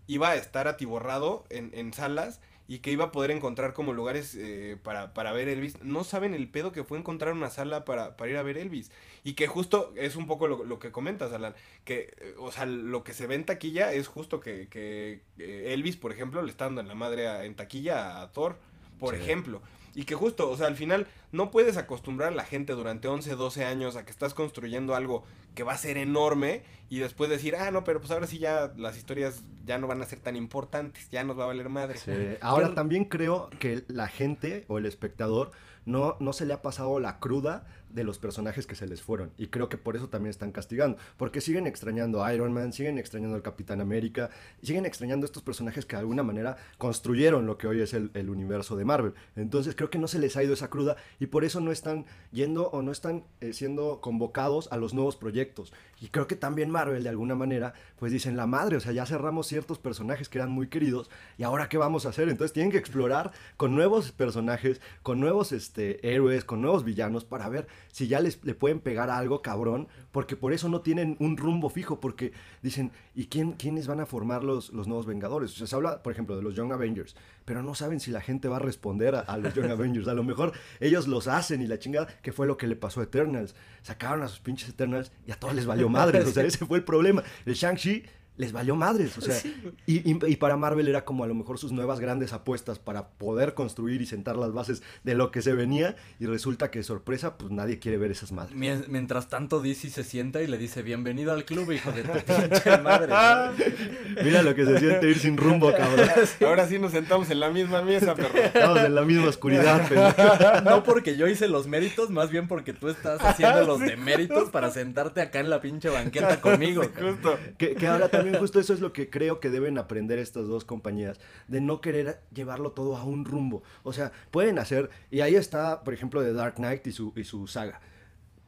[0.08, 4.34] iba a estar atiborrado en, en salas y que iba a poder encontrar como lugares
[4.36, 5.82] eh, para, para ver Elvis.
[5.84, 8.90] No saben el pedo que fue encontrar una sala para, para ir a ver Elvis.
[9.24, 11.54] Y que justo es un poco lo, lo que comentas, Alan.
[11.84, 15.74] Que, eh, o sea, lo que se ve en taquilla es justo que, que eh,
[15.74, 18.58] Elvis, por ejemplo, le está dando en la madre a- en taquilla a Thor,
[19.00, 19.22] por Sí.
[19.22, 19.62] ejemplo.
[19.96, 23.36] Y que justo, o sea, al final no puedes acostumbrar a la gente durante 11,
[23.36, 25.24] 12 años a que estás construyendo algo
[25.56, 28.74] que va a ser enorme y después decir, ah, no, pero pues ahora sí ya
[28.76, 31.98] las historias ya no van a ser tan importantes, ya nos va a valer madre.
[31.98, 35.52] Sí, Ahora también creo que la gente o el espectador
[35.86, 37.66] no, no se le ha pasado la cruda
[37.96, 39.32] de los personajes que se les fueron.
[39.38, 40.98] Y creo que por eso también están castigando.
[41.18, 44.30] Porque siguen extrañando a Iron Man, siguen extrañando al Capitán América,
[44.62, 48.30] siguen extrañando estos personajes que de alguna manera construyeron lo que hoy es el, el
[48.30, 49.14] universo de Marvel.
[49.36, 52.06] Entonces creo que no se les ha ido esa cruda y por eso no están
[52.32, 55.74] yendo o no están eh, siendo convocados a los nuevos proyectos.
[56.02, 59.06] Y creo que también Marvel de alguna manera pues dicen la madre, o sea, ya
[59.06, 62.30] cerramos ciertos personajes que eran muy queridos y ahora qué vamos a hacer?
[62.30, 67.50] Entonces tienen que explorar con nuevos personajes, con nuevos este, héroes, con nuevos villanos para
[67.50, 71.38] ver si ya les le pueden pegar algo cabrón, porque por eso no tienen un
[71.38, 75.54] rumbo fijo, porque dicen, ¿y quién, quiénes van a formar los, los nuevos Vengadores?
[75.54, 77.16] O sea, se habla, por ejemplo, de los Young Avengers,
[77.46, 80.08] pero no saben si la gente va a responder a, a los Young Avengers.
[80.08, 83.02] A lo mejor ellos los hacen y la chingada, que fue lo que le pasó
[83.02, 83.56] a Eternals.
[83.84, 86.26] Sacaron a sus pinches Eternals y a todos les valió madres.
[86.26, 87.24] O sea, ese fue el problema.
[87.46, 88.04] El Shang-Chi
[88.38, 89.18] les valió madres.
[89.18, 89.38] O sea,
[89.86, 93.10] y, y- y para Marvel era como a lo mejor sus nuevas grandes apuestas para
[93.10, 95.96] poder construir y sentar las bases de lo que se venía.
[96.20, 98.56] Y resulta que sorpresa, pues nadie quiere ver esas madres.
[98.56, 102.12] Mien- Mientras tanto, DC se sienta y le dice, bienvenido al club, hijo de tu
[102.26, 103.14] pinche madre.
[104.24, 106.08] Mira lo que se siente ir sin rumbo, cabrón.
[106.46, 108.38] Ahora sí nos sentamos en la misma mesa, perro.
[108.38, 110.62] Estamos en la misma oscuridad, pero...
[110.62, 114.72] No porque yo hice los méritos, más bien porque tú estás haciendo los deméritos para
[114.72, 116.84] sentarte acá en la pinche banqueta conmigo.
[116.84, 117.38] Justo.
[117.58, 120.66] Que, que ahora también justo eso es lo que creo que deben aprender estas dos
[120.66, 123.64] compañías, de no querer llevarlo todo a un rumbo.
[123.84, 127.24] O sea, pueden hacer, y ahí está, por ejemplo, The Dark Knight y su, y
[127.24, 127.82] su saga.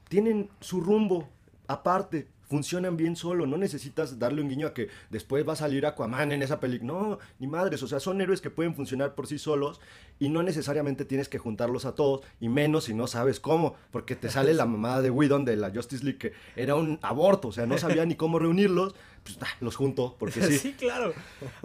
[0.09, 1.29] Tienen su rumbo
[1.67, 5.85] aparte, funcionan bien solo, no necesitas darle un guiño a que después va a salir
[5.85, 6.93] Aquaman en esa película.
[6.93, 9.81] No, ni madres, o sea, son héroes que pueden funcionar por sí solos
[10.19, 14.15] y no necesariamente tienes que juntarlos a todos, y menos si no sabes cómo, porque
[14.15, 17.51] te sale la mamada de Whedon de la Justice League que era un aborto, o
[17.51, 20.57] sea, no sabía ni cómo reunirlos, pues ah, los junto, porque sí.
[20.67, 21.13] Sí, claro.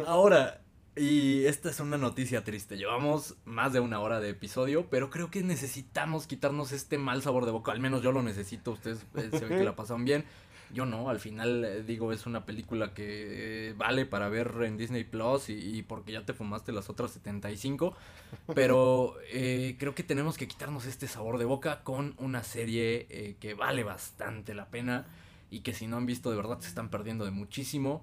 [0.06, 0.60] Ahora,
[0.94, 2.76] y esta es una noticia triste.
[2.76, 7.46] Llevamos más de una hora de episodio, pero creo que necesitamos quitarnos este mal sabor
[7.46, 7.72] de boca.
[7.72, 8.72] Al menos yo lo necesito.
[8.72, 10.24] Ustedes eh, se ve que la pasan bien.
[10.72, 14.76] Yo no, al final eh, digo, es una película que eh, vale para ver en
[14.78, 17.94] Disney Plus y, y porque ya te fumaste las otras 75.
[18.54, 23.36] Pero eh, creo que tenemos que quitarnos este sabor de boca con una serie eh,
[23.38, 25.06] que vale bastante la pena
[25.50, 28.02] y que si no han visto de verdad se están perdiendo de muchísimo.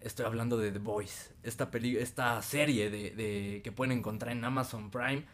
[0.00, 4.44] Estoy hablando de The Voice, esta, peli esta serie de, de- que pueden encontrar en
[4.44, 5.24] Amazon Prime,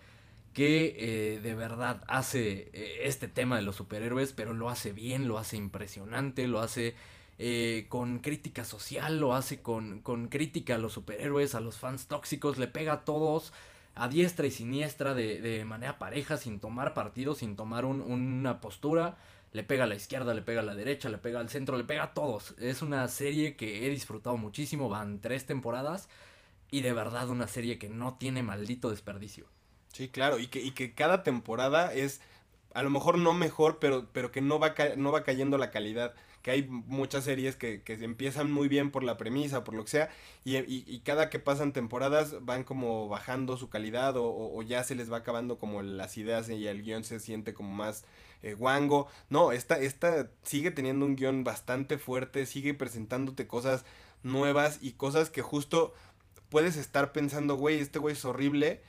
[0.53, 5.28] que eh, de verdad hace eh, este tema de los superhéroes, pero lo hace bien,
[5.28, 6.94] lo hace impresionante, lo hace
[7.38, 12.07] eh, con crítica social, lo hace con, con crítica a los superhéroes, a los fans
[12.09, 13.53] tóxicos, le pega a todos
[13.94, 18.61] a diestra y siniestra de, de manera pareja, sin tomar partido, sin tomar un- una
[18.61, 19.16] postura.
[19.53, 21.84] Le pega a la izquierda, le pega a la derecha, le pega al centro, le
[21.84, 22.55] pega a todos.
[22.59, 26.09] Es una serie que he disfrutado muchísimo, van tres temporadas
[26.70, 29.46] y de verdad una serie que no tiene maldito desperdicio.
[29.93, 32.20] Sí, claro, y que, y que cada temporada es,
[32.74, 36.14] a lo mejor no mejor, pero, pero que no va, no va cayendo la calidad.
[36.43, 39.91] Que hay muchas series que, que empiezan muy bien por la premisa, por lo que
[39.91, 40.11] sea,
[40.43, 44.62] y, y- y cada que pasan temporadas van como bajando su calidad o, o- o
[44.62, 48.05] ya se les va acabando como las ideas y el guion se siente como más
[48.43, 49.07] eh, guango.
[49.28, 53.84] No, esta, esta sigue teniendo un guion bastante fuerte, sigue presentándote cosas
[54.22, 55.92] nuevas y cosas que justo
[56.49, 58.80] puedes estar pensando, güey, este güey es horrible,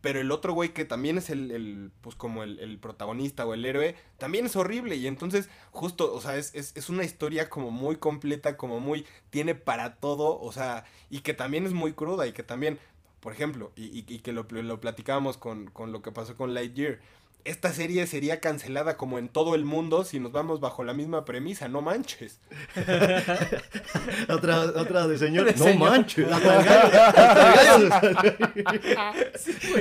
[0.00, 3.54] pero el otro güey que también es el, el, pues como el, el protagonista o
[3.54, 4.96] el héroe, también es horrible.
[4.96, 9.06] Y entonces, justo, o sea, es, es, es una historia como muy completa, como muy,
[9.30, 12.78] tiene para todo, o sea, y que también es muy cruda y que también,
[13.20, 17.00] por ejemplo, y, y- que lo, lo platicábamos con, con lo que pasó con Lightyear.
[17.44, 21.24] Esta serie sería cancelada como en todo el mundo si nos vamos bajo la misma
[21.24, 22.40] premisa, no manches.
[24.28, 25.44] Otra, otra de señor.
[25.46, 25.90] De no señor.
[25.90, 26.30] manches.
[26.30, 27.00] Hasta el gallo-
[27.94, 28.64] hasta el gallo.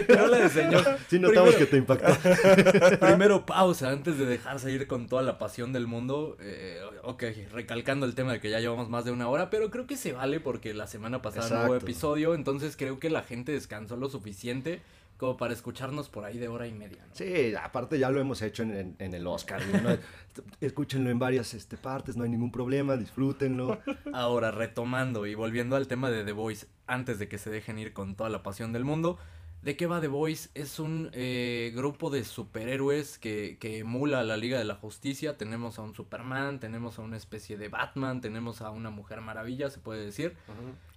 [0.07, 0.97] Pero la de señor.
[1.09, 2.99] Sí, notamos que Primero- te impactó.
[3.05, 6.37] Primero pausa antes de dejarse ir con toda la pasión del mundo.
[6.41, 9.85] Eh, ok, recalcando el tema de que ya llevamos más de una hora, pero creo
[9.87, 11.85] que se vale porque la semana pasada no hubo Exacto.
[11.85, 14.81] episodio, entonces creo que la gente descansó lo suficiente
[15.19, 17.05] como para escucharnos por ahí de hora y media.
[17.07, 17.13] ¿no?
[17.13, 19.61] Sí, aparte ya lo hemos hecho en, en- en el Oscar.
[19.83, 19.89] ¿no?
[20.61, 23.79] Escúchenlo en varias este, partes, no hay ningún problema, disfrútenlo.
[24.13, 27.93] Ahora, retomando y volviendo al tema de The Voice, antes de que se dejen ir
[27.93, 29.17] con toda la pasión del mundo,
[29.61, 30.49] ¿de qué va The Voice?
[30.55, 35.37] Es un eh, grupo de superhéroes que, que emula a la Liga de la Justicia.
[35.37, 39.69] Tenemos a un Superman, tenemos a una especie de Batman, tenemos a una Mujer Maravilla,
[39.69, 40.33] se puede decir.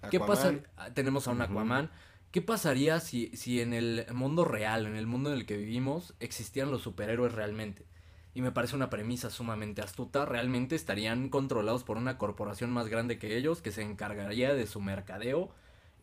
[0.09, 0.53] ¿Qué pasa?
[0.77, 1.89] ah, Tenemos a un Aquaman.
[2.33, 6.15] ¿Qué pasaría si, si en el mundo real, en el mundo en el que vivimos,
[6.19, 7.85] existían los superhéroes realmente?
[8.33, 10.25] Y me parece una premisa sumamente astuta.
[10.25, 14.81] Realmente estarían controlados por una corporación más grande que ellos que se encargaría de su
[14.81, 15.51] mercadeo.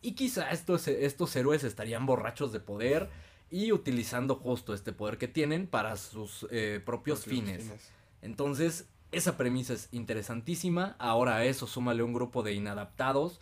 [0.01, 3.09] Y quizá estos, estos héroes estarían borrachos de poder
[3.49, 7.63] y utilizando justo este poder que tienen para sus eh, propios Propios fines.
[7.63, 7.91] fines.
[8.21, 10.95] Entonces, esa premisa es interesantísima.
[10.97, 13.41] Ahora a eso súmale un grupo de inadaptados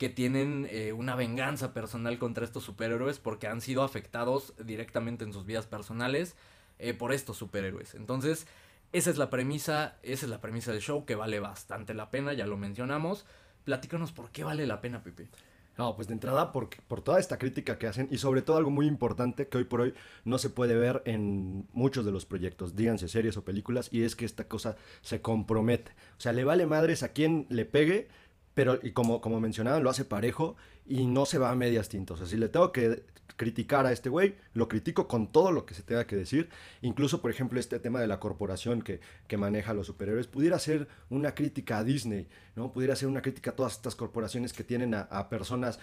[0.00, 5.34] que tienen eh, una venganza personal contra estos superhéroes porque han sido afectados directamente en
[5.34, 6.36] sus vidas personales
[6.78, 7.94] eh, por estos superhéroes.
[7.94, 8.46] Entonces,
[8.94, 12.32] esa es la premisa, esa es la premisa del show que vale bastante la pena,
[12.32, 13.26] ya lo mencionamos.
[13.64, 15.28] Platícanos por qué vale la pena, Pepe.
[15.76, 18.70] No, pues de entrada por, por toda esta crítica que hacen y sobre todo algo
[18.70, 19.94] muy importante que hoy por hoy
[20.24, 24.16] no se puede ver en muchos de los proyectos, díganse series o películas, y es
[24.16, 25.92] que esta cosa se compromete.
[26.16, 28.08] O sea, le vale madres a quien le pegue,
[28.54, 30.56] pero y como, como mencionaban, lo hace parejo
[30.86, 32.20] y no se va a medias tintas.
[32.20, 33.04] O si le tengo que
[33.36, 36.50] criticar a este güey, lo critico con todo lo que se tenga que decir.
[36.82, 40.58] Incluso, por ejemplo, este tema de la corporación que, que maneja a los superhéroes, pudiera
[40.58, 42.72] ser una crítica a Disney, ¿no?
[42.72, 45.78] Pudiera ser una crítica a todas estas corporaciones que tienen a personas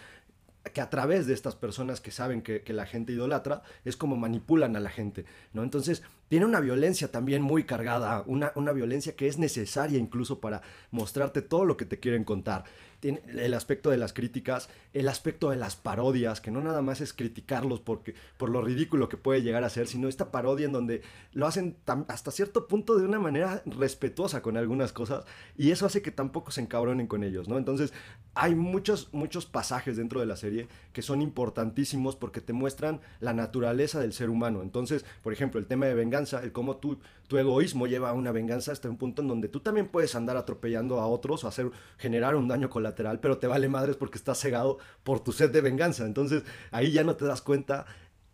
[0.71, 4.75] que a través de estas personas que saben que, la gente idolatra, es como manipulan
[4.75, 5.63] a la gente, ¿no?
[5.63, 10.61] Entonces, tiene una violencia también muy cargada, una, una violencia que es necesaria incluso para
[10.91, 12.65] mostrarte todo lo que te quieren contar.
[12.99, 17.01] Tiene el aspecto de las críticas, el aspecto de las parodias, que no nada más
[17.01, 20.71] es criticarlos porque, por lo ridículo que puede llegar a ser, sino esta parodia en
[20.71, 21.01] donde
[21.33, 25.25] lo hacen hasta cierto punto de una manera respetuosa con algunas cosas
[25.57, 27.57] y eso hace que tampoco se encabronen con ellos, ¿no?
[27.57, 27.93] Entonces,
[28.33, 33.33] hay muchos, muchos pasajes dentro de la serie que son importantísimos porque te muestran la
[33.33, 34.61] naturaleza del ser humano.
[34.61, 38.31] Entonces, por ejemplo, el tema de venganza, el cómo tu, tu egoísmo lleva a una
[38.31, 41.71] venganza hasta un punto en donde tú también puedes andar atropellando a otros o hacer,
[41.97, 45.61] generar un daño colateral, pero te vale madres porque estás cegado por tu sed de
[45.61, 46.05] venganza.
[46.05, 47.85] Entonces, ahí ya no te das cuenta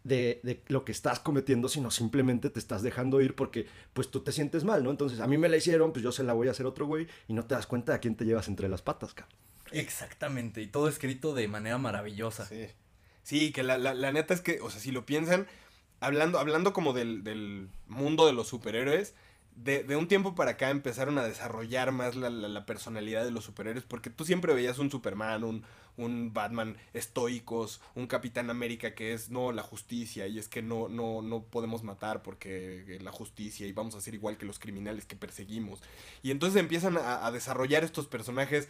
[0.03, 4.21] de, de lo que estás cometiendo, sino simplemente te estás dejando ir porque pues tú
[4.21, 4.91] te sientes mal, ¿no?
[4.91, 6.85] Entonces, a mí me la hicieron, pues yo se la voy a hacer a otro
[6.85, 9.37] güey y no te das cuenta de a quién te llevas entre las patas, cabrón.
[9.71, 12.45] Exactamente, y todo escrito de manera maravillosa.
[12.45, 12.67] Sí.
[13.23, 15.47] Sí, que la, la, la neta es que, o sea, si lo piensan,
[16.01, 19.15] hablando, hablando como del, del mundo de los superhéroes,
[19.55, 23.43] de, de un tiempo para acá empezaron a desarrollar más la, la- personalidad de los
[23.45, 25.63] superhéroes, porque tú siempre veías un Superman, un,
[25.97, 30.87] un Batman estoicos, un Capitán América que es, no, la justicia, y es que no,
[30.89, 35.05] no, no podemos matar porque la justicia, y vamos a ser igual que los criminales
[35.05, 35.81] que perseguimos.
[36.23, 38.67] Y entonces empiezan a, a desarrollar estos personajes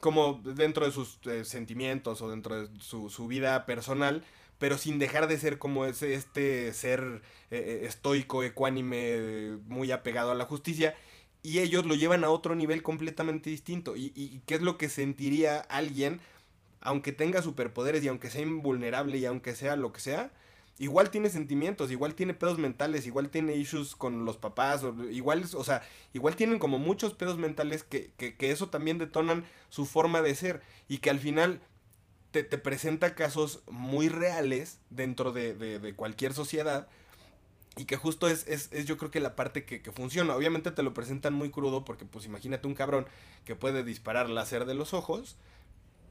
[0.00, 4.22] como dentro de sus eh, sentimientos o dentro de su, su vida personal,
[4.58, 10.30] pero sin dejar de ser como ese, este ser eh, eh, estoico, ecuánime, muy apegado
[10.30, 10.94] a la justicia,
[11.42, 13.96] y ellos lo llevan a otro nivel completamente distinto.
[13.96, 16.20] ¿Y, qué es lo que sentiría alguien,
[16.80, 20.32] aunque tenga superpoderes y aunque sea invulnerable y aunque sea lo que sea?
[20.78, 25.44] Igual tiene sentimientos, igual tiene pedos mentales, igual tiene issues con los papás, o igual,
[25.54, 25.82] o sea,
[26.14, 30.62] igual tienen como muchos pedos mentales que, que eso también detonan su forma de ser
[30.88, 31.60] y que al final
[32.34, 36.88] te, te presenta casos muy reales dentro de, de- cualquier sociedad
[37.76, 40.36] y que justo es, es, es yo creo que la parte que, que funciona.
[40.36, 43.06] Obviamente te lo presentan muy crudo porque pues imagínate un cabrón
[43.44, 45.36] que puede disparar láser de los ojos,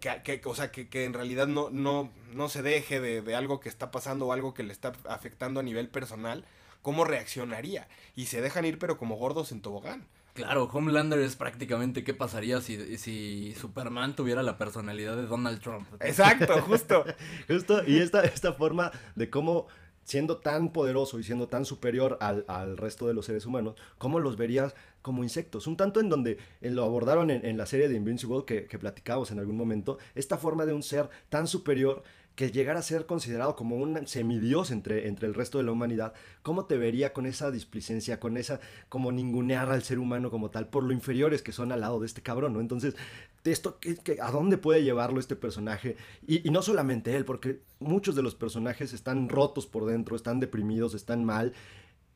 [0.01, 3.35] que, que- o sea, que, que en realidad no, no, no se deje de, de
[3.35, 6.45] algo que está pasando o algo que le está afectando a nivel personal,
[6.81, 7.87] ¿cómo reaccionaría?
[8.15, 10.07] Y se dejan ir pero como gordos en tobogán.
[10.33, 15.87] Claro, Homelander es prácticamente qué pasaría si, si Superman tuviera la personalidad de Donald Trump.
[15.99, 17.05] Exacto, justo.
[17.47, 19.67] Justo, y esta, esta forma de cómo,
[20.03, 24.19] siendo tan poderoso y siendo tan superior al, al resto de los seres humanos, cómo
[24.19, 24.73] los verías
[25.03, 25.67] como insectos.
[25.67, 29.29] Un tanto en donde lo abordaron en, en la serie de Invincible que, que platicamos
[29.29, 32.03] en algún momento, esta forma de un ser tan superior
[32.35, 36.13] que llegara a ser considerado como un semidios entre, entre el resto de la humanidad,
[36.41, 40.67] ¿cómo te vería con esa displicencia, con esa, como ningunear al ser humano como tal,
[40.67, 42.59] por lo inferiores que son al lado de este cabrón, ¿no?
[42.61, 42.95] Entonces,
[43.43, 45.95] esto, ¿qué, qué- a dónde puede llevarlo este personaje?
[46.27, 50.93] Y no solamente él, porque muchos de los personajes están rotos por dentro, están deprimidos,
[50.95, 51.53] están mal.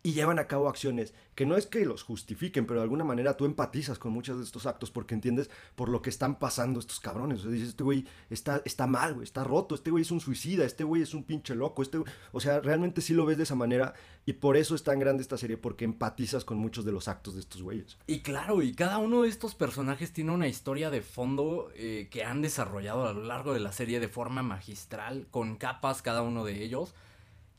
[0.07, 3.35] Y llevan a cabo acciones que no es que los justifiquen, pero de alguna manera
[3.35, 7.01] tú empatizas con muchos de estos actos porque entiendes por lo que están pasando estos
[7.01, 7.41] cabrones.
[7.41, 10.21] O sea, dices, este güey está, está mal, güey, está roto, este güey es un
[10.21, 12.09] suicida, este güey es un pinche loco, este güey-".
[12.31, 15.23] O sea, realmente sí lo ves de esa manera y por eso es tan grande
[15.23, 17.97] esta serie, porque empatizas con muchos de los actos de estos güeyes.
[18.07, 22.23] Y claro, y cada uno de estos personajes tiene una historia de fondo eh, que
[22.23, 26.45] han desarrollado a lo largo de la serie de forma magistral, con capas cada uno
[26.45, 26.95] de ellos.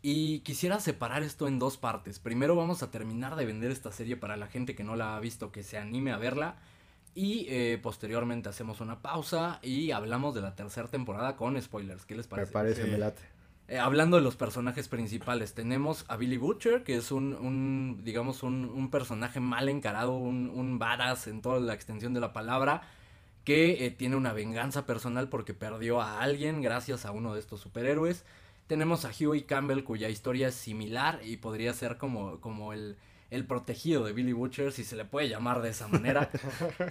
[0.00, 2.18] Y quisiera separar esto en dos partes.
[2.18, 5.20] Primero vamos a terminar de vender esta serie para la gente que no la ha
[5.20, 6.56] visto, que se anime a verla.
[7.14, 12.04] Y eh, posteriormente hacemos una pausa y hablamos de la tercera temporada con spoilers.
[12.06, 12.52] ¿Qué les Me parece?
[12.52, 12.90] parece, Sí.
[12.90, 13.22] me late.
[13.66, 18.42] Eh, hablando de los personajes principales, tenemos a Billy Butcher, que es un, un, digamos,
[18.42, 22.82] un, un personaje mal encarado, un, un badass en toda la extensión de la palabra,
[23.44, 27.60] que eh, tiene una venganza personal porque perdió a alguien gracias a uno de estos
[27.60, 28.24] superhéroes.
[28.68, 32.98] Tenemos a Huey Campbell, cuya historia es similar y podría ser como, como el,
[33.30, 36.30] el protegido de Billy Butcher, si se le puede llamar de esa manera.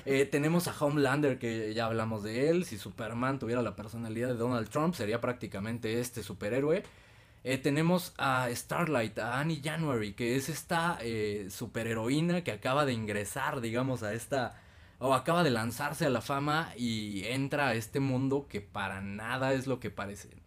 [0.05, 2.65] Eh, tenemos a Homelander, que ya hablamos de él.
[2.65, 6.83] Si Superman tuviera la personalidad de Donald Trump, sería prácticamente este superhéroe.
[7.43, 12.93] Eh, tenemos a Starlight, a Annie January, que es esta eh, superheroína que acaba de
[12.93, 14.59] ingresar, digamos, a esta...
[14.99, 19.53] o acaba de lanzarse a la fama y entra a este mundo que para nada
[19.53, 20.47] es lo que parece.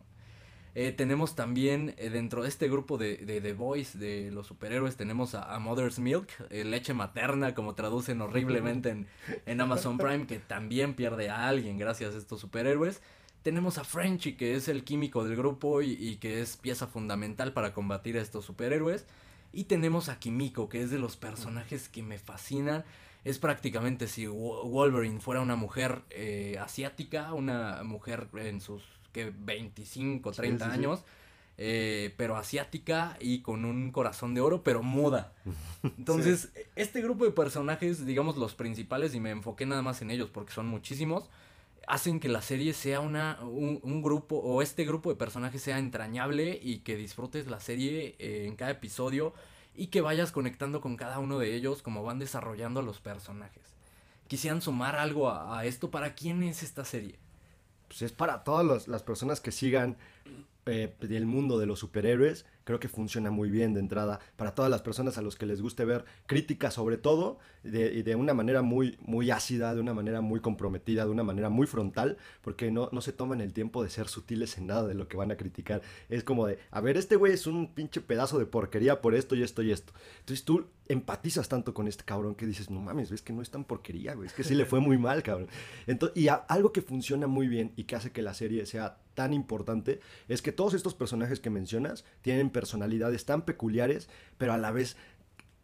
[0.76, 4.96] Eh, tenemos también eh, dentro de este grupo de, de The Boys, de los superhéroes,
[4.96, 9.06] tenemos a, Mother's Milk, eh, leche materna, como traducen horriblemente en,
[9.46, 13.02] en Amazon Prime, que también pierde a alguien gracias a estos superhéroes.
[13.42, 17.52] Tenemos a Frenchy, que es el químico del grupo y, y que es pieza fundamental
[17.52, 19.06] para combatir a estos superhéroes.
[19.52, 22.84] Y tenemos a Kimiko, que es de los personajes que me fascinan.
[23.24, 26.02] Es prácticamente si Wo- Wolverine fuera una mujer
[26.60, 30.78] asiática, una mujer en sus que 25, 30 sí, sí.
[30.78, 31.00] años,
[31.58, 35.32] eh, pero asiática y con un corazón de oro, pero muda.
[35.82, 40.30] Entonces, este grupo de personajes, digamos los principales, y me enfoqué nada más en ellos
[40.30, 41.28] porque son muchísimos,
[41.86, 45.78] hacen que la serie sea una, un, un grupo, o este grupo de personajes sea
[45.78, 49.34] entrañable y que disfrutes la serie eh, en cada episodio
[49.74, 53.62] y que vayas conectando con cada uno de ellos como van desarrollando a los personajes.
[54.28, 55.90] Quisieran sumar algo a, a esto.
[55.90, 57.18] ¿Para quién es esta serie?
[57.90, 59.96] Pues es para todas las- las personas que sigan
[60.66, 62.44] eh, del mundo de los superhéroes.
[62.64, 64.20] Creo que funciona muy bien de entrada.
[64.36, 68.14] Para todas las personas a los que les guste ver críticas sobre todo, de, de
[68.14, 72.18] una manera muy, muy ácida, de una manera muy comprometida, de una manera muy frontal,
[72.42, 75.16] porque no, no se toman el tiempo de ser sutiles en nada de lo que
[75.16, 75.80] van a criticar.
[76.10, 79.34] Es como de, a ver, este güey es un pinche pedazo de porquería por esto
[79.34, 79.92] y esto y esto.
[80.20, 83.50] Entonces tú empatizas tanto con este cabrón que dices, no mames, ves que no es
[83.50, 85.48] tan porquería, güey, es que sí le fue muy mal, cabrón.
[85.86, 89.32] Entonces, y algo que funciona muy bien y que hace que la serie sea tan
[89.32, 94.72] importante es que todos estos personajes que mencionas tienen personalidades tan peculiares, pero a la
[94.72, 94.96] vez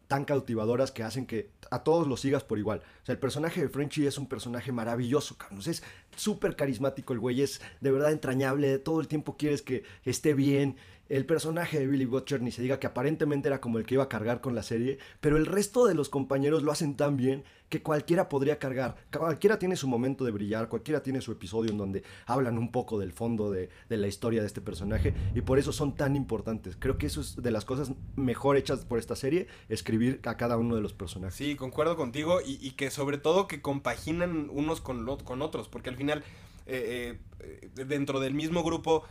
[0.07, 2.82] tan cautivadoras que hacen que a todos los sigas por igual.
[3.03, 5.61] O sea, el personaje de Frenchy es un personaje maravilloso, cabrón.
[5.66, 5.82] Es
[6.15, 10.77] súper carismático el güey, es de verdad entrañable, todo el tiempo quieres que esté bien.
[11.09, 14.05] El personaje de Billy Butcher ni se diga que aparentemente era como el que iba
[14.05, 17.45] a cargar con la serie, pero el resto de los compañeros lo hacen tan bien
[17.69, 18.97] que cualquiera podría cargar.
[19.16, 22.99] Cualquiera tiene su momento de brillar, cualquiera tiene su episodio en donde hablan un poco
[22.99, 26.77] del fondo de, de la historia de este personaje y por eso son tan importantes.
[26.78, 30.57] Creo que eso es de las cosas mejor hechas por esta serie, escribir a cada
[30.57, 31.37] uno de los personajes.
[31.37, 35.97] Sí, concuerdo contigo y, que sobre todo que compaginan unos con, con otros, porque al
[35.97, 36.24] final
[36.66, 39.05] eh, eh, eh, dentro del mismo grupo,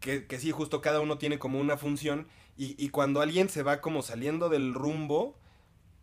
[0.00, 3.62] que, que sí, justo cada uno tiene como una función y, y cuando alguien se
[3.62, 5.36] va como saliendo del rumbo,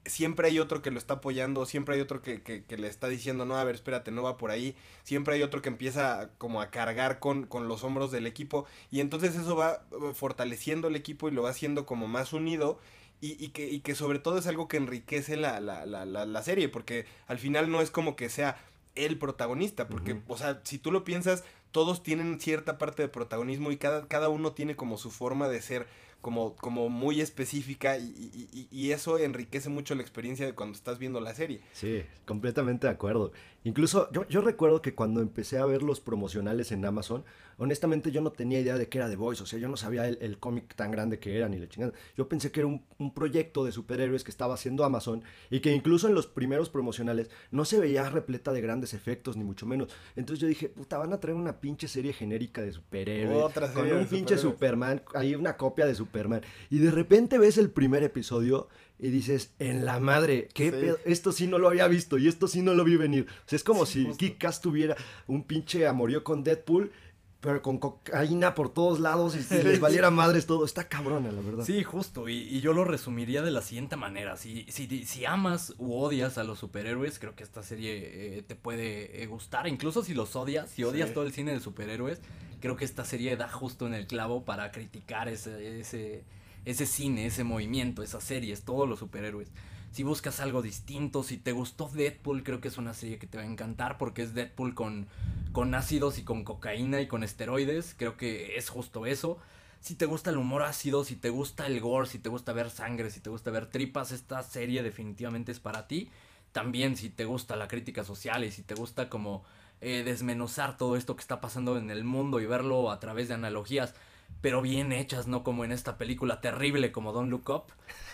[0.05, 3.09] siempre hay otro que lo está apoyando, siempre hay otro que, que- que le está
[3.09, 6.61] diciendo, no, a ver, espérate, no va por ahí, siempre hay otro que empieza como
[6.61, 10.95] a cargar con, con los hombros del equipo y entonces eso va eh, fortaleciendo el
[10.95, 12.79] equipo y lo va haciendo como más unido
[13.19, 16.43] y, y que, y que sobre todo es algo que enriquece la, la, la, la,
[16.43, 18.57] serie, porque al final no es como que sea
[18.95, 23.71] el protagonista, porque, o sea, si tú lo piensas, todos tienen cierta parte de protagonismo
[23.71, 25.87] y cada, cada uno tiene como su forma de ser
[26.21, 28.03] como, como muy específica y,
[28.51, 31.61] y- y- eso enriquece mucho la experiencia de cuando estás viendo la serie.
[31.73, 33.31] Sí, completamente de acuerdo.
[33.63, 37.25] Incluso yo, yo recuerdo que cuando empecé a ver los promocionales en Amazon,
[37.57, 40.07] honestamente yo no tenía idea de que era The Voice, o sea, yo no sabía
[40.07, 41.93] el, el cómic tan grande que era ni la chingada.
[42.15, 45.73] Yo pensé que era un, un proyecto de superhéroes que estaba haciendo Amazon y que
[45.73, 49.89] incluso en los primeros promocionales no se veía repleta de grandes efectos, ni mucho menos.
[50.15, 53.43] Entonces yo dije, puta, van a traer una pinche serie genérica de superhéroes.
[53.43, 54.37] Otra con serie un pinche.
[54.37, 56.41] Superman, hay una copia de Superman.
[56.69, 58.69] Y de repente ves el primer episodio
[58.99, 60.71] y dices, en la madre, ¿qué Sí.
[60.71, 60.97] pedo?
[61.05, 63.27] Esto sí no lo había visto y esto sí no lo vi venir.
[63.45, 64.95] O sea, es como si Kick-Ass tuviera
[65.27, 66.91] un pinche amorío con Deadpool,
[67.39, 70.65] pero con cocaína por todos lados y, y les valiera madres todo.
[70.65, 71.63] Está cabrona, la verdad.
[71.63, 74.35] Sí, justo, y, y yo lo resumiría de la siguiente manera.
[74.37, 78.55] Si, si, si amas u odias a los superhéroes, creo que esta serie eh, te
[78.55, 79.67] puede eh, gustar.
[79.67, 81.13] Incluso si los odias, si odias Sí.
[81.13, 82.19] todo el cine de superhéroes,
[82.59, 86.23] creo que esta serie da justo en el clavo para criticar ese, ese,
[86.67, 89.49] ese cine, ese movimiento, esas series, todos los superhéroes.
[89.91, 93.37] Si buscas algo distinto, si te gustó Deadpool, creo que es una serie que te
[93.37, 95.07] va a encantar porque es Deadpool con,
[95.53, 97.95] con ácidos y con cocaína y con esteroides.
[97.97, 99.37] Creo que es justo eso.
[99.79, 102.69] Si te gusta el humor ácido, si te gusta el gore, si te gusta ver
[102.69, 106.09] sangre, si te gusta ver tripas, esta serie definitivamente es para ti.
[106.51, 109.45] También si te gusta la crítica social y si te gusta como
[109.79, 113.35] eh, desmenuzar todo esto que está pasando en el mundo y verlo a través de
[113.35, 113.93] analogías,
[114.41, 117.63] pero bien hechas, no como en esta película terrible como Don't Look Up.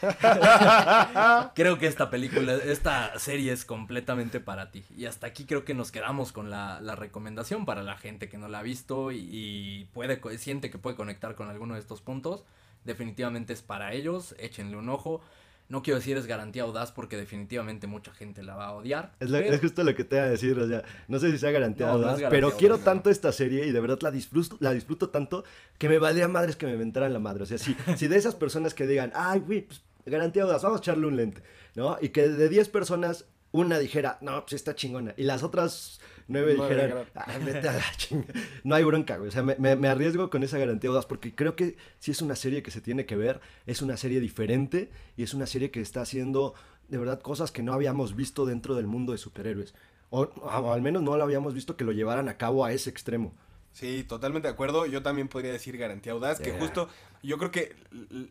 [1.56, 4.86] creo que esta película, esta serie es completamente para ti.
[4.96, 8.38] Y hasta aquí creo que nos quedamos con la, la recomendación para la gente que
[8.38, 12.02] no la ha visto y, y puede, siente que puede conectar con alguno de estos
[12.02, 12.44] puntos.
[12.86, 15.22] Definitivamente es para ellos, échenle un ojo.
[15.70, 19.14] No quiero decir es garantía audaz porque definitivamente mucha gente la va a odiar.
[19.20, 21.32] Es, lo- pero- es justo lo que te iba a decir, o sea, no sé
[21.32, 24.12] si sea garantía No, audaz, garantía pero quiero tanto esta serie y de verdad la
[24.12, 25.44] disfruto, la disfruto tanto
[25.78, 27.44] que me valía madres que me inventaran la madre.
[27.44, 30.80] O sea, si, si de esas personas que digan, ay, güey, pues garantía audaz, vamos
[30.80, 31.42] a echarle un lente,
[31.76, 31.98] ¿no?
[32.02, 36.54] Y que de 10 personas una dijera, no, pues está chingona, y las otras nueve
[36.58, 38.26] Nueve dijeran, dijeran, "Ay, vete a la chinga.
[38.64, 39.30] No hay bronca, güey.
[39.30, 42.22] O sea, me, me- me arriesgo con esa garantía audaz porque creo que si es
[42.22, 45.72] una serie que se tiene que ver, es una serie diferente y es una serie
[45.72, 46.54] que está haciendo
[46.90, 49.74] de verdad cosas que no habíamos visto dentro del mundo de superhéroes.
[50.10, 52.90] O, o al menos no lo habíamos visto que lo llevaran a cabo a ese
[52.90, 53.34] extremo.
[53.72, 54.86] Sí, totalmente de acuerdo.
[54.86, 56.88] Yo también podría decir garantía audaz, que justo
[57.24, 57.76] yo creo que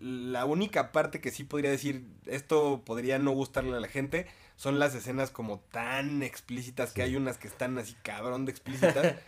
[0.00, 4.26] la única parte que sí podría decir esto podría no gustarle a la gente
[4.56, 9.16] son las escenas como tan explícitas que hay unas que están así cabrón de explícitas.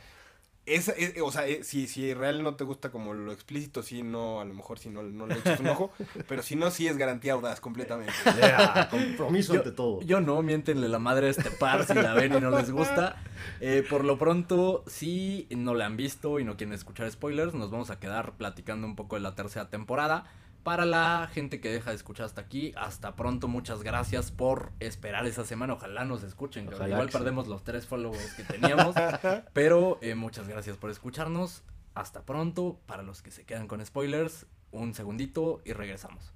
[0.67, 4.03] Esa, eh, o sea, eh, si, si real no te gusta como lo explícito, sí,
[4.03, 5.93] no, a lo mejor si no, no le echas un ojo,
[6.27, 8.15] pero si no, sí es garantía audaz completamente.
[8.37, 10.01] Yeah, compromiso ante todo.
[10.01, 13.17] Yo no, miéntenle la madre a este par si la ven y no les gusta.
[13.61, 17.71] Eh, por lo pronto, si no la han visto y no quieren escuchar spoilers, nos
[17.71, 20.27] vamos a quedar platicando un poco de la tercera temporada.
[20.65, 25.27] Para la gente que deja de escuchar hasta aquí, hasta pronto, muchas gracias por esperar
[25.27, 25.75] esa semana.
[25.75, 26.69] Ojalá nos escuchen.
[26.69, 27.19] Ojalá igual que sí.
[27.19, 28.97] perdemos los tres followers que teníamos.
[29.53, 31.65] pero eh, muchas gracias por escucharnos.
[31.93, 32.81] Hasta pronto.
[32.87, 36.33] Para los que se quedan con spoilers, un segundito y regresamos.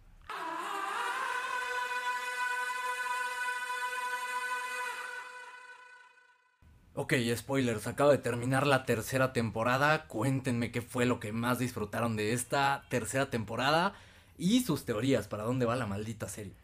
[6.92, 10.06] Ok, spoilers, acabo de terminar la tercera temporada.
[10.06, 13.94] Cuéntenme qué fue lo que más disfrutaron de esta tercera temporada
[14.38, 16.54] y sus teorías para dónde va la maldita serie.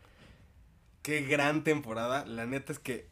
[1.02, 2.24] Qué gran temporada.
[2.24, 3.08] La neta es que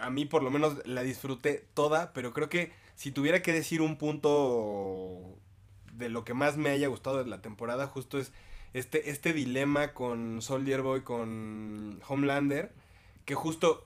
[0.00, 3.82] a mí por lo menos la disfruté toda, pero creo que si tuviera que decir
[3.82, 5.38] un punto
[5.92, 8.32] de lo que más me haya gustado de la temporada, justo es
[8.74, 12.72] este, este dilema con Soldier Boy, con Homelander,
[13.24, 13.84] que justo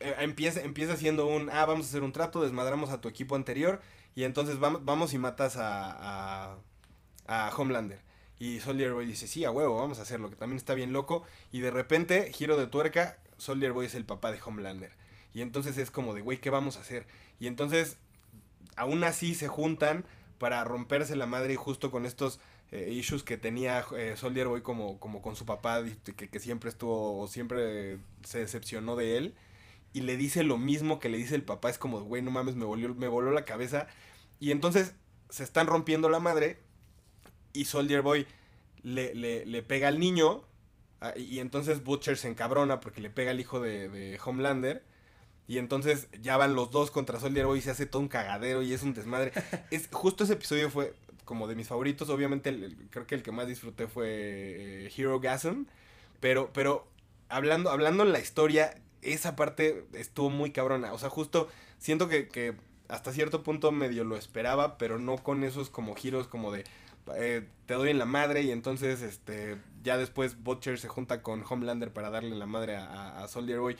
[0.00, 3.36] eh, empieza, empieza siendo un, ah, vamos a hacer un trato, desmadramos a tu equipo
[3.36, 3.80] anterior,
[4.14, 6.58] y entonces vamos, vamos y matas a, a,
[7.26, 8.00] a Homelander.
[8.42, 11.22] Y Soldier Boy dice, sí, a huevo, vamos a hacerlo, que también está bien loco.
[11.52, 14.90] Y de repente, giro de tuerca, Soldier Boy es el papá de Homelander.
[15.32, 17.06] Y entonces es como de, güey, ¿qué vamos a hacer?
[17.38, 17.98] Y entonces,
[18.74, 20.04] aún así se juntan
[20.38, 22.40] para romperse la madre justo con estos
[22.72, 26.68] eh, issues que tenía eh, Soldier Boy como, como con su papá, que, que siempre
[26.68, 29.34] estuvo, siempre se decepcionó de él.
[29.92, 32.56] Y le dice lo mismo que le dice el papá, es como, güey, no mames,
[32.56, 33.86] me volvió, me voló la cabeza.
[34.40, 34.96] Y entonces
[35.30, 36.71] se están rompiendo la madre
[37.52, 38.26] y Soldier Boy
[38.82, 40.42] le, le, le pega al niño.
[41.00, 44.82] ah, Y entonces Butcher se encabrona porque le pega al hijo de, de Homelander.
[45.48, 48.62] Y entonces ya van los dos contra Soldier Boy y se hace todo un cagadero
[48.62, 49.32] y es un desmadre.
[49.70, 52.08] es, justo ese episodio fue como de mis favoritos.
[52.10, 55.64] Obviamente el- el- creo que el que más disfruté fue eh, Hero Gasm.
[56.20, 56.86] Pero, pero
[57.28, 60.92] hablando, hablando en la historia, esa parte estuvo muy cabrona.
[60.92, 61.48] O sea, justo
[61.78, 62.54] siento que, que
[62.88, 66.64] hasta cierto punto medio lo esperaba, pero no con esos como giros como de
[67.16, 71.44] eh, te doy en la madre y entonces este ya después Butcher se junta con
[71.48, 73.76] Homelander para darle la madre a, Soldier Boy.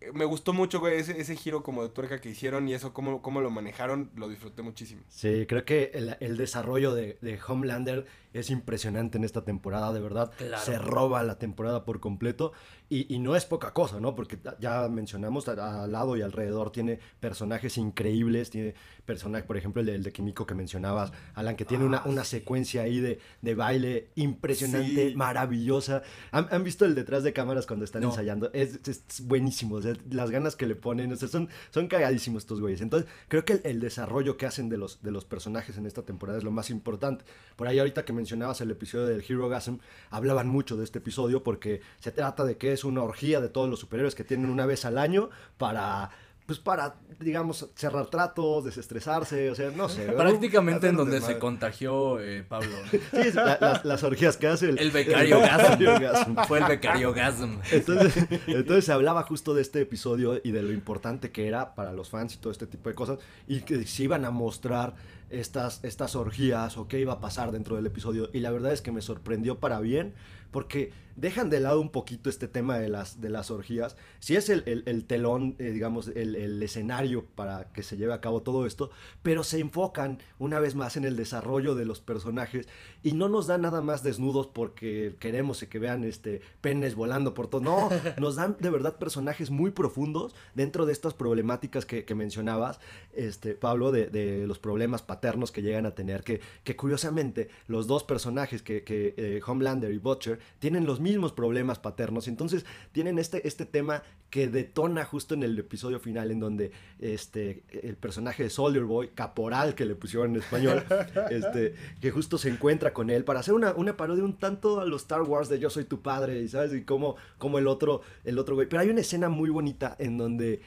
[0.00, 3.20] Eh, Me gustó mucho, ese, ese giro como de tuerca que hicieron y eso, cómo,
[3.20, 5.02] cómo lo manejaron, lo disfruté muchísimo.
[5.08, 10.00] Sí, creo que el, el desarrollo de, de Homelander es impresionante en esta temporada, de
[10.00, 10.30] verdad.
[10.36, 10.62] Claro.
[10.64, 12.52] Se roba la temporada por completo
[12.88, 14.14] y, y no es poca cosa, ¿no?
[14.14, 18.74] Porque ya mencionamos, a- al lado y alrededor tiene personajes increíbles, tiene
[19.04, 22.24] personajes, por ejemplo, el de, el de Kimiko que mencionabas, Alan, que tiene una, una
[22.24, 25.14] secuencia ahí de, de baile impresionante, Sí.
[25.16, 26.02] maravillosa.
[26.30, 28.08] ¿Han, han visto el detrás de cámaras cuando están No.
[28.10, 28.50] ensayando?
[28.52, 32.42] Es, es buenísimo, o sea, las ganas que le ponen, o sea, son, son cagadísimos
[32.44, 32.80] estos güeyes.
[32.80, 36.02] Entonces, creo que el, el desarrollo que hacen de los, de los personajes en esta
[36.02, 37.24] temporada es lo más importante.
[37.56, 39.76] Por ahí ahorita que mencionabas el episodio del Hero Gasm,
[40.10, 43.70] hablaban mucho de este episodio porque se trata de que es una orgía de todos
[43.70, 46.10] los superhéroes que tienen una vez al año para...
[46.44, 50.06] Pues para, digamos, cerrar tratos, desestresarse, o sea, no sé.
[50.06, 52.70] Prácticamente en donde se contagió eh, Pablo.
[52.90, 55.78] Sí, es la- las, las orgías que hace el, El becario Gasm.
[55.78, 56.36] becario Gasm.
[56.48, 57.58] Fue el becario Gasm.
[57.70, 61.92] Entonces, entonces se hablaba justo de este episodio y de lo importante que era para
[61.92, 64.94] los fans y todo este tipo de cosas y que se iban a mostrar
[65.30, 68.30] estas, estas orgías o qué iba a pasar dentro del episodio.
[68.32, 70.14] Y la verdad es que me sorprendió para bien
[70.50, 73.96] porque dejan de lado un poquito este tema de las, de las orgías.
[74.20, 78.14] Si es el, el- el telón, eh, digamos, el, el escenario para que se lleve
[78.14, 78.90] a cabo todo esto,
[79.22, 82.68] pero se enfocan una vez más en el desarrollo de los personajes
[83.02, 87.48] y no nos dan nada más desnudos porque queremos que vean este, penes volando por
[87.48, 87.60] todo.
[87.60, 87.88] No,
[88.18, 92.78] nos dan de verdad personajes muy profundos dentro de estas problemáticas que, que mencionabas,
[93.12, 97.86] este, Pablo, de, de los problemas paternos que llegan a tener, que, que curiosamente los
[97.88, 102.28] dos personajes, que, que eh, Homelander y Butcher, tienen los mismos problemas paternos.
[102.28, 107.62] Entonces tienen este, este tema que detona justo en el episodio final en donde este,
[107.70, 110.84] el personaje de Soldier Boy, Caporal que le pusieron en español,
[111.30, 114.84] este, que justo se encuentra con él para hacer una, una parodia un tanto a
[114.84, 118.02] los Star Wars de Yo soy tu padre, y sabes, y como, como el otro,
[118.24, 118.68] el otro güey.
[118.68, 120.60] Pero hay una escena muy bonita en donde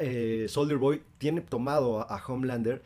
[0.00, 2.82] eh, Soldier Boy tiene tomado a, a Homelander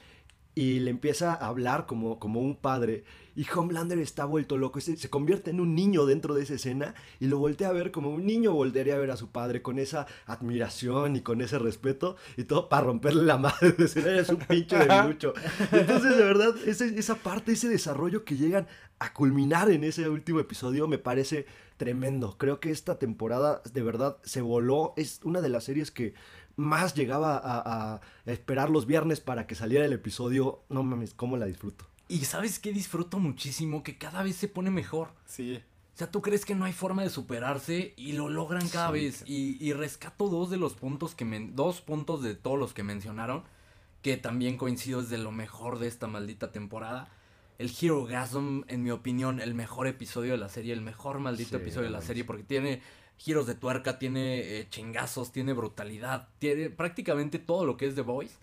[0.55, 3.05] y le empieza a hablar como, como un padre.
[3.37, 4.81] Y Homelander está vuelto loco.
[4.81, 7.91] Se, se convierte en un niño dentro de esa escena y lo voltea a ver
[7.91, 11.59] como un niño voltearía a ver a su padre con esa admiración y con ese
[11.59, 13.73] respeto y todo para romperle la madre.
[13.73, 15.35] Decir, eres un pinche de mucho.
[15.73, 18.67] Entonces, de verdad, ese- esa parte, ese desarrollo que llegan
[19.01, 21.47] a culminar en ese último episodio me parece
[21.77, 22.37] tremendo.
[22.39, 24.95] Creo que esta temporada de verdad se voló.
[24.97, 26.15] Es una de las series que
[26.57, 30.63] más llegaba a, a esperar los viernes para que saliera el episodio.
[30.69, 31.87] No mames, cómo la disfruto.
[32.15, 35.09] Y sabes qué disfruto muchísimo, que cada vez se pone mejor.
[35.27, 35.61] Sí.
[35.95, 39.23] O sea, tú crees que no hay forma de superarse y lo logran cada vez.
[39.27, 42.83] Y, y rescato dos de los puntos que men- dos puntos de todos los que
[42.83, 43.45] mencionaron,
[44.03, 47.09] que también coincido es de lo mejor de esta maldita temporada.
[47.59, 51.51] El Hero Gasm, en mi opinión, el mejor episodio de la serie, el mejor maldito
[51.51, 52.83] Sí, episodio de la serie, porque tiene
[53.17, 58.01] giros de tuerca, tiene eh, chingazos, tiene brutalidad, tiene prácticamente todo lo que es The
[58.01, 58.35] Voice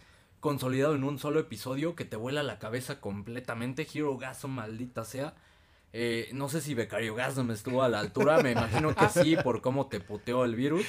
[0.41, 3.87] consolidado en un solo episodio que te vuela la cabeza completamente.
[3.93, 5.33] Hero Gasm, maldita sea.
[5.93, 9.61] Eh, no sé si Becario Gasm estuvo a la altura, me imagino que sí, por
[9.61, 10.85] cómo te puteó el virus.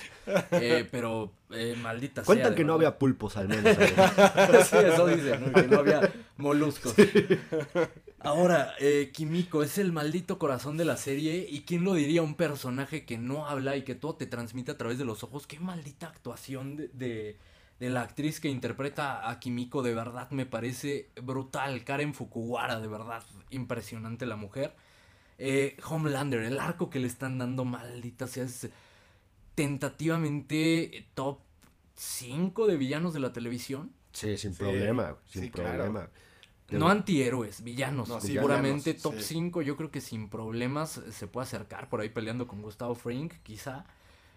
[0.52, 2.26] Eh, pero, eh, maldita sea.
[2.26, 3.76] Cuentan de que no había pulpos al menos.
[3.76, 3.88] ahí.
[4.64, 5.52] sí, eso dice, ¿no?
[5.52, 6.94] que no había moluscos.
[8.20, 11.46] Ahora, eh, Kimiko es el maldito corazón de la serie.
[11.50, 12.22] ¿Y quién lo diría?
[12.22, 15.48] Un personaje que no habla y que todo te transmite a través de los ojos.
[15.48, 17.38] Qué maldita actuación de, de,
[17.82, 19.82] de la actriz que interpreta a Kimiko.
[19.82, 21.82] De verdad me parece brutal.
[21.82, 24.76] Karen Fukuwara, de verdad, impresionante la mujer.
[25.38, 28.70] Eh, Homelander, el arco que le están dando, maldita sea, es
[29.56, 31.40] tentativamente top
[31.96, 33.90] 5 de villanos de la televisión.
[34.12, 35.70] Sí, sin Sí, problema, sin sí, claro.
[35.74, 36.08] problema.
[36.68, 38.08] De No antihéroes, villanos.
[38.08, 39.34] No, sí, seguramente villanos, top sí.
[39.34, 43.34] 5 yo creo que sin problemas se puede acercar por ahí peleando con Gustavo Frink,
[43.42, 43.84] quizá.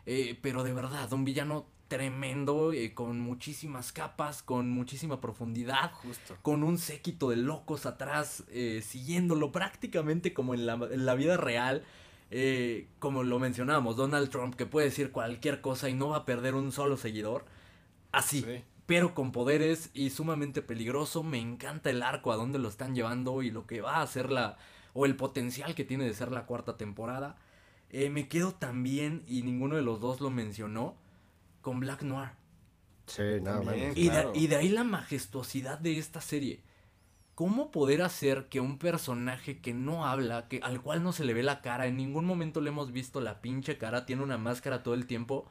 [0.08, 6.36] Eh, pero de verdad, un villano tremendo, eh, con muchísimas capas, con muchísima profundidad, Justo.
[6.42, 11.38] con un séquito de locos atrás, eh, siguiéndolo prácticamente como en la, en la vida
[11.38, 11.84] real.
[12.32, 16.26] Eh, como lo mencionábamos, Donald Trump, que puede decir cualquier cosa y no va a
[16.26, 17.46] perder un solo seguidor.
[18.12, 18.64] Así, Sí.
[18.88, 21.22] pero con poderes y sumamente peligroso.
[21.24, 24.32] Me encanta el arco a dónde lo están llevando y lo que va a hacer
[24.32, 24.58] la.
[24.98, 27.36] o el potencial que tiene de ser la cuarta temporada.
[27.90, 30.96] Eh, me quedo también, y ninguno de los dos lo mencionó,
[31.66, 32.30] con Black Noir.
[33.08, 33.76] Sí, nada más.
[33.96, 34.34] Y, Claro.
[34.34, 36.62] de, y de ahí la majestuosidad de esta serie.
[37.34, 41.34] ¿Cómo poder hacer que un personaje que no habla, que al cual no se le
[41.34, 44.84] ve la cara, en ningún momento le hemos visto la pinche cara, tiene una máscara
[44.84, 45.50] todo el tiempo,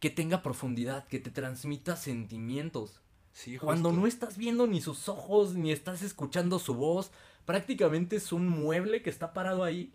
[0.00, 3.00] que tenga profundidad, que te transmita sentimientos?
[3.32, 7.10] Sí, Cuando no estás viendo ni sus ojos, ni estás escuchando su voz,
[7.46, 9.94] prácticamente es un mueble que está parado ahí,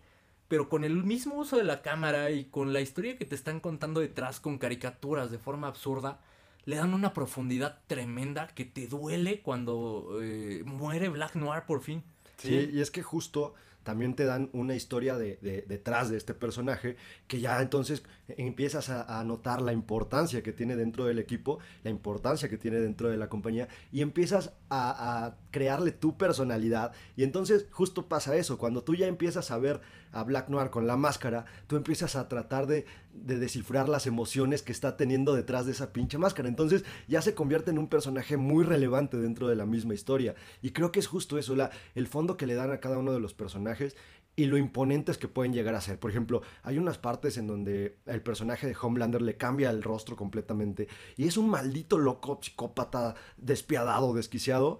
[0.53, 3.59] pero con el mismo uso de la cámara y con la historia que te están
[3.59, 6.19] contando detrás con caricaturas de forma absurda,
[6.65, 12.03] le dan una profundidad tremenda que te duele cuando eh, muere Black Noir por fin.
[12.37, 16.35] Sí, y es que justo también te dan una historia de, de- detrás de este
[16.35, 16.97] personaje
[17.27, 18.03] que ya entonces
[18.37, 23.09] empiezas a, notar la importancia que tiene dentro del equipo, la importancia que tiene dentro
[23.09, 26.91] de la compañía y empiezas a, a crearle tu personalidad.
[27.15, 29.81] Y entonces justo pasa eso, cuando tú ya empiezas a ver
[30.13, 34.61] a Black Noir con la máscara, tú empiezas a tratar de, de descifrar las emociones
[34.61, 38.37] que está teniendo detrás de esa pinche máscara, entonces ya se convierte en un personaje
[38.37, 40.35] muy relevante dentro de la misma historia.
[40.61, 43.11] Y creo que es justo eso, la, el fondo que le dan a cada uno
[43.11, 43.95] de los personajes
[44.35, 45.99] y lo imponentes que pueden llegar a ser.
[45.99, 50.15] Por ejemplo, hay unas partes en donde el personaje de Homelander le cambia el rostro
[50.15, 50.87] completamente
[51.17, 54.79] y es un maldito loco, psicópata, despiadado, desquiciado.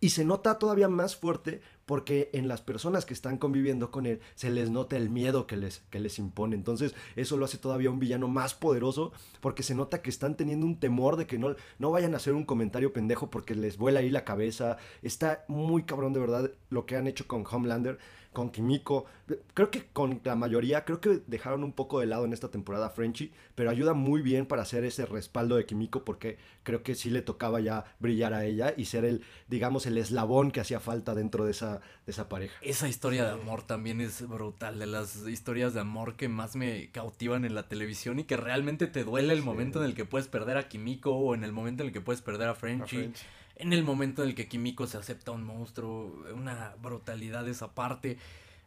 [0.00, 4.20] Y se nota todavía más fuerte porque en las personas que están conviviendo con él
[4.34, 6.56] se les nota el miedo que les, que les impone.
[6.56, 10.66] Entonces eso lo hace todavía un villano más poderoso porque se nota que están teniendo
[10.66, 14.00] un temor de que no, no vayan a hacer un comentario pendejo porque les vuela
[14.00, 14.76] ahí la cabeza.
[15.00, 17.98] Está muy cabrón de verdad lo que han hecho con Homelander,
[18.34, 19.06] con Kimiko.
[19.54, 22.88] Creo que con la mayoría, creo que dejaron un poco de lado en esta temporada
[22.88, 26.94] a Frenchy, pero ayuda muy bien para hacer ese respaldo de Kimiko porque creo que
[26.94, 30.80] sí le tocaba ya brillar a ella y ser el, digamos, el eslabón que hacía
[30.80, 32.54] falta dentro de esa, de esa pareja.
[32.60, 36.90] Esa historia de amor también es brutal, de las historias de amor que más me
[36.90, 40.28] cautivan en la televisión y que realmente te duele el momento en el que puedes
[40.28, 42.96] perder a Kimiko o en el momento en el que puedes perder a Frenchy.
[42.96, 43.24] Frenchy.
[43.56, 48.18] En el momento en el que Kimiko se acepta un monstruo, una brutalidad esa parte.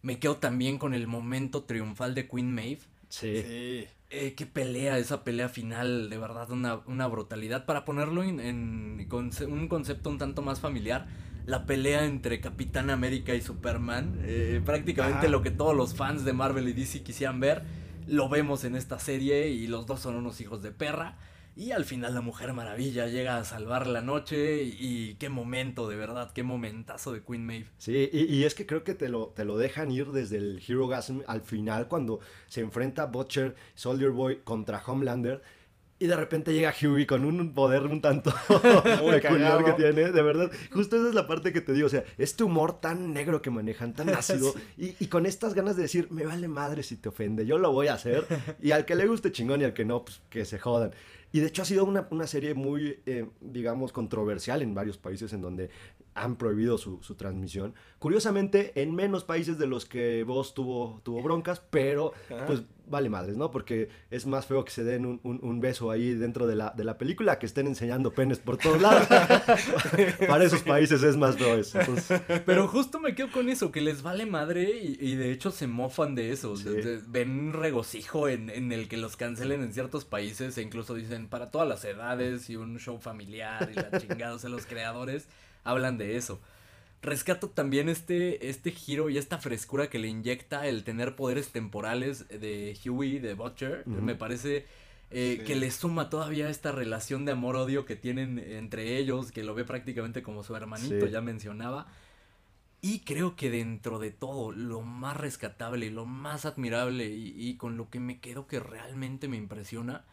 [0.01, 2.80] Me quedo también con el momento triunfal de Queen Maeve.
[3.09, 3.41] Sí.
[3.41, 3.88] Sí.
[4.09, 7.65] Eh, qué pelea, esa pelea final, de verdad, una, una brutalidad.
[7.65, 11.07] Para ponerlo en, en conce- un concepto un tanto más familiar,
[11.45, 15.27] la pelea entre Capitán América y Superman, eh, prácticamente Ajá.
[15.27, 17.64] lo que todos los fans de Marvel y DC quisieran ver,
[18.07, 21.18] lo vemos en esta serie y los dos son unos hijos de perra.
[21.57, 25.89] Y al final la Mujer Maravilla llega a salvar la noche y, y qué momento,
[25.89, 27.65] de verdad, qué momentazo de Queen Maeve.
[27.79, 30.61] Sí, y, y es que creo que te lo, te lo dejan ir desde el
[30.65, 35.41] Hero Gasm al final cuando se enfrenta Butcher, Soldier Boy contra Homelander.
[35.99, 38.31] Y de repente llega Huey con un poder un tanto
[38.84, 39.65] peculiar cagado.
[39.65, 40.51] que tiene, de verdad.
[40.71, 43.49] Justo esa es la parte que te digo, o sea, este humor tan negro que
[43.49, 47.09] manejan, tan ácido, y, y con estas ganas de decir, me vale madre si te
[47.09, 48.27] ofende, yo lo voy a hacer,
[48.61, 50.91] y al que le guste chingón y al que no, pues que se jodan.
[51.31, 55.33] Y de hecho ha sido una, una serie muy, eh, digamos, controversial en varios países
[55.33, 55.69] en donde
[56.18, 57.73] han prohibido su, su transmisión.
[57.99, 62.14] Curiosamente, en menos países de los que vos tuvo, tuvo broncas, pero
[62.45, 63.52] pues vale madres, ¿no?
[63.52, 66.73] Porque es más feo que se den un, un- un beso ahí dentro de la,
[66.76, 69.07] de la película que estén enseñando penes por todos lados.
[70.27, 71.80] Para esos países es más feo eso.
[71.80, 75.52] Entonces, Pero justo me quedo con eso, que les vale madre y, y de hecho
[75.52, 76.56] se mofan de eso.
[76.56, 76.64] Sí.
[76.65, 80.61] De- de- ven un regocijo en, en el que los cancelen en ciertos países e
[80.61, 84.35] incluso dicen para todas las edades y un show familiar y la chingada.
[84.35, 85.27] o sea, los creadores
[85.69, 86.39] hablan de eso.
[87.02, 92.27] Rescato también este, este giro y esta frescura que le inyecta el tener poderes temporales
[92.30, 93.85] de Huey, de Butcher.
[93.88, 94.65] Me parece
[95.11, 95.45] eh, Sí.
[95.45, 99.64] que le suma todavía esta relación de amor-odio que tienen entre ellos, que lo ve
[99.64, 101.11] prácticamente como su hermanito, Sí.
[101.11, 101.88] ya mencionaba.
[102.81, 107.56] Y creo que dentro de todo, lo más rescatable y lo más admirable y, y
[107.57, 110.03] con lo que me quedo que realmente me impresiona,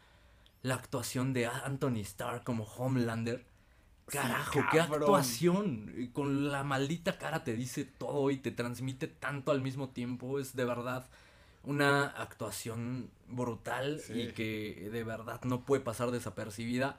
[0.63, 3.45] la actuación de Anthony Starr como Homelander.
[4.07, 6.11] Carajo, qué actuación.
[6.13, 10.39] Con la maldita cara te dice todo y te transmite tanto al mismo tiempo.
[10.39, 11.07] Es de verdad
[11.63, 14.13] una actuación brutal Sí.
[14.21, 16.99] y que de verdad no puede pasar desapercibida.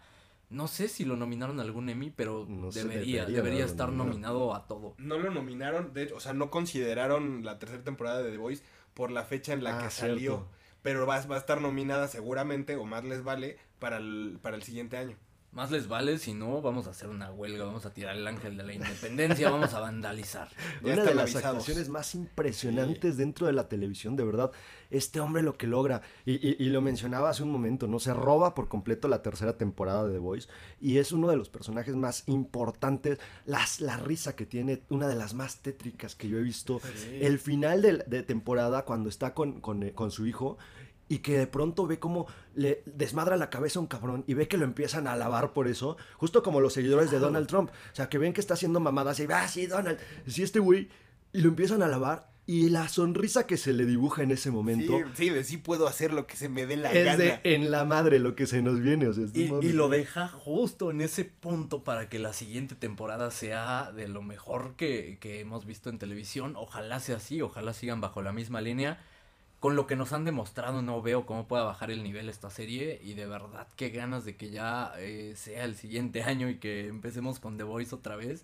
[0.50, 4.10] No sé si lo nominaron a algún Emmy, pero No debería, debería estar nominado.
[4.40, 4.94] nominado a todo.
[4.98, 8.64] No lo nominaron, de hecho, o sea, no consideraron la tercera temporada de The Voice
[8.94, 10.14] por la fecha en la Ah, que cierto.
[10.16, 10.48] salió.
[10.84, 14.62] Pero va, va a estar nominada seguramente, o más les vale, para el, para el
[14.64, 15.18] siguiente año.
[15.56, 18.58] Más les vale, si no, vamos a hacer una huelga, vamos a tirar el ángel
[18.58, 20.50] de la independencia, vamos a vandalizar.
[20.84, 21.46] Ya una de las avisados.
[21.46, 24.52] actuaciones más impresionantes dentro de la televisión, de verdad.
[24.92, 28.00] Este hombre lo que logra, y, y- y lo mencionaba hace un momento, ¿no?
[28.00, 30.50] Se roba por completo la tercera temporada de The Voice
[30.82, 33.18] y es uno de los personajes más importantes.
[33.46, 36.82] Las, la risa que tiene, una de las más tétricas que yo he visto.
[37.22, 40.58] El final de, de temporada, cuando está con, con, eh, con su hijo.
[41.08, 42.26] Y que de pronto ve como
[42.56, 45.68] le desmadra la cabeza a un cabrón y ve que lo empiezan a alabar por
[45.68, 47.70] eso, justo como los seguidores de Donald Trump.
[47.70, 50.60] O sea, que ven que está haciendo mamadas y va, ah, sí, Donald, sí, este
[50.60, 50.90] güey,
[51.32, 54.98] y lo empiezan a alabar Y la sonrisa que se le dibuja en ese momento
[55.16, 57.18] Sí, sí, de sí puedo hacer lo que se me dé la es gana.
[57.18, 59.08] de en la madre lo que se nos viene.
[59.08, 63.30] O sea, Y, y lo deja justo en ese punto para que la siguiente temporada
[63.32, 66.56] sea de lo mejor que, que hemos visto en televisión.
[66.56, 69.04] Ojalá sea así, ojalá sigan bajo la misma línea.
[69.60, 73.00] Con lo que nos han demostrado no veo cómo pueda bajar el nivel esta serie
[73.04, 76.88] y de verdad qué ganas de que ya eh, sea el siguiente año y que
[76.88, 78.44] empecemos con The Voice otra vez.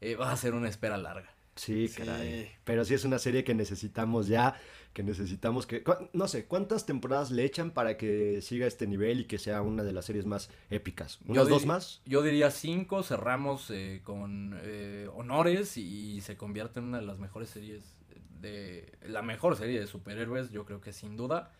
[0.00, 1.36] Eh, va a ser una espera larga.
[1.56, 2.02] Sí, Sí.
[2.02, 2.50] caray.
[2.64, 4.60] Pero sí es una serie que necesitamos ya,
[4.92, 5.82] que necesitamos que...
[6.12, 9.82] No sé, ¿cuántas temporadas le echan para que siga este nivel y que sea una
[9.82, 11.18] de las series más épicas?
[11.24, 12.02] Yo ¿Unas dos más?
[12.04, 17.18] Yo diría cinco, cerramos eh, con eh, honores y, se convierte en una de las
[17.18, 17.82] mejores series
[18.46, 21.52] de la mejor serie de superhéroes, yo creo que sin duda.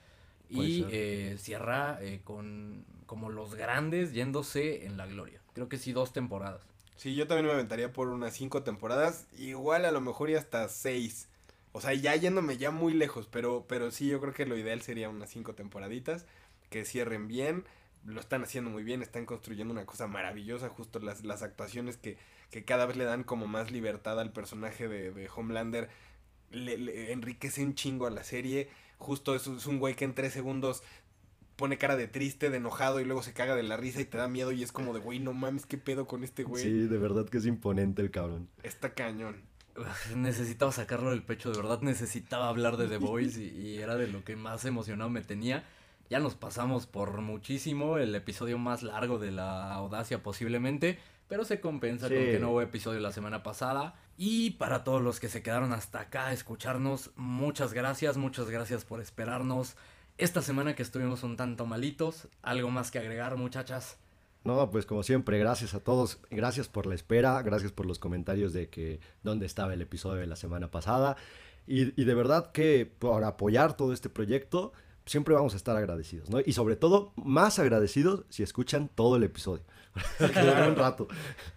[0.49, 5.41] Y eh, cierra eh, con como los grandes yéndose en la gloria.
[5.55, 6.63] Creo que sí dos temporadas.
[6.97, 10.69] Sí, yo también me aventaría por unas cinco temporadas, igual a lo mejor y hasta
[10.69, 11.29] seis.
[11.73, 14.81] O sea, ya yéndome ya muy lejos, pero, pero sí, yo creo que lo ideal
[14.81, 16.25] sería unas cinco temporaditas,
[16.71, 17.65] que cierren bien,
[18.07, 22.17] lo están haciendo muy bien, están construyendo una cosa maravillosa, justo las, las actuaciones que,
[22.51, 25.91] que cada vez le dan como más libertad al personaje de, de Homelander,
[26.51, 28.69] le, le enriquece un chingo a la serie,
[28.99, 30.83] justo es, es un güey que en tres segundos
[31.57, 34.19] pone cara de triste, de enojado y luego se caga de la risa y te
[34.19, 36.63] da miedo y es como de, güey, no mames, qué pedo con este güey.
[36.63, 38.49] Sí, de verdad que es imponente el cabrón.
[38.63, 39.43] Está cañón.
[40.15, 44.07] Necesitaba sacarlo del pecho, de verdad necesitaba hablar de The Voice y, y era de
[44.07, 45.65] lo que más emocionado me tenía.
[46.09, 50.99] Ya nos pasamos por muchísimo, el episodio más largo de la audacia posiblemente,
[51.29, 53.95] pero se compensa con que no hubo episodio la semana pasada.
[54.17, 58.85] Y para todos los que se quedaron hasta acá a escucharnos, muchas gracias, muchas gracias
[58.85, 59.77] por esperarnos.
[60.19, 63.99] Esta semana que estuvimos un tanto malitos, algo más que agregar muchachas.
[64.45, 66.21] No, pues como siempre, gracias a todos.
[66.31, 70.27] Gracias por la espera, gracias por los comentarios de que dónde estaba el episodio de
[70.27, 71.17] la semana pasada.
[71.67, 74.73] Y, y de verdad que por apoyar todo este proyecto,
[75.05, 76.39] siempre vamos a estar agradecidos, ¿no?
[76.45, 79.65] Y sobre todo, más agradecidos si escuchan todo el episodio.
[80.19, 81.09] Dure un rato.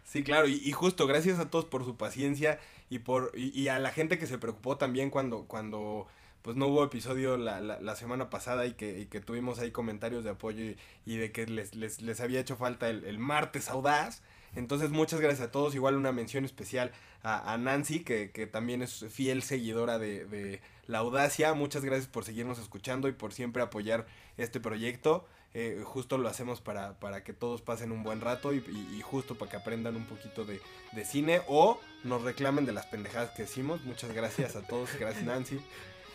[0.04, 2.60] Sí, claro, y, justo gracias a todos por su paciencia
[2.90, 6.08] y por y, a la gente que se preocupó también cuando cuando
[6.42, 10.24] pues no hubo episodio la, la, semana pasada y que, y que tuvimos ahí comentarios
[10.24, 13.70] de apoyo y, y de que les, les, les había hecho falta el, el martes
[13.70, 14.24] audaz.
[14.56, 16.92] Entonces muchas gracias a todos, igual una mención especial
[17.24, 21.54] a, a Nancy, que, que también es fiel seguidora de, de La Audacia.
[21.54, 24.08] Muchas gracias por seguirnos escuchando y por siempre apoyar
[24.38, 25.28] este proyecto.
[25.56, 29.02] Eh, justo lo hacemos para, para que todos pasen un buen rato y, y- y
[29.02, 30.62] justo para que aprendan un poquito de,
[30.92, 33.82] de cine o nos reclamen de las pendejadas que decimos.
[33.84, 35.60] Muchas gracias a todos, gracias Nancy.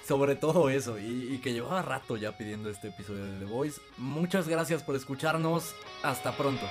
[0.06, 3.80] Sobre todo eso, y, y que llevaba rato ya pidiendo este episodio de The Voice.
[3.96, 5.74] Muchas gracias por escucharnos.
[6.02, 6.66] Hasta pronto.